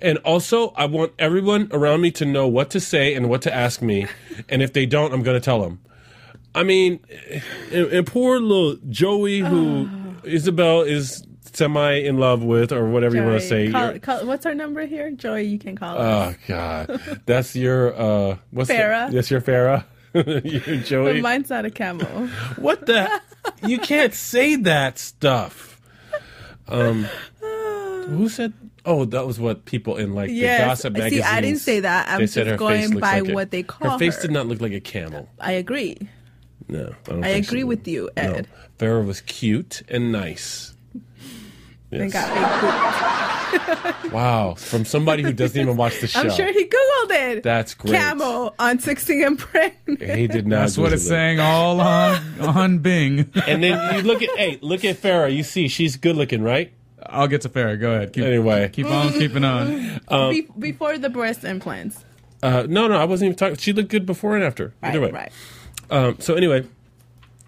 And 0.02 0.20
also, 0.20 0.70
I 0.78 0.86
want 0.86 1.14
everyone 1.18 1.70
around 1.72 2.02
me 2.02 2.12
to 2.12 2.26
know 2.26 2.48
what 2.48 2.70
to 2.70 2.80
say 2.80 3.16
and 3.16 3.28
what 3.28 3.42
to 3.42 3.52
ask 3.52 3.82
me. 3.82 4.06
And 4.48 4.62
if 4.62 4.72
they 4.72 4.86
don't, 4.86 5.12
I'm 5.12 5.24
going 5.24 5.36
to 5.36 5.44
tell 5.44 5.62
them. 5.64 5.80
I 6.56 6.64
mean, 6.64 7.00
and, 7.72 7.88
and 7.88 8.08
poor 8.08 8.40
little 8.40 8.78
Joey, 8.90 9.40
who 9.40 9.90
Isabel 10.24 10.82
is 10.82 11.24
semi 11.54 11.94
in 11.94 12.18
love 12.18 12.44
with, 12.44 12.72
or 12.72 12.90
whatever 12.90 13.16
you 13.16 13.24
want 13.24 13.40
to 13.42 13.48
say. 13.48 13.72
call- 13.72 14.00
call- 14.00 14.26
what's 14.26 14.46
our 14.46 14.56
number 14.56 14.86
here? 14.86 15.12
Joey? 15.12 15.44
you 15.44 15.60
can 15.60 15.76
call 15.76 15.98
us. 15.98 16.36
Oh 16.36 16.40
God, 16.48 17.22
that's 17.26 17.56
your 17.56 17.94
uh, 18.00 18.38
what's 18.52 18.70
Farrah. 18.70 19.10
The, 19.10 19.16
that's 19.16 19.32
your 19.32 19.42
Farrah. 19.42 19.86
your 20.14 20.78
Joey. 20.78 21.14
but 21.14 21.22
mine's 21.22 21.50
not 21.50 21.66
a 21.66 21.72
camel. 21.72 22.08
what 22.58 22.86
the? 22.88 23.22
you 23.66 23.78
can't 23.80 24.14
say 24.14 24.56
that 24.58 24.98
stuff. 24.98 25.80
Um, 26.68 27.04
who 27.42 28.28
said? 28.30 28.54
Oh, 28.86 29.06
that 29.06 29.28
was 29.28 29.40
what 29.40 29.66
people 29.66 29.98
in 29.98 30.16
like 30.16 30.30
Yes. 30.32 30.82
the 30.82 30.90
gossip 30.90 31.10
See, 31.12 31.22
I 31.22 31.42
didn't 31.42 31.60
say 31.60 31.82
that. 31.82 32.08
I'm 32.10 32.20
they 32.22 32.28
said 32.28 32.46
just 32.46 32.52
her 32.54 32.58
going 32.58 32.90
looks 32.90 33.02
by 33.02 33.20
like 33.20 33.30
a- 33.30 33.34
what 33.36 33.52
they 33.52 33.62
call 33.62 33.92
Her 33.92 34.00
face 34.00 34.16
her. 34.16 34.22
did 34.24 34.32
not 34.32 34.48
look 34.48 34.62
like 34.62 34.72
a 34.72 34.80
camel. 34.80 35.30
I 35.40 35.52
agree. 35.54 35.98
No, 36.70 36.94
I, 37.08 37.10
don't 37.12 37.24
I 37.26 37.30
agree 37.30 37.62
so. 37.62 37.68
with 37.68 37.88
you, 37.88 38.10
No. 38.16 38.24
Ed. 38.24 38.48
Farrah 38.78 39.06
was 39.06 39.22
cute 39.22 39.82
and 39.90 40.12
nice. 40.12 40.74
And 41.92 42.12
Yes. 42.12 42.14
got 42.14 42.34
big 42.34 42.62
boots. 42.62 43.16
Wow, 44.14 44.54
from 44.56 44.86
somebody 44.86 45.24
who 45.24 45.34
doesn't 45.34 45.60
even 45.60 45.76
watch 45.78 46.00
the 46.02 46.08
show. 46.08 46.20
I'm 46.22 46.30
sure 46.32 46.52
he 46.52 46.66
googled 46.66 47.12
it. 47.38 47.44
That's 47.44 47.74
great. 47.74 47.96
Camel 47.96 48.54
on 48.60 48.80
16 48.80 49.24
and 49.24 49.38
pregnant. 49.40 50.02
He 50.18 50.28
did 50.28 50.46
not. 50.48 50.62
That's 50.62 50.78
what 50.78 50.94
it's 50.94 51.04
it. 51.04 51.08
saying 51.08 51.40
all 51.40 51.80
on 51.82 52.22
on 52.42 52.78
Bing. 52.80 53.32
And 53.48 53.64
then 53.64 53.96
you 53.96 54.02
look 54.04 54.22
at 54.22 54.30
hey, 54.38 54.60
look 54.62 54.86
at 54.86 54.98
Farrah. 54.98 55.36
You 55.36 55.44
see, 55.44 55.68
she's 55.68 55.96
good 55.98 56.16
looking, 56.16 56.42
right? 56.44 56.72
I'll 57.06 57.28
get 57.28 57.42
to 57.42 57.50
Farrah. 57.50 57.80
Go 57.80 57.92
ahead. 57.92 58.14
Keep, 58.14 58.24
Anyway. 58.24 58.70
keep 58.70 58.86
on 58.88 59.12
keeping 59.14 59.44
on. 59.44 60.00
Be- 60.32 60.48
before 60.60 60.98
the 61.00 61.10
breast 61.10 61.44
implants. 61.44 62.04
Uh, 62.44 62.66
no, 62.70 62.88
no, 62.88 62.96
I 62.98 63.06
wasn't 63.06 63.28
even 63.30 63.38
talking. 63.38 63.58
She 63.58 63.74
looked 63.74 63.90
good 63.90 64.06
before 64.06 64.36
and 64.36 64.44
after. 64.44 64.74
Right, 64.82 64.90
Either 64.90 65.02
way. 65.02 65.12
right. 65.12 65.32
Um, 65.92 66.18
so 66.20 66.36
anyway, 66.36 66.66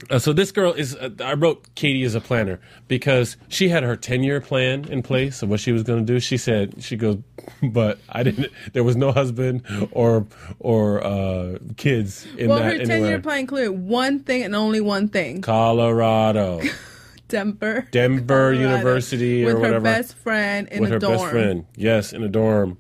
uh, 0.10 0.18
so 0.20 0.34
this 0.34 0.52
girl 0.52 0.74
is. 0.74 0.96
Uh, 0.96 1.10
I 1.24 1.34
wrote 1.34 1.64
Katie 1.76 2.04
as 2.04 2.16
a 2.16 2.22
planner 2.22 2.60
because 2.88 3.38
she 3.50 3.70
had 3.70 3.84
her 3.84 3.96
ten 3.96 4.24
year 4.24 4.42
plan 4.42 4.86
in 4.90 5.04
place 5.04 5.44
of 5.44 5.50
what 5.50 5.60
she 5.60 5.72
was 5.72 5.84
going 5.84 6.00
to 6.06 6.14
do. 6.14 6.20
She 6.20 6.38
said 6.38 6.82
she 6.84 6.96
goes, 6.98 7.20
but 7.64 8.00
I 8.10 8.24
didn't. 8.24 8.52
There 8.74 8.84
was 8.84 8.96
no 8.96 9.12
husband 9.12 9.64
or 9.92 10.26
or 10.60 11.04
uh, 11.06 11.58
kids 11.78 12.26
in 12.38 12.50
Well, 12.50 12.60
that 12.60 12.64
Well, 12.66 12.72
her 12.74 12.78
10 12.80 12.92
anywhere. 12.92 13.10
year 13.12 13.20
plan 13.20 13.40
included 13.42 13.72
one 13.74 14.20
thing 14.22 14.42
and 14.44 14.56
only 14.56 14.82
one 14.82 15.08
thing 15.08 15.42
Colorado, 15.42 16.62
Denver. 17.28 17.88
Denver 17.92 18.26
Colorado, 18.54 18.60
University 18.60 19.46
with 19.46 19.54
or 19.56 19.60
whatever. 19.60 19.76
her 19.76 19.82
best 19.98 20.16
friend 20.16 20.68
in 20.70 20.82
with 20.82 20.90
a 20.90 20.94
her 20.94 21.00
dorm. 21.00 21.18
best 21.20 21.32
friend. 21.32 21.66
Yes, 21.76 22.12
in 22.14 22.24
a 22.24 22.28
dorm. 22.30 22.78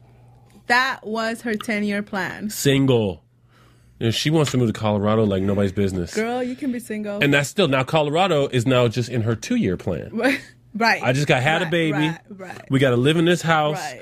That 0.67 1.05
was 1.05 1.41
her 1.41 1.53
10 1.55 1.83
year 1.83 2.01
plan. 2.01 2.49
Single. 2.49 3.20
You 4.01 4.07
know, 4.07 4.11
she 4.11 4.31
wants 4.31 4.49
to 4.49 4.57
move 4.57 4.65
to 4.65 4.73
Colorado 4.73 5.25
like 5.25 5.43
nobody's 5.43 5.71
business. 5.71 6.15
Girl, 6.15 6.41
you 6.41 6.55
can 6.55 6.71
be 6.71 6.79
single. 6.79 7.19
And 7.21 7.31
that's 7.31 7.47
still 7.47 7.67
now 7.67 7.83
Colorado 7.83 8.47
is 8.47 8.65
now 8.65 8.87
just 8.87 9.09
in 9.09 9.21
her 9.21 9.35
two 9.35 9.57
year 9.57 9.77
plan. 9.77 10.09
right. 10.73 11.03
I 11.03 11.13
just 11.13 11.27
got 11.27 11.43
had 11.43 11.61
a 11.61 11.69
baby. 11.69 12.07
Right. 12.07 12.19
right. 12.29 12.71
We 12.71 12.79
got 12.79 12.89
to 12.89 12.97
live 12.97 13.17
in 13.17 13.25
this 13.25 13.43
house. 13.43 13.77
Right. 13.77 14.01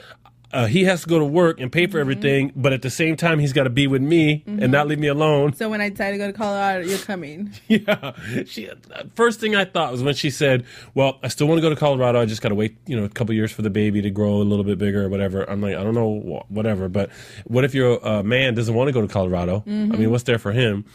Uh, 0.52 0.66
he 0.66 0.84
has 0.86 1.04
to 1.04 1.08
go 1.08 1.20
to 1.20 1.26
work 1.26 1.60
and 1.60 1.72
pay 1.72 1.86
for 1.86 2.00
everything, 2.00 2.52
but 2.56 2.74
at 2.74 2.82
the 2.82 2.90
same 2.90 3.16
time, 3.16 3.38
he's 3.38 3.54
got 3.54 3.66
to 3.66 3.70
be 3.70 3.86
with 3.86 4.02
me 4.02 4.44
and 4.48 4.72
not 4.72 4.88
leave 4.88 4.98
me 4.98 5.08
alone. 5.08 5.54
so 5.54 5.70
when 5.70 5.80
I 5.80 5.90
decide 5.90 6.12
to 6.12 6.18
go 6.18 6.26
to 6.26 6.34
Colorado, 6.34 6.88
you're 6.88 6.98
coming. 6.98 7.52
yeah. 7.68 8.14
She, 8.46 8.68
uh, 8.70 8.76
first 9.16 9.40
thing 9.40 9.56
I 9.56 9.66
thought 9.66 9.92
was 9.92 10.02
when 10.02 10.16
she 10.16 10.30
said, 10.32 10.66
"Well, 10.96 11.20
I 11.22 11.28
still 11.28 11.48
want 11.48 11.60
to 11.60 11.62
go 11.62 11.70
to 11.70 11.76
Colorado. 11.76 12.20
I 12.20 12.26
just 12.26 12.42
got 12.42 12.50
to 12.50 12.56
wait, 12.56 12.78
you 12.88 12.98
know, 12.98 13.04
a 13.04 13.10
couple 13.10 13.36
years 13.36 13.52
for 13.52 13.62
the 13.62 13.70
baby 13.70 14.02
to 14.02 14.10
grow 14.10 14.42
a 14.42 14.44
little 14.44 14.66
bit 14.66 14.80
bigger 14.80 15.06
or 15.06 15.10
whatever." 15.10 15.48
I'm 15.48 15.62
like, 15.62 15.76
I 15.76 15.84
don't 15.84 15.94
know, 15.94 16.44
whatever. 16.50 16.90
But 16.90 17.12
what 17.46 17.64
if 17.64 17.76
your 17.76 18.06
uh, 18.06 18.24
man 18.24 18.56
doesn't 18.56 18.74
want 18.74 18.88
to 18.88 18.92
go 18.92 19.02
to 19.02 19.08
Colorado? 19.08 19.64
I 19.68 19.70
mean, 19.70 20.10
what's 20.10 20.24
there 20.24 20.40
for 20.40 20.52
him? 20.52 20.86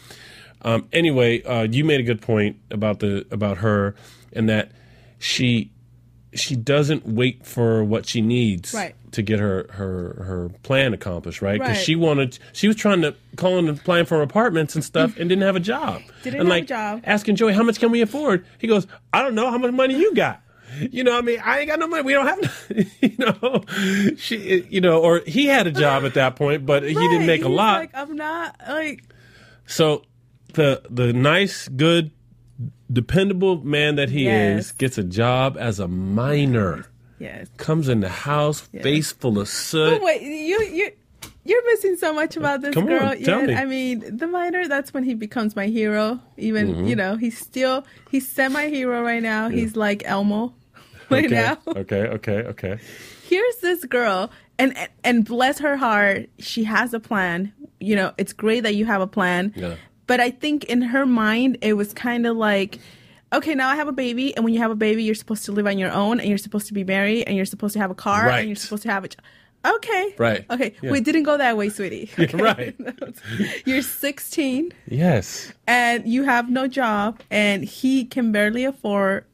Um, 0.63 0.87
anyway, 0.91 1.43
uh, 1.43 1.67
you 1.69 1.85
made 1.85 1.99
a 1.99 2.03
good 2.03 2.21
point 2.21 2.57
about 2.71 2.99
the 2.99 3.25
about 3.31 3.59
her 3.59 3.95
and 4.33 4.49
that 4.49 4.71
she 5.19 5.71
she 6.35 6.55
doesn't 6.55 7.07
wait 7.07 7.45
for 7.45 7.83
what 7.83 8.05
she 8.05 8.21
needs 8.21 8.73
Right. 8.73 8.95
to 9.11 9.21
get 9.21 9.39
her 9.39 9.67
her 9.71 10.23
her 10.25 10.49
plan 10.63 10.93
accomplished, 10.93 11.41
right? 11.41 11.53
Because 11.59 11.77
Right. 11.77 11.85
she 11.85 11.95
wanted, 11.95 12.37
she 12.53 12.67
was 12.67 12.75
trying 12.75 13.01
to 13.01 13.15
call 13.37 13.57
in 13.59 13.67
and 13.69 13.83
plan 13.83 14.05
for 14.05 14.21
apartments 14.21 14.75
and 14.75 14.83
stuff, 14.83 15.15
and 15.17 15.29
didn't 15.29 15.43
have 15.43 15.55
a 15.55 15.59
job. 15.61 16.03
Didn't 16.23 16.39
and 16.41 16.47
have 16.49 16.55
a 16.55 16.59
like 16.59 16.67
job. 16.67 17.01
asking 17.05 17.35
Joey, 17.37 17.53
how 17.53 17.63
much 17.63 17.79
can 17.79 17.91
we 17.91 18.01
afford? 18.01 18.45
He 18.57 18.67
goes, 18.67 18.85
I 19.13 19.21
don't 19.21 19.35
know. 19.35 19.49
How 19.49 19.57
much 19.57 19.71
money 19.71 19.95
you 19.97 20.13
got? 20.13 20.41
You 20.91 21.03
know, 21.05 21.11
what 21.11 21.19
I 21.19 21.21
mean, 21.21 21.39
I 21.45 21.59
ain't 21.59 21.67
got 21.69 21.79
no 21.79 21.87
money. 21.87 22.01
We 22.03 22.11
don't 22.13 22.27
have, 22.27 22.65
you 23.01 23.15
know, 23.17 23.63
she, 24.17 24.65
you 24.69 24.81
know, 24.81 24.99
or 25.01 25.21
he 25.25 25.45
had 25.45 25.67
a 25.67 25.71
job 25.71 26.03
at 26.05 26.15
that 26.15 26.35
point, 26.35 26.65
but 26.65 26.83
he 26.83 26.93
didn't 26.93 27.19
Right. 27.19 27.25
make 27.27 27.43
a 27.43 27.49
lot. 27.49 27.79
Like 27.79 27.91
I'm 27.93 28.15
not 28.15 28.55
like 28.67 29.03
So 29.67 30.01
the 30.53 30.81
the 30.89 31.13
nice, 31.13 31.67
good, 31.69 32.11
dependable 32.91 33.63
man 33.63 33.95
that 33.95 34.09
he 34.09 34.25
Yes. 34.25 34.65
is 34.67 34.71
gets 34.73 34.97
a 34.97 35.03
job 35.03 35.57
as 35.59 35.79
a 35.79 35.87
miner. 35.87 36.85
yes. 37.19 37.47
Comes 37.57 37.89
in 37.89 37.99
the 38.01 38.09
house, 38.09 38.61
face 38.81 39.11
full 39.11 39.39
of 39.39 39.47
soot. 39.47 39.99
Oh, 40.01 40.05
wait, 40.05 40.21
you 40.21 40.61
you 40.63 40.91
you're 41.43 41.65
missing 41.71 41.95
so 41.95 42.11
much 42.13 42.35
about 42.37 42.61
this 42.61 42.73
Come 42.73 42.83
on, 42.85 42.89
girl. 42.89 43.15
tell 43.23 43.41
yeah, 43.41 43.45
me. 43.47 43.55
I 43.55 43.65
mean, 43.65 44.17
the 44.17 44.25
miner, 44.27 44.67
That's 44.67 44.93
when 44.93 45.03
he 45.03 45.13
becomes 45.13 45.55
my 45.55 45.67
hero. 45.67 46.19
Even 46.37 46.69
Mm-hmm. 46.73 46.87
you 46.87 46.95
know, 46.95 47.15
he's 47.17 47.37
still 47.37 47.85
he's 48.09 48.27
semi 48.27 48.67
hero 48.69 49.01
right 49.03 49.21
now. 49.23 49.49
He's 49.49 49.75
like 49.75 50.03
Elmo 50.05 50.53
right 51.09 51.25
okay. 51.25 51.35
now. 51.35 51.57
okay, 51.67 52.01
okay, 52.07 52.37
okay. 52.43 52.77
Here's 53.27 53.57
this 53.57 53.85
girl, 53.85 54.29
and 54.59 54.75
and- 54.77 54.89
and 55.03 55.25
bless 55.25 55.59
her 55.59 55.77
heart, 55.77 56.29
she 56.39 56.63
has 56.65 56.93
a 56.93 56.99
plan. 56.99 57.51
You 57.79 57.95
know, 57.95 58.13
it's 58.17 58.33
great 58.33 58.61
that 58.61 58.75
you 58.75 58.85
have 58.85 59.01
a 59.01 59.07
plan. 59.07 59.53
Yeah. 59.55 59.75
But 60.07 60.19
I 60.19 60.29
think 60.31 60.63
in 60.65 60.81
her 60.81 61.05
mind, 61.05 61.57
it 61.61 61.73
was 61.73 61.93
kind 61.93 62.25
of 62.27 62.35
like. 62.37 62.79
Okay, 63.33 63.55
now 63.55 63.67
I 63.69 63.75
have 63.75 63.87
a 63.89 63.91
baby, 63.91 64.33
and 64.35 64.45
when 64.45 64.53
you 64.53 64.59
have 64.61 64.71
a 64.71 64.75
baby, 64.75 65.03
you're 65.03 65.15
supposed 65.15 65.43
to 65.45 65.51
live 65.51 65.65
on 65.67 65.77
your 65.77 65.91
own, 65.91 66.19
and 66.19 66.29
you're 66.29 66.37
supposed 66.37 66.67
to 66.67 66.73
be 66.73 66.83
married, 66.85 67.23
and 67.23 67.35
you're 67.35 67.45
supposed 67.45 67.73
to 67.73 67.79
have 67.79 67.91
a 67.91 67.95
car, 67.95 68.27
Right. 68.27 68.39
and 68.39 68.47
you're 68.47 68.55
supposed 68.55 68.83
to 68.83 68.91
have 68.91 69.03
a. 69.03 69.07
ch- 69.09 69.17
Okay. 69.65 70.15
Right. 70.19 70.45
Okay. 70.49 70.75
Yeah. 70.81 70.91
We 70.91 71.01
didn't 71.01 71.23
go 71.23 71.35
that 71.37 71.57
way, 71.57 71.69
sweetie. 71.69 72.11
Okay? 72.19 72.37
right. 72.37 72.75
You're 73.65 73.81
16 73.81 74.71
Yes. 74.87 75.51
and 75.65 76.07
you 76.07 76.23
have 76.23 76.51
no 76.51 76.67
job, 76.67 77.19
and 77.31 77.65
he 77.65 78.05
can 78.05 78.31
barely 78.31 78.63
afford 78.63 79.25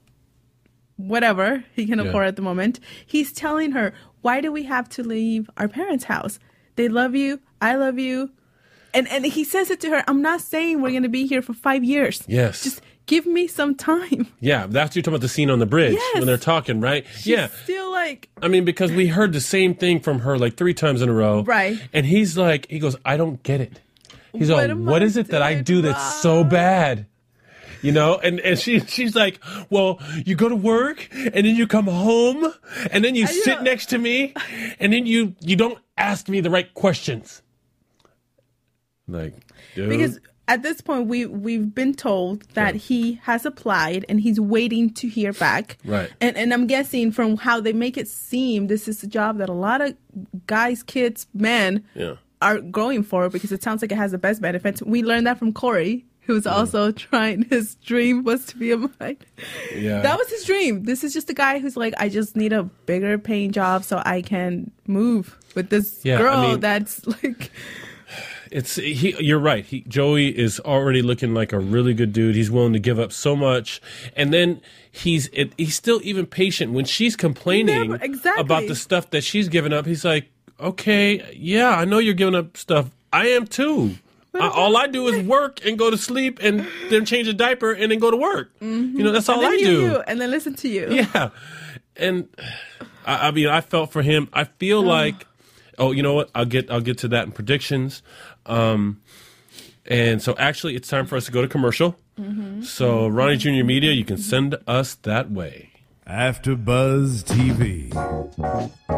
whatever 0.95 1.63
he 1.75 1.85
can 1.85 1.99
Yeah. 1.99 2.05
afford 2.05 2.27
at 2.27 2.35
the 2.37 2.41
moment. 2.41 2.79
He's 3.05 3.31
telling 3.33 3.71
her, 3.73 3.93
Why 4.21 4.39
do 4.39 4.51
we 4.51 4.63
have 4.63 4.87
to 4.89 5.03
leave 5.03 5.49
our 5.57 5.67
parents' 5.67 6.05
house? 6.05 6.39
They 6.75 6.87
love 6.87 7.13
you. 7.15 7.39
I 7.59 7.75
love 7.75 7.99
you. 7.99 8.31
And, 8.93 9.07
and 9.09 9.25
he 9.25 9.43
says 9.43 9.69
it 9.71 9.79
to 9.81 9.89
her, 9.89 10.03
I'm 10.07 10.21
not 10.21 10.41
saying 10.41 10.81
we're 10.81 10.91
going 10.91 11.03
to 11.03 11.09
be 11.09 11.25
here 11.27 11.41
for 11.41 11.53
five 11.53 11.83
years. 11.83 12.23
Yes. 12.27 12.63
Just 12.63 12.81
give 13.05 13.25
me 13.25 13.47
some 13.47 13.75
time. 13.75 14.27
Yeah, 14.39 14.65
that's 14.67 14.95
you're 14.95 15.03
talking 15.03 15.13
about 15.15 15.21
the 15.21 15.29
scene 15.29 15.49
on 15.49 15.59
the 15.59 15.65
bridge 15.65 15.93
Yes. 15.93 16.15
when 16.15 16.25
they're 16.25 16.37
talking, 16.37 16.81
right? 16.81 17.05
yeah. 17.23 17.47
She's 17.47 17.57
still 17.63 17.91
like, 17.91 18.29
I 18.41 18.47
mean, 18.47 18.65
because 18.65 18.91
we 18.91 19.07
heard 19.07 19.33
the 19.33 19.39
same 19.41 19.75
thing 19.75 19.99
from 19.99 20.19
her 20.19 20.37
like 20.37 20.57
three 20.57 20.73
times 20.73 21.01
in 21.01 21.09
a 21.09 21.13
row. 21.13 21.43
Right. 21.43 21.79
And 21.93 22.05
he's 22.05 22.37
like, 22.37 22.67
he 22.69 22.79
goes, 22.79 22.95
I 23.05 23.17
don't 23.17 23.41
get 23.43 23.61
it. 23.61 23.79
He's 24.33 24.49
What 24.49 24.57
like, 24.57 24.69
am 24.71 24.85
what 24.85 25.01
I 25.01 25.05
is 25.05 25.17
it 25.17 25.27
that 25.27 25.41
I 25.41 25.61
do 25.61 25.81
that's 25.81 26.21
so 26.21 26.43
bad? 26.43 27.05
You 27.83 27.91
know, 27.91 28.17
and, 28.17 28.39
and 28.39 28.57
she 28.59 28.79
she's 28.81 29.15
like, 29.15 29.39
Well, 29.69 29.99
you 30.25 30.35
go 30.35 30.47
to 30.49 30.55
work 30.55 31.07
and 31.13 31.33
then 31.33 31.55
you 31.55 31.65
come 31.67 31.87
home 31.87 32.53
and 32.91 33.03
then 33.03 33.15
you 33.15 33.23
I 33.23 33.27
sit 33.27 33.57
know. 33.57 33.63
next 33.63 33.87
to 33.87 33.97
me 33.97 34.33
and 34.79 34.93
then 34.93 35.05
you 35.05 35.35
you 35.41 35.55
don't 35.55 35.77
ask 35.97 36.29
me 36.29 36.41
the 36.41 36.49
right 36.49 36.71
questions. 36.73 37.41
Like, 39.11 39.33
dude. 39.75 39.89
because 39.89 40.19
at 40.47 40.63
this 40.63 40.81
point 40.81 41.07
we 41.07 41.25
we've 41.25 41.73
been 41.73 41.93
told 41.93 42.43
that 42.55 42.75
he 42.75 43.19
has 43.23 43.45
applied 43.45 44.05
and 44.09 44.19
he's 44.19 44.39
waiting 44.39 44.91
to 44.95 45.07
hear 45.07 45.31
back 45.33 45.77
Right. 45.85 46.11
and 46.19 46.35
and 46.35 46.51
i'm 46.53 46.65
guessing 46.67 47.11
from 47.11 47.37
how 47.37 47.61
they 47.61 47.71
make 47.73 47.95
it 47.97 48.07
seem 48.07 48.67
this 48.67 48.87
is 48.87 49.03
a 49.03 49.07
job 49.07 49.37
that 49.37 49.49
a 49.49 49.53
lot 49.53 49.81
of 49.81 49.95
guys 50.47 50.81
kids 50.83 51.27
men 51.33 51.83
Yeah. 51.95 52.15
are 52.41 52.59
going 52.59 53.03
for 53.03 53.29
because 53.29 53.51
it 53.51 53.61
sounds 53.63 53.81
like 53.83 53.91
it 53.91 53.95
has 53.97 54.11
the 54.11 54.17
best 54.17 54.41
benefits 54.41 54.81
we 54.81 55.03
learned 55.03 55.27
that 55.27 55.37
from 55.37 55.53
corey 55.53 56.05
who's 56.21 56.45
also 56.47 56.91
trying 56.91 57.43
his 57.49 57.75
dream 57.75 58.23
was 58.23 58.45
to 58.47 58.57
be 58.57 58.71
a 58.71 58.77
mine 58.77 59.17
Yeah. 59.75 60.01
that 60.01 60.17
was 60.17 60.27
his 60.29 60.43
dream 60.43 60.83
this 60.83 61.03
is 61.03 61.13
just 61.13 61.29
a 61.29 61.33
guy 61.35 61.59
who's 61.59 61.77
like 61.77 61.93
i 61.97 62.09
just 62.09 62.35
need 62.35 62.51
a 62.51 62.63
bigger 62.63 63.17
paying 63.19 63.51
job 63.51 63.83
so 63.83 64.01
i 64.05 64.21
can 64.21 64.71
move 64.87 65.37
with 65.55 65.69
this 65.69 66.01
Yeah, 66.03 66.15
I 66.15 66.17
girl 66.17 66.41
mean- 66.41 66.59
that's 66.59 67.05
like 67.23 67.51
It's 68.51 68.75
he. 68.75 69.15
You're 69.19 69.39
right. 69.39 69.65
He 69.65 69.81
Joey 69.81 70.37
is 70.37 70.59
already 70.59 71.01
looking 71.01 71.33
like 71.33 71.53
a 71.53 71.59
really 71.59 71.93
good 71.93 72.11
dude. 72.13 72.35
He's 72.35 72.51
willing 72.51 72.73
to 72.73 72.79
give 72.79 72.99
up 72.99 73.11
so 73.13 73.35
much, 73.35 73.81
and 74.15 74.33
then 74.33 74.61
he's 74.91 75.27
it, 75.33 75.53
he's 75.57 75.75
still 75.75 76.01
even 76.03 76.25
patient 76.25 76.73
when 76.73 76.85
she's 76.85 77.15
complaining 77.15 77.91
Never- 77.91 78.03
exactly. 78.03 78.41
about 78.41 78.67
the 78.67 78.75
stuff 78.75 79.09
that 79.11 79.23
she's 79.23 79.47
giving 79.47 79.71
up. 79.71 79.85
He's 79.85 80.03
like, 80.03 80.29
okay, 80.59 81.33
yeah, 81.35 81.69
I 81.69 81.85
know 81.85 81.97
you're 81.99 82.13
giving 82.13 82.35
up 82.35 82.57
stuff. 82.57 82.89
I 83.13 83.27
am 83.29 83.47
too. 83.47 83.95
I, 84.33 84.47
all 84.49 84.77
I 84.77 84.87
do 84.87 85.07
is 85.07 85.25
work 85.27 85.65
and 85.65 85.77
go 85.77 85.89
to 85.89 85.97
sleep 85.97 86.39
and 86.41 86.65
then 86.89 87.03
change 87.05 87.27
a 87.27 87.33
diaper 87.33 87.71
and 87.73 87.91
then 87.91 87.99
go 87.99 88.09
to 88.11 88.15
work. 88.17 88.57
Mm-hmm. 88.59 88.97
You 88.97 89.03
know, 89.03 89.11
that's 89.11 89.27
all 89.27 89.45
I 89.45 89.57
do. 89.57 89.81
you 89.81 89.95
and 90.07 90.21
then 90.21 90.31
listen 90.31 90.55
to 90.55 90.69
you 90.69 90.89
Yeah, 90.89 91.29
and 91.97 92.29
I, 93.05 93.27
I 93.27 93.31
mean, 93.31 93.47
I 93.47 93.59
felt 93.61 93.91
for 93.91 94.01
him. 94.01 94.29
I 94.31 94.45
feel 94.45 94.81
like, 94.81 95.27
oh, 95.77 95.91
you 95.91 96.01
know 96.01 96.13
what? 96.13 96.29
I'll 96.33 96.45
get 96.45 96.71
I'll 96.71 96.79
get 96.79 96.99
to 96.99 97.09
that 97.09 97.25
in 97.25 97.31
predictions. 97.33 98.03
Um, 98.45 99.01
and 99.85 100.21
so 100.21 100.35
actually, 100.37 100.75
it's 100.75 100.87
time 100.87 101.05
for 101.05 101.15
us 101.15 101.25
to 101.25 101.31
go 101.31 101.41
to 101.41 101.47
commercial. 101.47 101.95
So 102.63 103.07
Ronnie 103.07 103.37
Junior 103.37 103.63
Media, 103.63 103.91
you 103.91 104.05
can 104.05 104.17
send 104.17 104.55
us 104.67 104.93
that 104.95 105.31
way. 105.31 105.69
After 106.05 106.55
Buzz 106.55 107.23
TV. 107.23 107.91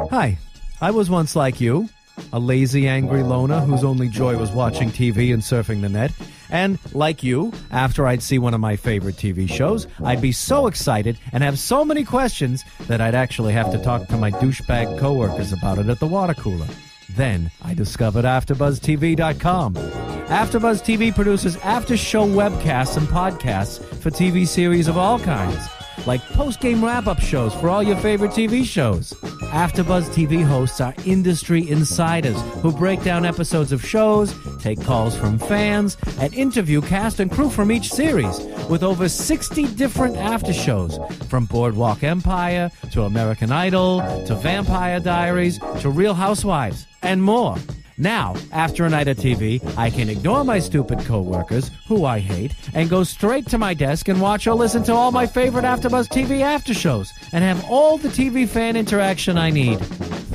Hi, 0.10 0.38
I 0.82 0.91
was 0.91 1.10
once 1.10 1.36
like 1.36 1.62
you, 1.62 1.88
a 2.34 2.39
lazy, 2.39 2.88
angry 2.88 3.23
loner 3.23 3.62
whose 3.62 3.84
only 3.84 4.10
joy 4.10 4.38
was 4.38 4.51
watching 4.51 4.89
TV 4.89 5.34
and 5.34 5.41
surfing 5.41 5.82
the 5.82 5.89
net. 5.89 6.12
And, 6.49 6.77
like 6.93 7.23
you, 7.23 7.51
after 7.71 8.06
I'd 8.06 8.21
see 8.21 8.38
one 8.39 8.53
of 8.53 8.60
my 8.60 8.75
favorite 8.75 9.15
TV 9.15 9.49
shows, 9.49 9.88
I'd 10.03 10.21
be 10.21 10.32
so 10.32 10.67
excited 10.67 11.17
and 11.32 11.43
have 11.43 11.58
so 11.58 11.84
many 11.86 12.03
questions 12.03 12.63
that 12.88 13.01
I'd 13.01 13.15
actually 13.15 13.53
have 13.53 13.71
to 13.71 13.79
talk 13.79 14.08
to 14.08 14.17
my 14.17 14.32
douchebag 14.32 14.99
coworkers 14.99 15.53
about 15.53 15.79
it 15.79 15.88
at 15.88 15.99
the 15.99 16.08
water 16.08 16.34
cooler. 16.34 16.67
Then 17.10 17.52
I 17.62 17.74
discovered 17.74 18.26
AfterBuzzTV.com. 18.26 19.76
AfterBuzz 19.76 20.82
TV 20.82 21.13
produces 21.13 21.58
after-show 21.58 22.26
webcasts 22.26 22.98
and 22.98 23.08
podcasts 23.08 23.84
for 23.98 24.10
TV 24.10 24.48
series 24.48 24.88
of 24.88 24.98
all 24.98 25.20
kinds 25.20 25.70
like 26.06 26.22
post-game 26.30 26.84
wrap-up 26.84 27.20
shows 27.20 27.54
for 27.56 27.70
all 27.70 27.84
your 27.84 27.96
favorite 27.98 28.32
TV 28.32 28.63
shows. 28.63 29.12
AfterBuzz 29.52 30.10
TV 30.10 30.44
hosts 30.44 30.82
are 30.82 30.94
industry 31.06 31.70
insiders 31.70 32.39
who 32.62 32.72
break 32.72 33.04
down 33.04 33.26
episodes 33.26 33.72
of 33.72 33.86
shows, 33.86 34.34
take 34.60 34.82
calls 34.82 35.16
from 35.16 35.38
fans, 35.38 35.98
and 36.20 36.34
interview 36.34 36.82
cast 36.82 37.20
and 37.20 37.32
crew 37.32 37.50
from 37.50 37.72
each 37.72 37.89
series 37.92 38.39
with 38.70 38.84
over 38.84 39.08
60 39.08 39.68
different 39.76 40.18
after 40.18 40.54
shows 40.54 41.00
from 41.30 41.46
Boardwalk 41.46 42.04
Empire 42.04 42.72
to 42.92 43.04
American 43.04 43.52
Idol 43.52 44.00
to 44.26 44.36
Vampire 44.36 45.00
Diaries 45.00 45.60
to 45.80 45.89
Real 45.89 46.13
Housewives 46.13 46.88
and 47.04 47.22
more. 47.22 47.58
Now, 47.98 48.36
after 48.52 48.86
a 48.86 48.89
night 48.89 49.08
of 49.08 49.18
TV, 49.18 49.62
I 49.78 49.92
can 49.92 50.10
ignore 50.10 50.44
my 50.44 50.58
stupid 50.60 51.00
coworkers, 51.02 51.70
who 51.88 52.06
I 52.06 52.20
hate, 52.20 52.54
and 52.74 52.89
go 52.89 53.04
straight 53.04 53.48
to 53.50 53.60
my 53.60 53.74
desk 53.76 54.08
and 54.08 54.20
watch 54.20 54.48
or 54.48 54.56
listen 54.56 54.84
to 54.86 54.94
all 54.94 55.12
my 55.12 55.28
favorite 55.28 55.63
AfterBuzz 55.63 56.08
TV 56.08 56.42
after 56.42 56.74
shows, 56.74 57.13
and 57.34 57.44
have 57.44 57.63
all 57.70 57.98
the 57.98 58.10
TV 58.10 58.48
fan 58.48 58.76
interaction 58.76 59.38
I 59.38 59.52
need. 59.52 59.80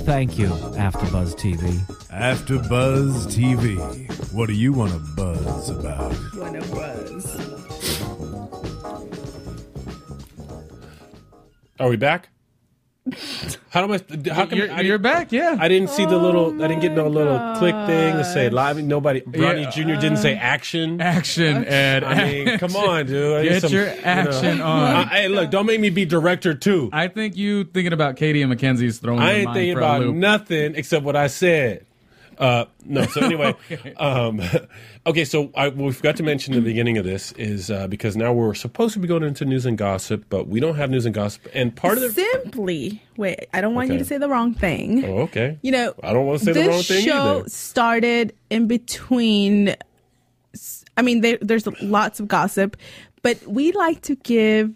Thank 0.07 0.39
you, 0.39 0.49
AfterBuzz 0.49 1.35
TV. 1.35 1.81
AfterBuzz 2.11 3.27
TV. 3.27 4.33
What 4.33 4.47
do 4.47 4.55
you 4.55 4.73
want 4.73 4.93
to 4.93 4.99
buzz 5.17 5.71
about? 5.71 6.13
when 6.37 6.55
it 6.55 6.67
was. 6.69 7.37
Are 11.81 11.89
we 11.89 11.97
back? 11.97 12.29
How 13.71 13.87
do 13.87 13.93
I? 13.95 13.99
How 14.33 14.47
come 14.47 14.59
You're, 14.59 14.73
I, 14.73 14.81
you're 14.81 14.99
back, 14.99 15.31
yeah. 15.33 15.57
I 15.61 15.69
didn't 15.69 15.91
see 15.91 16.05
the 16.07 16.17
little. 16.17 16.55
I 16.63 16.69
didn't 16.69 16.81
get 16.83 16.93
no 16.93 17.09
little 17.09 17.39
click 17.57 17.75
thing 17.87 18.15
to 18.17 18.25
say 18.25 18.47
gosh. 18.49 18.53
live. 18.55 18.79
Nobody. 18.85 19.23
Ronnie 19.27 19.63
Yeah, 19.63 19.71
Junior 19.71 19.97
didn't 19.97 20.19
say 20.19 20.35
action. 20.37 21.01
action, 21.01 21.65
Ed. 21.67 22.05
I 22.05 22.25
mean, 22.31 22.59
come 22.59 22.75
on, 22.77 23.07
dude. 23.07 23.37
I 23.39 23.43
Get 23.45 23.63
some, 23.63 23.73
your 23.73 23.89
you 23.89 23.97
know. 23.97 24.01
action 24.05 24.61
on. 24.63 24.81
Uh, 24.97 25.09
hey, 25.09 25.29
look, 25.29 25.51
don't 25.51 25.67
make 25.67 25.81
me 25.81 25.91
be 25.91 26.05
director 26.05 26.55
too. 26.55 26.91
I 26.93 27.09
think 27.09 27.37
you 27.37 27.65
thinking 27.65 27.93
about 27.93 28.17
Katie 28.17 28.43
and 28.43 28.51
Mackenzie's 28.51 28.99
throwing 28.99 29.21
I 29.21 29.33
ain't 29.33 29.53
thinking 29.53 29.77
about 29.77 30.01
loop. 30.01 30.17
nothing 30.17 30.75
except 30.77 31.05
what 31.05 31.17
I 31.17 31.27
said. 31.27 31.87
Uh, 32.39 32.67
no, 32.85 33.05
so 33.07 33.21
anyway, 33.21 33.53
um, 33.97 34.41
okay, 35.07 35.25
so 35.25 35.51
I, 35.57 35.69
what 35.69 35.77
we 35.79 35.93
forgot 35.93 36.17
to 36.17 36.23
mention 36.23 36.55
in 36.55 36.63
the 36.63 36.71
beginning 36.71 36.97
of 36.97 37.05
this 37.05 37.33
is 37.33 37.69
uh, 37.71 37.89
because 37.89 38.17
now 38.17 38.33
we're 38.33 38.55
supposed 38.55 38.95
to 38.95 39.01
be 39.01 39.09
going 39.09 39.25
into 39.25 39.45
news 39.45 39.67
and 39.67 39.77
gossip, 39.77 40.25
but 40.29 40.47
we 40.47 40.61
don't 40.61 40.77
have 40.77 40.89
news 40.89 41.05
and 41.05 41.15
gossip, 41.15 41.49
and 41.53 41.75
part 41.75 41.99
of 41.99 42.03
the 42.03 42.11
Simply, 42.11 43.03
wait, 43.17 43.47
I 43.53 43.61
don't 43.61 43.75
want 43.75 43.91
you 43.91 43.99
to 43.99 44.05
say 44.05 44.19
the 44.19 44.29
wrong 44.29 44.55
thing. 44.55 45.05
oh, 45.05 45.19
okay, 45.23 45.59
You 45.63 45.73
know, 45.73 45.95
I 46.03 46.13
don't 46.13 46.27
want 46.27 46.39
to 46.41 46.45
say 46.45 46.53
the 46.53 46.69
wrong 46.69 46.83
thing 46.83 46.97
This 46.97 47.05
show 47.05 47.39
either. 47.41 47.49
started 47.49 48.35
in 48.51 48.67
between. 48.69 49.75
I 50.97 51.03
mean, 51.03 51.21
there, 51.21 51.39
there's 51.41 51.67
lots 51.83 52.21
of 52.21 52.29
gossip, 52.29 52.77
but 53.23 53.41
we 53.47 53.73
like 53.73 54.01
to 54.03 54.17
give, 54.17 54.75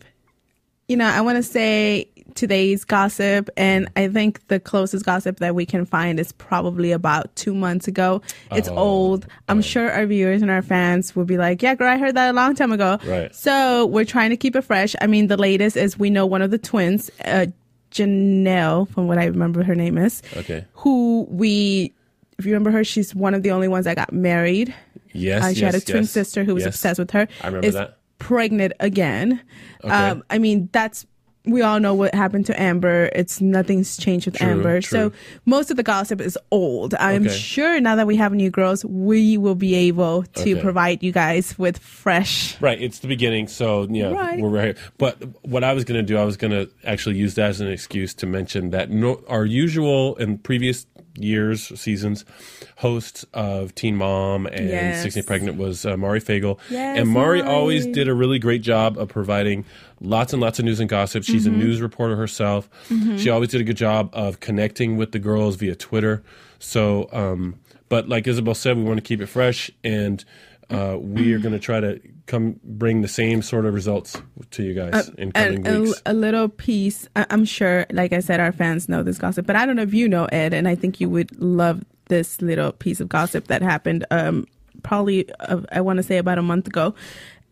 you 0.88 0.96
know, 0.96 1.06
I 1.06 1.20
want 1.20 1.36
to 1.36 1.42
say 1.42 2.08
today's 2.34 2.84
gossip, 2.84 3.48
and 3.56 3.90
I 3.96 4.08
think 4.08 4.46
the 4.48 4.58
closest 4.60 5.04
gossip 5.04 5.38
that 5.38 5.54
we 5.54 5.64
can 5.66 5.84
find 5.86 6.18
is 6.20 6.32
probably 6.32 6.92
about 6.92 7.34
two 7.36 7.54
months 7.54 7.86
ago. 7.88 8.22
It's 8.50 8.68
Oh, 8.68 8.76
old. 8.76 9.26
I'm 9.48 9.62
sure 9.62 9.90
our 9.90 10.06
viewers 10.06 10.42
and 10.42 10.50
our 10.50 10.62
fans 10.62 11.14
will 11.16 11.24
be 11.24 11.36
like, 11.38 11.62
"Yeah, 11.62 11.74
girl, 11.74 11.88
I 11.90 11.98
heard 11.98 12.14
that 12.16 12.30
a 12.30 12.32
long 12.32 12.54
time 12.54 12.72
ago." 12.72 12.98
Right. 13.04 13.34
So 13.34 13.86
we're 13.86 14.04
trying 14.04 14.30
to 14.30 14.36
keep 14.36 14.56
it 14.56 14.62
fresh. 14.62 14.94
I 15.00 15.06
mean, 15.06 15.26
the 15.28 15.36
latest 15.36 15.76
is 15.76 15.98
we 15.98 16.10
know 16.10 16.26
one 16.26 16.42
of 16.42 16.50
the 16.50 16.58
twins, 16.58 17.10
uh, 17.24 17.46
Janelle, 17.90 18.88
from 18.88 19.06
what 19.06 19.18
I 19.18 19.26
remember 19.26 19.62
her 19.62 19.74
name 19.74 19.98
is, 19.98 20.22
Okay. 20.36 20.64
who 20.74 21.26
we. 21.30 21.92
If 22.38 22.46
you 22.46 22.52
remember 22.52 22.70
her, 22.70 22.82
she's 22.82 23.14
one 23.14 23.34
of 23.34 23.42
the 23.42 23.50
only 23.52 23.68
ones 23.68 23.84
that 23.84 23.96
got 23.96 24.12
married. 24.12 24.74
Yes, 25.12 25.44
Uh, 25.44 25.52
she 25.54 25.60
yes, 25.60 25.74
had 25.74 25.82
a 25.82 25.84
twin 25.84 26.02
yes, 26.04 26.10
sister 26.10 26.42
who 26.42 26.54
was 26.54 26.64
yes. 26.64 26.74
obsessed 26.74 26.98
with 26.98 27.10
her. 27.12 27.28
I 27.42 27.46
remember 27.46 27.66
is 27.66 27.74
that. 27.74 27.98
Pregnant 28.18 28.72
again. 28.80 29.40
Okay. 29.84 29.92
Um, 29.92 30.24
I 30.30 30.38
mean, 30.38 30.68
that's 30.72 31.04
we 31.44 31.60
all 31.62 31.80
know 31.80 31.92
what 31.94 32.14
happened 32.14 32.46
to 32.46 32.60
Amber. 32.62 33.10
It's 33.14 33.40
nothing's 33.40 33.96
changed 33.96 34.26
with 34.26 34.36
True, 34.36 34.46
Amber. 34.48 34.80
true. 34.80 35.10
So 35.10 35.12
most 35.44 35.70
of 35.72 35.76
the 35.76 35.82
gossip 35.82 36.20
is 36.20 36.38
old. 36.52 36.94
I'm 36.94 37.26
Okay. 37.26 37.34
sure 37.36 37.80
now 37.80 37.96
that 37.96 38.06
we 38.06 38.16
have 38.16 38.32
new 38.32 38.48
girls, 38.50 38.84
we 38.84 39.36
will 39.36 39.56
be 39.56 39.74
able 39.74 40.22
to 40.22 40.52
Okay. 40.52 40.60
provide 40.60 41.02
you 41.02 41.10
guys 41.10 41.58
with 41.58 41.78
fresh. 41.78 42.60
Right, 42.60 42.80
it's 42.80 43.00
the 43.00 43.08
beginning, 43.08 43.48
so 43.48 43.88
yeah, 43.90 44.12
Right. 44.12 44.40
we're 44.40 44.48
right. 44.50 44.76
But 44.98 45.16
what 45.42 45.64
I 45.64 45.72
was 45.72 45.82
going 45.84 45.98
to 45.98 46.06
do, 46.06 46.16
I 46.16 46.24
was 46.24 46.36
going 46.36 46.52
to 46.52 46.68
actually 46.84 47.16
use 47.16 47.34
that 47.34 47.50
as 47.50 47.60
an 47.60 47.68
excuse 47.68 48.14
to 48.14 48.26
mention 48.26 48.70
that 48.70 48.90
no, 48.90 49.20
our 49.28 49.44
usual 49.44 50.16
and 50.18 50.40
previous 50.42 50.86
years 51.18 51.78
seasons 51.78 52.24
hosts 52.76 53.26
of 53.34 53.74
Teen 53.74 53.96
Mom 53.96 54.46
and 54.46 54.68
Yes. 54.70 55.02
16 55.02 55.24
Pregnant 55.24 55.58
was 55.58 55.84
uh, 55.84 55.96
Mari 55.96 56.20
Fagel, 56.20 56.58
Yes, 56.70 56.98
and 56.98 57.08
Mari 57.08 57.42
Mari. 57.42 57.54
always 57.54 57.86
did 57.86 58.08
a 58.08 58.14
really 58.14 58.38
great 58.38 58.62
job 58.62 58.96
of 58.96 59.08
providing 59.08 59.64
lots 60.02 60.32
and 60.32 60.42
lots 60.42 60.58
of 60.58 60.64
news 60.64 60.80
and 60.80 60.88
gossip. 60.88 61.24
She's 61.24 61.46
Mm-hmm. 61.46 61.54
a 61.60 61.64
news 61.64 61.80
reporter 61.80 62.16
herself. 62.16 62.68
She 63.16 63.30
always 63.30 63.48
did 63.50 63.60
a 63.60 63.64
good 63.64 63.76
job 63.76 64.10
of 64.12 64.40
connecting 64.40 64.96
with 64.96 65.12
the 65.12 65.18
girls 65.18 65.56
via 65.56 65.74
Twitter. 65.74 66.22
So, 66.58 67.08
um, 67.12 67.58
but 67.88 68.08
like 68.08 68.26
Isabel 68.26 68.54
said, 68.54 68.76
we 68.76 68.82
want 68.84 68.98
to 68.98 69.02
keep 69.02 69.20
it 69.20 69.26
fresh 69.26 69.70
and. 69.82 70.24
Uh, 70.70 70.96
we 70.98 71.34
are 71.34 71.38
going 71.38 71.52
to 71.52 71.58
try 71.58 71.80
to 71.80 72.00
come 72.26 72.58
bring 72.64 73.02
the 73.02 73.08
same 73.08 73.42
sort 73.42 73.66
of 73.66 73.74
results 73.74 74.16
to 74.52 74.62
you 74.62 74.72
guys 74.72 75.10
in 75.18 75.30
coming 75.32 75.66
and 75.66 75.82
weeks. 75.82 76.00
a, 76.06 76.12
a 76.12 76.14
little 76.14 76.48
piece. 76.48 77.06
I- 77.14 77.26
I'm 77.28 77.44
sure, 77.44 77.84
like 77.92 78.14
I 78.14 78.20
said, 78.20 78.40
our 78.40 78.52
fans 78.52 78.88
know 78.88 79.02
this 79.02 79.18
gossip, 79.18 79.44
but 79.44 79.54
I 79.54 79.66
don't 79.66 79.76
know 79.76 79.82
if 79.82 79.92
you 79.92 80.08
know 80.08 80.24
Ed, 80.32 80.54
and 80.54 80.66
I 80.66 80.74
think 80.74 80.98
you 80.98 81.10
would 81.10 81.38
love 81.38 81.84
this 82.08 82.40
little 82.40 82.72
piece 82.72 83.00
of 83.00 83.10
gossip 83.10 83.48
that 83.48 83.60
happened. 83.60 84.06
Um, 84.10 84.46
probably 84.82 85.30
uh, 85.40 85.60
I 85.72 85.82
want 85.82 85.98
to 85.98 86.02
say 86.02 86.16
about 86.16 86.38
a 86.38 86.42
month 86.42 86.66
ago, 86.68 86.94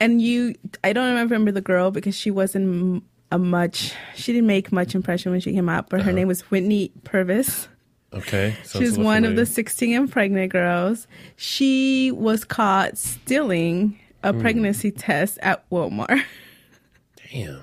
and 0.00 0.20
you, 0.20 0.54
I 0.82 0.92
don't 0.92 1.14
remember 1.16 1.52
the 1.52 1.60
girl 1.60 1.90
because 1.90 2.14
she 2.16 2.30
wasn't 2.30 3.04
a 3.30 3.38
much. 3.38 3.92
She 4.16 4.32
didn't 4.32 4.46
make 4.48 4.72
much 4.72 4.94
impression 4.94 5.30
when 5.32 5.40
she 5.40 5.52
came 5.52 5.68
out, 5.68 5.88
but 5.88 6.02
her 6.02 6.12
name 6.12 6.26
was 6.28 6.40
Whitney 6.50 6.90
Purvis. 7.04 7.68
okay, 8.12 8.56
sounds 8.64 8.84
She's 8.84 8.98
one 8.98 9.24
of 9.24 9.36
the 9.36 9.46
16 9.46 9.94
and 9.96 10.10
pregnant 10.10 10.50
girls. 10.52 11.06
She 11.36 12.10
was 12.12 12.44
caught 12.44 12.98
stealing 12.98 13.98
a 14.22 14.32
Hmm. 14.32 14.40
pregnancy 14.40 14.90
test 14.90 15.38
at 15.42 15.68
Walmart. 15.70 16.22
Damn. 17.32 17.60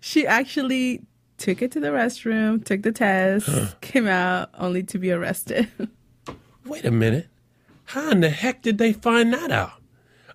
She 0.00 0.26
actually 0.26 1.02
took 1.38 1.60
it 1.62 1.70
to 1.72 1.80
the 1.80 1.88
restroom, 1.88 2.64
took 2.64 2.82
the 2.82 2.92
test, 2.92 3.80
came 3.80 4.06
out 4.06 4.50
only 4.58 4.82
to 4.84 4.98
be 4.98 5.10
arrested. 5.10 5.68
Wait 6.66 6.84
a 6.84 6.90
minute. 6.90 7.28
How 7.86 8.10
in 8.10 8.20
the 8.20 8.30
heck 8.30 8.62
did 8.62 8.78
they 8.78 8.92
find 8.92 9.32
that 9.32 9.50
out? 9.50 9.72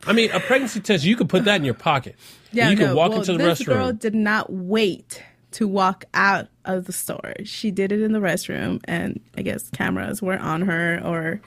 I 0.05 0.13
mean, 0.13 0.31
a 0.31 0.39
pregnancy 0.39 0.79
test, 0.79 1.03
you 1.03 1.15
could 1.15 1.29
put 1.29 1.45
that 1.45 1.55
in 1.57 1.65
your 1.65 1.73
pocket. 1.73 2.15
And 2.53 2.71
you 2.71 2.75
could 2.75 2.87
no, 2.87 2.95
walk 2.95 3.11
well, 3.11 3.19
into 3.19 3.31
the 3.31 3.37
this 3.37 3.61
restroom. 3.61 3.65
girl 3.65 3.93
did 3.93 4.13
not 4.13 4.51
wait 4.51 5.23
to 5.51 5.69
walk 5.69 6.03
out 6.13 6.49
of 6.65 6.85
the 6.85 6.91
store. 6.91 7.33
She 7.45 7.71
did 7.71 7.93
it 7.93 8.01
in 8.01 8.11
the 8.11 8.19
restroom, 8.19 8.81
and 8.83 9.21
I 9.37 9.41
guess 9.41 9.69
cameras 9.69 10.21
were 10.21 10.37
on 10.37 10.63
her. 10.63 11.01
Or. 11.01 11.39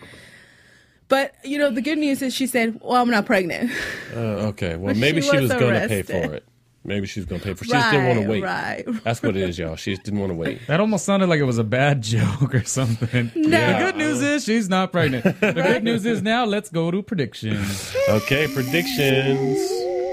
But 1.09 1.35
you 1.45 1.59
know, 1.59 1.71
the 1.71 1.83
good 1.83 1.99
news 1.99 2.23
is 2.23 2.33
she 2.33 2.47
said, 2.47 2.81
"Well, 2.83 3.03
I'm 3.03 3.11
not 3.11 3.27
pregnant." 3.27 3.71
Uh, 4.15 4.47
okay, 4.49 4.77
well, 4.77 4.95
maybe 4.95 5.21
she 5.21 5.29
she, 5.29 5.37
was 5.37 5.51
was 5.51 5.61
going 5.61 5.75
to 5.75 5.89
pay 5.89 6.03
for 6.03 6.35
it. 6.35 6.45
Maybe 6.87 7.07
she's 7.07 7.25
going 7.25 7.41
to 7.41 7.47
pay 7.47 7.55
for 7.55 7.65
it. 7.65 7.69
She 7.69 7.73
just 7.73 7.91
didn't 7.91 8.07
want 8.09 8.21
to 8.23 8.29
wait. 8.29 8.43
Right, 8.43 8.85
right. 8.87 9.05
That's 9.05 9.23
what 9.23 9.37
it 9.37 9.49
is, 9.49 9.59
y'all. 9.59 9.77
She 9.77 9.93
just 9.93 10.03
didn't 10.05 10.21
want 10.21 10.31
to 10.31 10.37
wait. 10.37 10.61
That 10.67 10.81
almost 10.81 11.07
sounded 11.07 11.31
like 11.31 11.41
it 11.41 11.45
was 11.45 11.57
a 11.57 11.65
bad 11.65 12.03
joke 12.15 12.55
or 12.55 12.65
something. 12.65 13.33
Yeah. 13.35 13.79
The 13.79 13.87
good 13.87 13.97
news 13.97 14.21
is 14.21 14.45
she's 14.45 14.69
not 14.69 14.93
pregnant. 14.93 15.25
The 15.41 15.53
good 15.55 15.83
news 15.83 16.05
is 16.05 16.21
now 16.21 16.45
let's 16.45 16.69
go 16.69 16.91
to 16.91 17.03
predictions. 17.03 17.95
Okay, 18.09 18.47
predictions. 18.49 19.59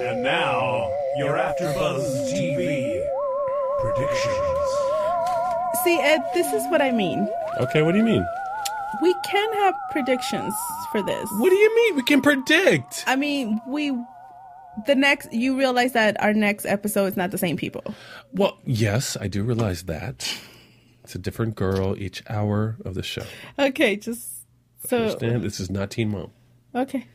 And 0.07 0.23
now, 0.23 0.89
you're 1.17 1.37
after 1.37 1.65
Buzz 1.73 2.03
TV 2.31 3.05
predictions. 3.81 4.69
See, 5.83 5.99
Ed, 5.99 6.21
this 6.33 6.47
is 6.53 6.63
what 6.69 6.81
I 6.81 6.91
mean. 6.91 7.27
Okay, 7.59 7.81
what 7.81 7.91
do 7.91 7.97
you 7.97 8.03
mean? 8.03 8.25
We 9.01 9.15
can 9.25 9.53
have 9.53 9.73
predictions 9.91 10.53
for 10.91 11.01
this. 11.01 11.27
What 11.39 11.49
do 11.49 11.55
you 11.55 11.75
mean? 11.75 11.95
We 11.95 12.03
can 12.03 12.21
predict. 12.21 13.03
I 13.07 13.15
mean, 13.15 13.59
we 13.65 13.91
the 14.85 14.95
next 14.95 15.31
you 15.33 15.57
realize 15.57 15.93
that 15.93 16.21
our 16.21 16.33
next 16.33 16.65
episode 16.65 17.05
is 17.05 17.17
not 17.17 17.31
the 17.31 17.37
same 17.37 17.57
people. 17.57 17.83
Well, 18.33 18.57
yes, 18.65 19.17
I 19.19 19.27
do 19.27 19.43
realize 19.43 19.83
that. 19.83 20.37
It's 21.03 21.15
a 21.15 21.19
different 21.19 21.55
girl 21.55 21.95
each 21.97 22.23
hour 22.29 22.77
of 22.85 22.93
the 22.93 23.03
show. 23.03 23.23
Okay, 23.57 23.95
just 23.95 24.45
so 24.87 24.97
Understand? 24.97 25.43
This 25.43 25.59
is 25.59 25.69
not 25.69 25.89
Teen 25.91 26.09
Mom. 26.09 26.31
okay, 26.75 27.05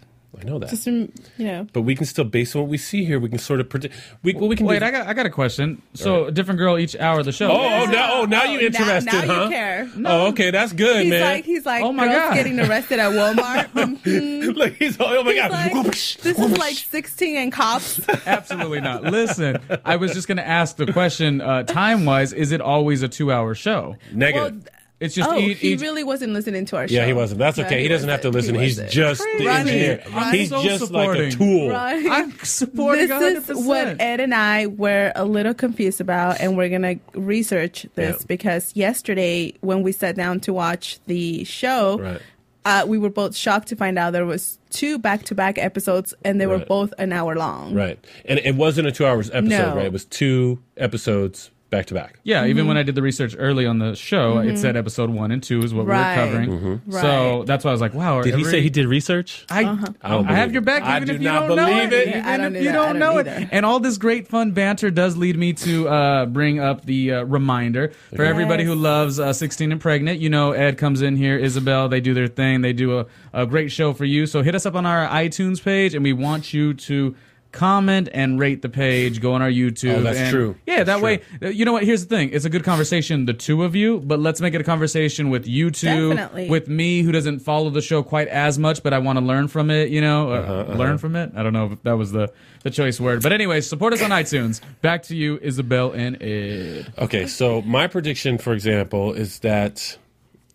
I 0.41 0.45
know 0.45 0.59
that. 0.59 0.69
just 0.71 0.87
rem- 0.87 1.13
you 1.39 1.47
know. 1.47 1.67
but 1.73 1.83
we 1.83 1.95
can 1.95 2.07
still, 2.07 2.25
based 2.25 2.55
on 2.57 2.63
what 2.63 2.69
we 2.71 2.79
see 2.79 3.05
here, 3.05 3.19
we 3.19 3.29
can 3.29 3.39
sort 3.39 3.61
of 3.61 3.69
predict. 3.69 3.95
We, 4.23 4.35
well, 4.35 4.49
we 4.49 4.57
can 4.57 4.67
Wait, 4.67 4.81
do, 4.81 4.85
I 4.85 4.91
got 4.91 5.07
I 5.07 5.15
got 5.15 5.27
a 5.27 5.31
question. 5.31 5.81
So 5.95 6.27
a 6.27 6.31
different 6.33 6.59
girl 6.59 6.79
each 6.79 6.95
hour 6.97 7.21
of 7.21 7.25
the 7.25 7.33
show. 7.33 7.51
Oh, 7.51 7.55
oh, 7.57 7.85
now, 7.87 8.11
oh, 8.21 8.25
now 8.25 8.45
you 8.45 8.59
Oh, 8.59 8.61
now- 8.61 8.67
interested, 8.67 9.13
now 9.13 9.23
you 9.23 9.29
huh? 9.29 9.49
care. 9.49 9.91
Oh, 10.05 10.27
okay, 10.29 10.51
that's 10.51 10.73
good, 10.73 11.03
He's 11.05 11.11
man. 11.11 11.21
like 11.23 11.45
he's 11.45 11.65
like 11.67 11.83
Oh 11.83 11.93
my 11.93 12.07
girls 12.07 12.17
God. 12.31 12.35
getting 12.35 12.61
arrested 12.61 12.99
at 12.99 13.13
Walmart. 13.13 13.67
Mhm. 14.07 14.55
Look, 14.57 14.75
he's 14.75 14.97
oh 15.01 15.23
my 15.25 15.33
He's 15.33 15.41
god. 15.43 15.51
like, 15.51 15.75
Whoosh, 15.75 16.17
this 16.17 16.39
is 16.39 16.59
like 16.59 16.75
16 16.77 17.37
and 17.37 17.53
cops. 17.53 18.01
Absolutely 18.27 18.81
not. 18.81 19.03
Listen, 19.05 19.59
I 19.85 19.97
was 19.97 20.13
just 20.13 20.29
going 20.29 20.37
to 20.37 20.47
ask 20.47 20.77
the 20.77 20.93
question 20.93 21.41
uh, 21.41 21.63
time 21.65 22.05
wise, 22.05 22.33
is 22.33 22.53
it 22.53 22.61
always 22.61 23.03
a 23.03 23.09
two 23.09 23.33
hour 23.33 23.55
show? 23.55 23.97
negative. 24.13 24.65
Well, 24.65 24.73
It's 24.99 25.15
just 25.15 25.29
oh, 25.29 25.37
each, 25.37 25.59
he 25.59 25.75
each 25.75 25.81
really 25.83 26.03
wasn't 26.05 26.33
listening 26.33 26.65
to 26.67 26.77
our 26.79 26.89
show. 26.89 26.95
yeah, 26.95 27.05
he 27.07 27.13
wasn't. 27.13 27.39
That's 27.39 27.59
No, 27.59 27.65
okay. 27.67 27.83
he 27.83 27.89
doesn't 27.89 28.09
have 28.09 28.23
to 28.23 28.31
listen. 28.31 28.55
He 28.55 28.63
He's 28.63 28.77
wasn't. 28.79 28.91
just 28.93 29.21
the 29.39 29.45
Ronnie, 29.45 29.71
engineer. 29.71 30.03
Ronnie. 30.11 30.39
He's 30.39 30.49
so 30.49 30.63
just 30.63 30.91
like 30.91 31.19
a 31.19 31.31
tool. 31.31 31.69
Right. 31.69 32.07
I'm 32.11 32.33
supporting 32.39 33.09
this 33.09 33.45
100%. 33.47 33.51
is 33.51 33.67
what 33.67 34.01
Ed 34.01 34.21
and 34.21 34.35
I 34.35 34.69
were 34.69 35.13
a 35.15 35.27
little 35.27 35.53
confused 35.53 36.01
about, 36.01 36.41
and 36.41 36.57
we're 36.57 36.71
gonna 36.71 36.95
research 37.15 37.85
this 37.95 38.17
Yeah. 38.21 38.25
because 38.27 38.75
yesterday 38.75 39.53
when 39.61 39.83
we 39.83 39.93
sat 39.93 40.17
down 40.17 40.41
to 40.41 40.55
watch 40.55 40.99
the 41.07 41.45
show, 41.45 41.99
Right. 41.99 42.21
uh, 42.65 42.85
we 42.89 42.97
were 42.97 43.11
both 43.11 43.37
shocked 43.37 43.69
to 43.69 43.77
find 43.77 43.99
out 43.99 44.15
there 44.15 44.25
was 44.25 44.59
two 44.71 44.99
back-to-back 44.99 45.59
episodes, 45.59 46.15
and 46.25 46.41
they 46.41 46.47
were 46.47 46.59
both 46.59 46.95
an 46.99 47.13
hour 47.13 47.37
long. 47.37 47.75
Right. 47.75 47.99
And 48.25 48.39
it 48.39 48.55
wasn't 48.55 48.89
a 48.89 48.93
two 48.93 49.05
hours 49.05 49.29
episode, 49.31 49.49
No. 49.49 49.77
right? 49.77 49.85
It 49.87 49.93
was 49.93 50.07
two 50.07 50.59
episodes 50.79 51.51
back 51.69 51.87
to 51.87 51.95
back. 51.95 52.21
Yeah, 52.23 52.43
Mm-hmm. 52.43 52.51
even 52.51 52.67
when 52.69 52.77
I 52.77 52.83
did 52.85 52.95
the 52.95 53.03
research 53.03 53.35
early 53.39 53.67
on 53.67 53.79
the 53.79 53.95
show, 53.97 54.39
it 54.39 54.57
said 54.57 54.77
episode 54.77 55.11
one 55.11 55.33
and 55.33 55.43
two 55.43 55.61
is 55.63 55.75
what 55.75 55.87
Right. 55.87 56.17
we 56.17 56.21
were 56.23 56.27
covering. 56.29 56.51
Mm-hmm. 56.79 56.93
So 56.93 57.43
that's 57.45 57.65
why 57.65 57.71
I 57.71 57.73
was 57.73 57.81
like, 57.81 57.93
wow. 57.95 58.23
Did 58.23 58.35
he 58.37 58.45
say 58.45 58.61
he 58.63 58.71
did 58.71 58.87
research? 58.87 59.45
I, 59.51 59.61
I 60.03 60.09
don't 60.11 60.29
I 60.29 60.35
have 60.35 60.53
your 60.53 60.63
it. 60.63 60.65
back 60.65 60.83
I 60.85 60.97
even 60.97 61.09
do 61.09 61.15
if 61.15 61.21
you 61.21 61.29
not 61.29 61.47
don't 61.49 61.57
know 61.57 61.67
believe 61.67 61.93
it. 61.93 62.09
it. 62.09 62.09
Yeah, 62.09 62.19
Even 62.19 62.29
I 62.29 62.37
don't 62.37 62.57
if 62.57 62.63
you 62.63 62.69
that. 62.69 62.73
Don't 62.75 62.87
don't 62.87 62.99
know 63.01 63.19
either. 63.19 63.31
it. 63.33 63.49
And 63.51 63.67
all 63.67 63.81
this 63.81 63.99
great 63.99 64.29
fun 64.29 64.53
banter 64.53 64.91
does 64.91 65.17
lead 65.17 65.37
me 65.37 65.53
to 65.55 65.89
uh, 65.89 66.27
bring 66.27 66.61
up 66.61 66.85
the 66.85 67.13
uh, 67.15 67.23
reminder 67.25 67.93
for 68.15 68.23
everybody 68.25 68.65
who 68.65 68.75
loves 68.75 69.19
uh, 69.19 69.33
16 69.33 69.73
and 69.73 69.81
Pregnant. 69.81 70.21
You 70.21 70.31
know, 70.31 70.53
Ed 70.53 70.79
comes 70.79 71.03
in 71.03 71.17
here, 71.17 71.37
Isabel, 71.37 71.89
they 71.89 72.01
do 72.01 72.15
their 72.15 72.29
thing. 72.29 72.61
They 72.61 72.73
do 72.73 73.01
a, 73.01 73.07
a 73.33 73.45
great 73.47 73.73
show 73.73 73.93
for 73.93 74.05
you. 74.05 74.27
So 74.27 74.43
hit 74.43 74.55
us 74.55 74.67
up 74.67 74.75
on 74.77 74.87
our 74.87 75.07
iTunes 75.09 75.63
page, 75.63 75.95
and 75.95 76.03
we 76.05 76.13
want 76.13 76.55
you 76.55 76.75
to 76.75 77.15
comment 77.53 78.09
and 78.13 78.39
rate 78.39 78.61
the 78.63 78.69
page. 78.69 79.21
Go 79.21 79.33
on 79.33 79.43
our 79.43 79.51
YouTube. 79.51 79.97
Oh, 79.97 80.03
that's 80.03 80.19
and- 80.19 80.31
true. 80.31 80.57
Yeah, 80.67 80.79
that 80.79 80.85
That's 80.87 81.03
way, 81.03 81.21
uh, 81.43 81.49
you 81.49 81.65
know 81.65 81.73
what? 81.73 81.85
Here's 81.85 82.07
the 82.07 82.15
thing. 82.15 82.31
It's 82.33 82.45
a 82.45 82.51
good 82.51 82.65
conversation, 82.65 83.25
the 83.27 83.33
two 83.33 83.63
of 83.65 83.75
you, 83.75 84.01
but 84.01 84.19
let's 84.21 84.41
make 84.41 84.53
it 84.55 84.61
a 84.61 84.65
conversation 84.65 85.31
with 85.31 85.47
you 85.47 85.71
two, 85.71 86.11
Definitely. 86.15 86.49
with 86.51 86.69
me, 86.69 87.03
who 87.03 87.13
doesn't 87.13 87.39
follow 87.41 87.71
the 87.71 87.81
show 87.81 88.03
quite 88.03 88.29
as 88.29 88.59
much, 88.59 88.83
but 88.83 88.93
I 88.93 88.99
want 88.99 89.19
to 89.19 89.25
learn 89.25 89.49
from 89.49 89.71
it. 89.71 89.89
You 89.91 90.01
know, 90.03 90.31
uh, 90.33 90.35
Uh-huh, 90.37 90.73
learn 90.75 90.99
from 90.99 91.17
it. 91.17 91.33
I 91.35 91.43
don't 91.43 91.53
know 91.53 91.73
if 91.73 91.83
that 91.85 91.97
was 91.97 92.13
the 92.13 92.31
the 92.63 92.71
choice 92.71 93.01
word, 93.01 93.23
but 93.23 93.33
anyway, 93.33 93.61
support 93.61 93.93
us 93.93 94.03
on 94.03 94.11
iTunes. 94.23 94.61
Back 94.83 95.05
to 95.05 95.17
you, 95.17 95.39
Isabel 95.41 95.93
and 95.93 96.21
Ed. 96.23 96.93
Okay, 96.99 97.27
so 97.27 97.63
my 97.63 97.87
prediction, 97.87 98.39
for 98.39 98.53
example, 98.53 99.13
is 99.13 99.39
that, 99.41 99.97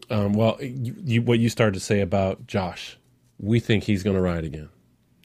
um, 0.10 0.34
well, 0.34 0.58
you, 0.62 0.94
you, 1.04 1.22
what 1.22 1.40
you 1.40 1.48
started 1.50 1.74
to 1.76 1.80
say 1.80 2.02
about 2.02 2.46
Josh, 2.48 2.98
we 3.40 3.60
think 3.62 3.86
he's 3.86 4.04
going 4.04 4.16
to 4.18 4.22
ride 4.22 4.44
again. 4.44 4.68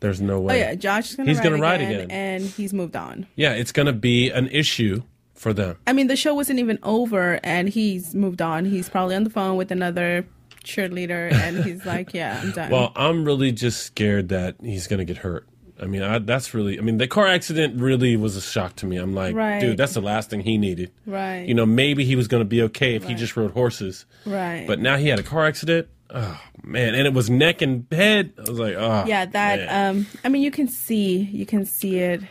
There's 0.01 0.21
no 0.21 0.41
way. 0.41 0.55
Oh 0.55 0.57
way. 0.57 0.61
yeah, 0.61 0.75
Josh 0.75 1.11
is 1.11 1.17
gonna 1.17 1.29
He's 1.31 1.39
ride, 1.39 1.45
gonna 1.45 1.59
ride 1.63 1.81
again, 1.81 2.01
again. 2.03 2.11
and 2.11 2.43
he's 2.45 2.73
moved 2.75 2.97
on. 2.97 3.27
Yeah, 3.37 3.53
it's 3.53 3.73
going 3.73 3.87
to 3.87 3.93
be 3.93 4.31
an 4.31 4.49
issue 4.49 5.03
for 5.35 5.53
them. 5.53 5.77
I 5.87 5.93
mean, 5.93 6.07
the 6.07 6.17
show 6.17 6.35
wasn't 6.35 6.59
even 6.59 6.79
over, 6.83 7.41
and 7.43 7.69
he's 7.69 8.15
moved 8.15 8.43
on. 8.43 8.65
He's 8.67 8.89
probably 8.89 9.15
on 9.15 9.25
the 9.25 9.31
phone 9.31 9.57
with 9.57 9.71
another 9.71 10.27
cheerleader, 10.65 11.33
and 11.33 11.65
he's 11.65 11.85
like, 11.87 12.13
"Yeah, 12.13 12.41
I'm 12.43 12.51
done." 12.53 12.71
Well, 12.71 12.93
I'm 12.97 13.25
really 13.25 13.53
just 13.53 13.83
scared 13.85 14.29
that 14.31 14.57
he's 14.63 14.87
going 14.87 14.99
to 14.99 15.05
get 15.05 15.19
hurt. 15.19 15.47
I 15.81 15.87
mean, 15.87 16.03
I, 16.03 16.19
that's 16.19 16.55
really. 16.55 16.79
I 16.79 16.83
mean, 16.83 16.99
the 16.99 17.07
car 17.07 17.27
accident 17.27 17.81
really 17.81 18.17
was 18.17 18.37
a 18.37 18.41
shock 18.41 18.77
to 18.77 18.87
me. 18.87 18.97
I'm 18.97 19.15
like, 19.15 19.35
Right. 19.35 19.61
dude, 19.61 19.77
that's 19.77 19.95
the 19.95 20.01
last 20.01 20.31
thing 20.31 20.41
he 20.41 20.57
needed. 20.59 20.91
Right. 21.05 21.47
You 21.47 21.55
know, 21.55 21.67
maybe 21.67 22.05
he 22.05 22.17
was 22.17 22.29
going 22.29 22.41
to 22.41 22.47
be 22.49 22.63
okay 22.63 22.95
if 22.95 23.05
he 23.05 23.15
just 23.15 23.37
rode 23.37 23.51
horses. 23.51 24.07
Right. 24.25 24.65
But 24.67 24.81
now 24.81 24.97
he 24.97 25.09
had 25.09 25.19
a 25.19 25.23
car 25.23 25.47
accident. 25.47 25.89
Oh 26.09 26.41
man, 26.63 26.95
and 26.95 27.07
it 27.07 27.13
was 27.13 27.29
neck 27.29 27.63
and 27.63 27.87
head. 27.91 28.33
I 28.39 28.49
was 28.49 28.59
like, 28.59 28.75
oh. 28.77 29.05
yeah, 29.07 29.25
that. 29.27 29.59
man. 29.59 29.97
Um, 29.97 30.07
I 30.25 30.29
mean, 30.29 30.43
you 30.43 30.51
can 30.53 30.69
see, 30.69 31.19
you 31.19 31.45
can 31.45 31.65
see 31.65 31.99
it. 31.99 32.23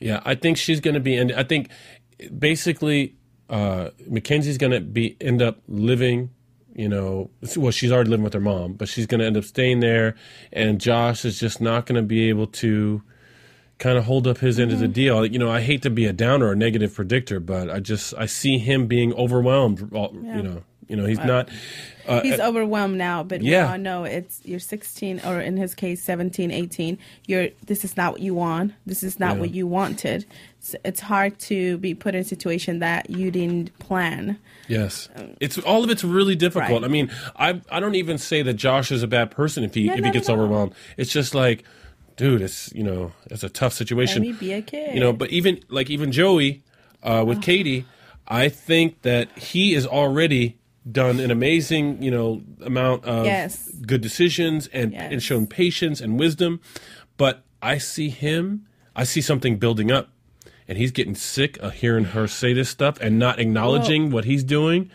Yeah, 0.00 0.20
I 0.24 0.34
think 0.34 0.56
she's 0.56 0.80
going 0.80 0.94
to 0.94 1.00
be, 1.00 1.16
and 1.16 1.32
I 1.32 1.44
think 1.44 1.70
basically 2.36 3.14
uh, 3.48 3.90
Mackenzie's 4.06 4.58
going 4.58 4.72
to 4.72 4.80
be 4.80 5.16
end 5.20 5.40
up 5.40 5.58
living. 5.68 6.30
You 6.74 6.88
know, 6.88 7.30
well, 7.56 7.70
she's 7.70 7.92
already 7.92 8.10
living 8.10 8.24
with 8.24 8.32
her 8.32 8.40
mom, 8.40 8.74
but 8.74 8.88
she's 8.88 9.06
going 9.06 9.20
to 9.20 9.26
end 9.26 9.36
up 9.36 9.44
staying 9.44 9.80
there, 9.80 10.14
and 10.52 10.80
Josh 10.80 11.24
is 11.24 11.38
just 11.38 11.60
not 11.60 11.86
going 11.86 11.96
to 11.96 12.02
be 12.02 12.28
able 12.28 12.46
to 12.46 13.02
kind 13.78 13.98
of 13.98 14.04
hold 14.04 14.26
up 14.26 14.38
his 14.38 14.58
end 14.60 14.72
of 14.72 14.78
the 14.78 14.86
mm-hmm. 14.86 14.92
deal. 14.92 15.26
You 15.26 15.38
know, 15.38 15.50
I 15.50 15.60
hate 15.60 15.82
to 15.82 15.90
be 15.90 16.06
a 16.06 16.12
downer 16.12 16.46
or 16.46 16.52
a 16.52 16.56
negative 16.56 16.94
predictor, 16.94 17.40
but 17.40 17.68
I 17.68 17.80
just 17.80 18.14
I 18.16 18.26
see 18.26 18.58
him 18.58 18.86
being 18.86 19.12
overwhelmed. 19.14 19.80
You 19.90 20.42
know, 20.42 20.64
you 20.92 20.98
know, 20.98 21.06
he's 21.06 21.18
not. 21.18 21.48
Uh, 22.06 22.20
He's 22.20 22.40
overwhelmed 22.40 22.98
now, 22.98 23.22
but 23.22 23.42
yeah. 23.42 23.64
we 23.66 23.72
all 23.72 23.78
know 23.78 24.02
it's 24.04 24.40
you're 24.44 24.58
16 24.58 25.20
or 25.24 25.40
in 25.40 25.56
his 25.56 25.72
case 25.74 26.02
17, 26.02 26.50
18. 26.50 26.98
You're 27.28 27.48
this 27.64 27.84
is 27.84 27.96
not 27.96 28.12
what 28.12 28.20
you 28.20 28.34
want. 28.34 28.72
This 28.84 29.02
is 29.04 29.20
not 29.20 29.36
Yeah. 29.36 29.40
what 29.40 29.50
you 29.54 29.68
wanted. 29.68 30.26
So 30.58 30.78
it's 30.84 30.98
hard 31.00 31.38
to 31.40 31.78
be 31.78 31.94
put 31.94 32.16
in 32.16 32.20
a 32.22 32.24
situation 32.24 32.80
that 32.80 33.08
you 33.08 33.30
didn't 33.30 33.78
plan. 33.78 34.36
Yes, 34.66 35.08
it's 35.40 35.58
all 35.58 35.84
of 35.84 35.90
it's 35.90 36.02
really 36.02 36.34
difficult. 36.34 36.82
Right. 36.82 36.84
I 36.84 36.88
mean, 36.88 37.08
I 37.36 37.60
I 37.70 37.78
don't 37.78 37.94
even 37.94 38.18
say 38.18 38.42
that 38.42 38.54
Josh 38.54 38.90
is 38.90 39.02
a 39.04 39.08
bad 39.08 39.30
person 39.30 39.62
if 39.62 39.72
he 39.74 39.86
No, 39.86 39.94
if 39.94 40.04
he 40.04 40.10
gets 40.10 40.28
overwhelmed. 40.28 40.74
It's 40.96 41.12
just 41.12 41.36
like, 41.36 41.62
dude, 42.16 42.42
it's 42.42 42.72
you 42.74 42.82
know, 42.82 43.12
it's 43.30 43.44
a 43.44 43.48
tough 43.48 43.74
situation. 43.74 44.22
Let 44.24 44.32
me 44.32 44.36
be 44.38 44.52
a 44.52 44.60
kid. 44.62 44.92
You 44.94 45.00
know, 45.00 45.12
but 45.12 45.30
even 45.30 45.60
like 45.68 45.88
even 45.88 46.10
Joey 46.10 46.64
uh, 47.04 47.22
with 47.24 47.40
Katie, 47.42 47.84
I 48.26 48.48
think 48.48 49.02
that 49.02 49.38
he 49.38 49.74
is 49.74 49.86
already 49.86 50.58
done 50.90 51.20
an 51.20 51.30
amazing 51.30 52.02
you 52.02 52.10
know 52.10 52.42
amount 52.64 53.04
of 53.04 53.24
Yes. 53.26 53.70
good 53.86 54.00
decisions 54.00 54.66
and 54.72 54.92
Yes. 54.92 55.12
and 55.12 55.22
shown 55.22 55.46
patience 55.46 56.00
and 56.00 56.18
wisdom. 56.18 56.60
But 57.16 57.44
I 57.60 57.78
see 57.78 58.08
him, 58.08 58.66
I 58.96 59.04
see 59.04 59.20
something 59.20 59.58
building 59.58 59.90
up. 59.92 60.08
And 60.68 60.78
he's 60.78 60.92
getting 60.92 61.16
sick 61.16 61.58
of 61.58 61.74
hearing 61.74 62.04
her 62.06 62.26
say 62.28 62.52
this 62.54 62.68
stuff 62.70 62.96
and 63.00 63.18
not 63.18 63.38
acknowledging 63.40 64.10
what 64.10 64.24
he's 64.24 64.44
doing. 64.44 64.90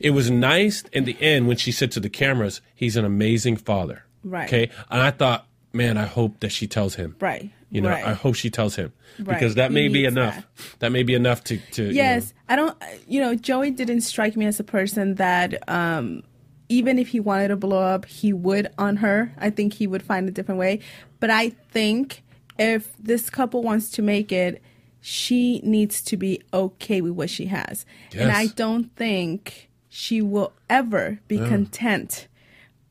It 0.00 0.10
was 0.10 0.30
nice 0.30 0.82
in 0.92 1.04
the 1.04 1.16
end 1.20 1.46
when 1.46 1.56
she 1.56 1.70
said 1.72 1.90
to 1.92 2.00
the 2.00 2.10
cameras, 2.10 2.60
he's 2.74 2.96
an 2.96 3.04
amazing 3.04 3.56
father. 3.56 4.04
Right. 4.24 4.46
Okay. 4.48 4.68
And 4.90 5.00
I 5.00 5.10
thought, 5.12 5.46
man, 5.72 5.96
I 5.96 6.04
hope 6.06 6.40
that 6.40 6.50
she 6.50 6.66
tells 6.66 6.96
him. 6.96 7.14
Right. 7.20 7.50
You 7.72 7.80
know, 7.80 7.88
right. 7.88 8.04
I 8.04 8.12
hope 8.12 8.34
she 8.34 8.50
tells 8.50 8.76
him 8.76 8.92
Right. 9.18 9.28
because 9.38 9.54
that 9.56 9.70
He 9.70 9.74
may 9.74 9.88
be 9.88 10.04
enough. 10.04 10.34
that. 10.36 10.78
That. 10.80 10.92
may 10.92 11.02
be 11.02 11.14
enough 11.14 11.42
to. 11.44 11.56
to 11.72 11.84
you 11.84 11.92
Yes, 11.92 12.32
know- 12.32 12.40
I 12.50 12.56
don't. 12.56 12.76
You 13.08 13.20
know, 13.22 13.34
Joey 13.34 13.70
didn't 13.70 14.02
strike 14.02 14.36
me 14.36 14.44
as 14.46 14.60
a 14.60 14.64
person 14.64 15.14
that, 15.16 15.66
um, 15.68 16.22
even 16.68 16.98
if 16.98 17.08
he 17.08 17.18
wanted 17.20 17.48
to 17.48 17.56
blow 17.56 17.82
up, 17.82 18.04
he 18.04 18.32
would 18.32 18.68
on 18.78 18.96
her. 18.98 19.32
I 19.38 19.48
think 19.50 19.72
he 19.74 19.86
would 19.86 20.02
find 20.02 20.28
a 20.28 20.30
different 20.30 20.58
way. 20.60 20.80
But 21.18 21.30
I 21.30 21.50
think 21.70 22.22
if 22.58 22.94
this 22.98 23.30
couple 23.30 23.62
wants 23.62 23.90
to 23.92 24.02
make 24.02 24.30
it, 24.32 24.62
she 25.00 25.60
needs 25.64 26.02
to 26.02 26.16
be 26.16 26.42
okay 26.52 27.00
with 27.00 27.12
what 27.12 27.28
she 27.30 27.46
has, 27.46 27.84
and 28.16 28.30
I 28.30 28.46
don't 28.48 28.94
think 28.96 29.70
she 29.88 30.20
will 30.22 30.52
ever 30.70 31.18
be 31.26 31.38
content. 31.38 32.28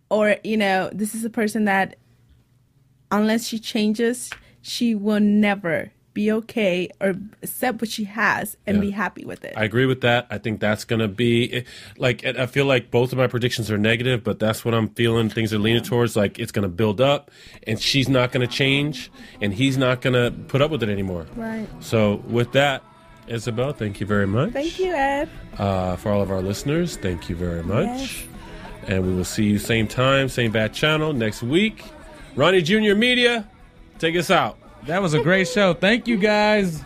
Or 0.10 0.36
you 0.44 0.58
know, 0.58 0.90
this 0.92 1.14
is 1.16 1.24
a 1.24 1.30
person 1.30 1.66
that 1.66 1.96
unless 3.12 3.48
she 3.48 3.60
changes, 3.60 4.30
she 4.62 4.96
will 4.96 5.20
never 5.20 5.92
be 6.14 6.30
okay 6.30 6.90
or 7.00 7.16
accept 7.42 7.80
what 7.80 7.90
she 7.90 8.04
has 8.04 8.58
and 8.68 8.76
Yeah. 8.78 8.82
be 8.82 8.90
happy 8.92 9.24
with 9.24 9.46
it. 9.46 9.54
I 9.56 9.64
agree 9.64 9.86
with 9.86 10.02
that. 10.02 10.28
I 10.30 10.40
think 10.40 10.60
that's 10.60 10.84
going 10.84 11.00
to 11.00 11.08
be 11.08 11.64
like. 11.98 12.26
I 12.26 12.48
feel 12.48 12.66
like 12.66 12.92
both 12.92 13.14
of 13.14 13.18
my 13.18 13.28
predictions 13.28 13.72
are 13.72 13.78
negative, 13.78 14.22
but 14.22 14.38
that's 14.38 14.66
what 14.66 14.74
I'm 14.74 14.90
feeling. 14.90 15.30
Things 15.30 15.54
are 15.54 15.58
leaning 15.60 15.84
towards. 15.84 16.18
Like 16.18 16.38
it's 16.38 16.52
going 16.52 16.64
to 16.64 16.70
build 16.70 17.00
up, 17.00 17.32
and 17.66 17.80
she's 17.82 18.10
not 18.10 18.34
going 18.34 18.46
to 18.46 18.54
change, 18.54 19.10
and 19.40 19.54
he's 19.54 19.78
not 19.78 20.02
going 20.02 20.14
to 20.14 20.38
put 20.50 20.62
up 20.62 20.70
with 20.70 20.84
it 20.84 20.90
anymore. 20.90 21.28
right. 21.38 21.66
So 21.80 22.16
with 22.28 22.52
that, 22.52 22.84
Isabel, 23.30 23.72
thank 23.72 24.02
you 24.02 24.06
very 24.06 24.28
much. 24.28 24.52
Thank 24.52 24.80
you, 24.80 24.92
Ed. 24.92 25.30
Uh, 25.58 25.96
for 25.96 26.12
all 26.12 26.22
of 26.22 26.30
our 26.30 26.42
listeners, 26.42 26.98
thank 26.98 27.30
you 27.30 27.38
very 27.38 27.64
much. 27.64 27.86
Yes. 27.88 28.24
And 28.90 29.08
we 29.08 29.14
will 29.14 29.24
see 29.24 29.46
you 29.46 29.60
same 29.60 29.88
time, 29.88 30.28
same 30.28 30.52
bad 30.52 30.74
channel 30.74 31.14
next 31.14 31.42
week. 31.42 31.86
Ronnie 32.36 32.62
Junior 32.62 32.96
Media, 32.96 33.48
take 34.02 34.18
us 34.18 34.32
out. 34.32 34.58
That 34.88 35.02
was 35.02 35.14
a 35.14 35.22
great 35.22 35.48
show. 35.48 35.74
Thank 35.74 36.08
you 36.08 36.18
guys. 36.18 36.84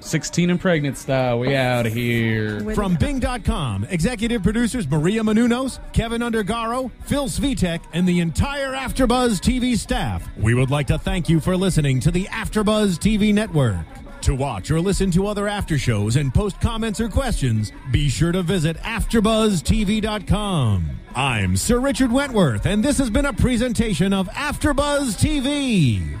16 0.00 0.50
and 0.50 0.60
pregnant 0.60 0.96
style. 0.96 1.38
We 1.38 1.54
out 1.54 1.86
of 1.86 1.92
here. 1.92 2.74
From 2.74 2.94
Bing.com, 2.94 3.86
executive 3.90 4.42
producers 4.42 4.88
Maria 4.88 5.22
Menounos, 5.22 5.78
Keven 5.92 6.22
Undergaro, 6.22 6.90
Phil 7.04 7.26
Svitek, 7.26 7.82
and 7.92 8.08
the 8.08 8.20
entire 8.20 8.72
Afterbuzz 8.72 9.40
TV 9.40 9.76
staff, 9.76 10.26
we 10.38 10.54
would 10.54 10.70
like 10.70 10.86
to 10.86 10.96
thank 10.98 11.28
you 11.28 11.40
for 11.40 11.54
listening 11.56 12.00
to 12.00 12.10
the 12.10 12.24
Afterbuzz 12.24 12.98
TV 12.98 13.34
network. 13.34 13.84
To 14.22 14.34
watch 14.34 14.70
or 14.70 14.80
listen 14.80 15.10
to 15.12 15.26
other 15.26 15.48
after 15.48 15.76
shows 15.78 16.16
and 16.16 16.32
post 16.32 16.58
comments 16.60 17.00
or 17.00 17.08
questions, 17.08 17.72
be 17.90 18.10
sure 18.10 18.32
to 18.32 18.42
visit 18.42 18.76
AfterBuzzTV.com. 18.78 20.90
I'm 21.14 21.56
Sir 21.56 21.78
Richard 21.80 22.12
Wentworth, 22.12 22.66
and 22.66 22.84
this 22.84 22.98
has 22.98 23.08
been 23.10 23.26
a 23.26 23.32
presentation 23.32 24.12
of 24.12 24.28
Afterbuzz 24.28 25.18
TV. 25.18 26.20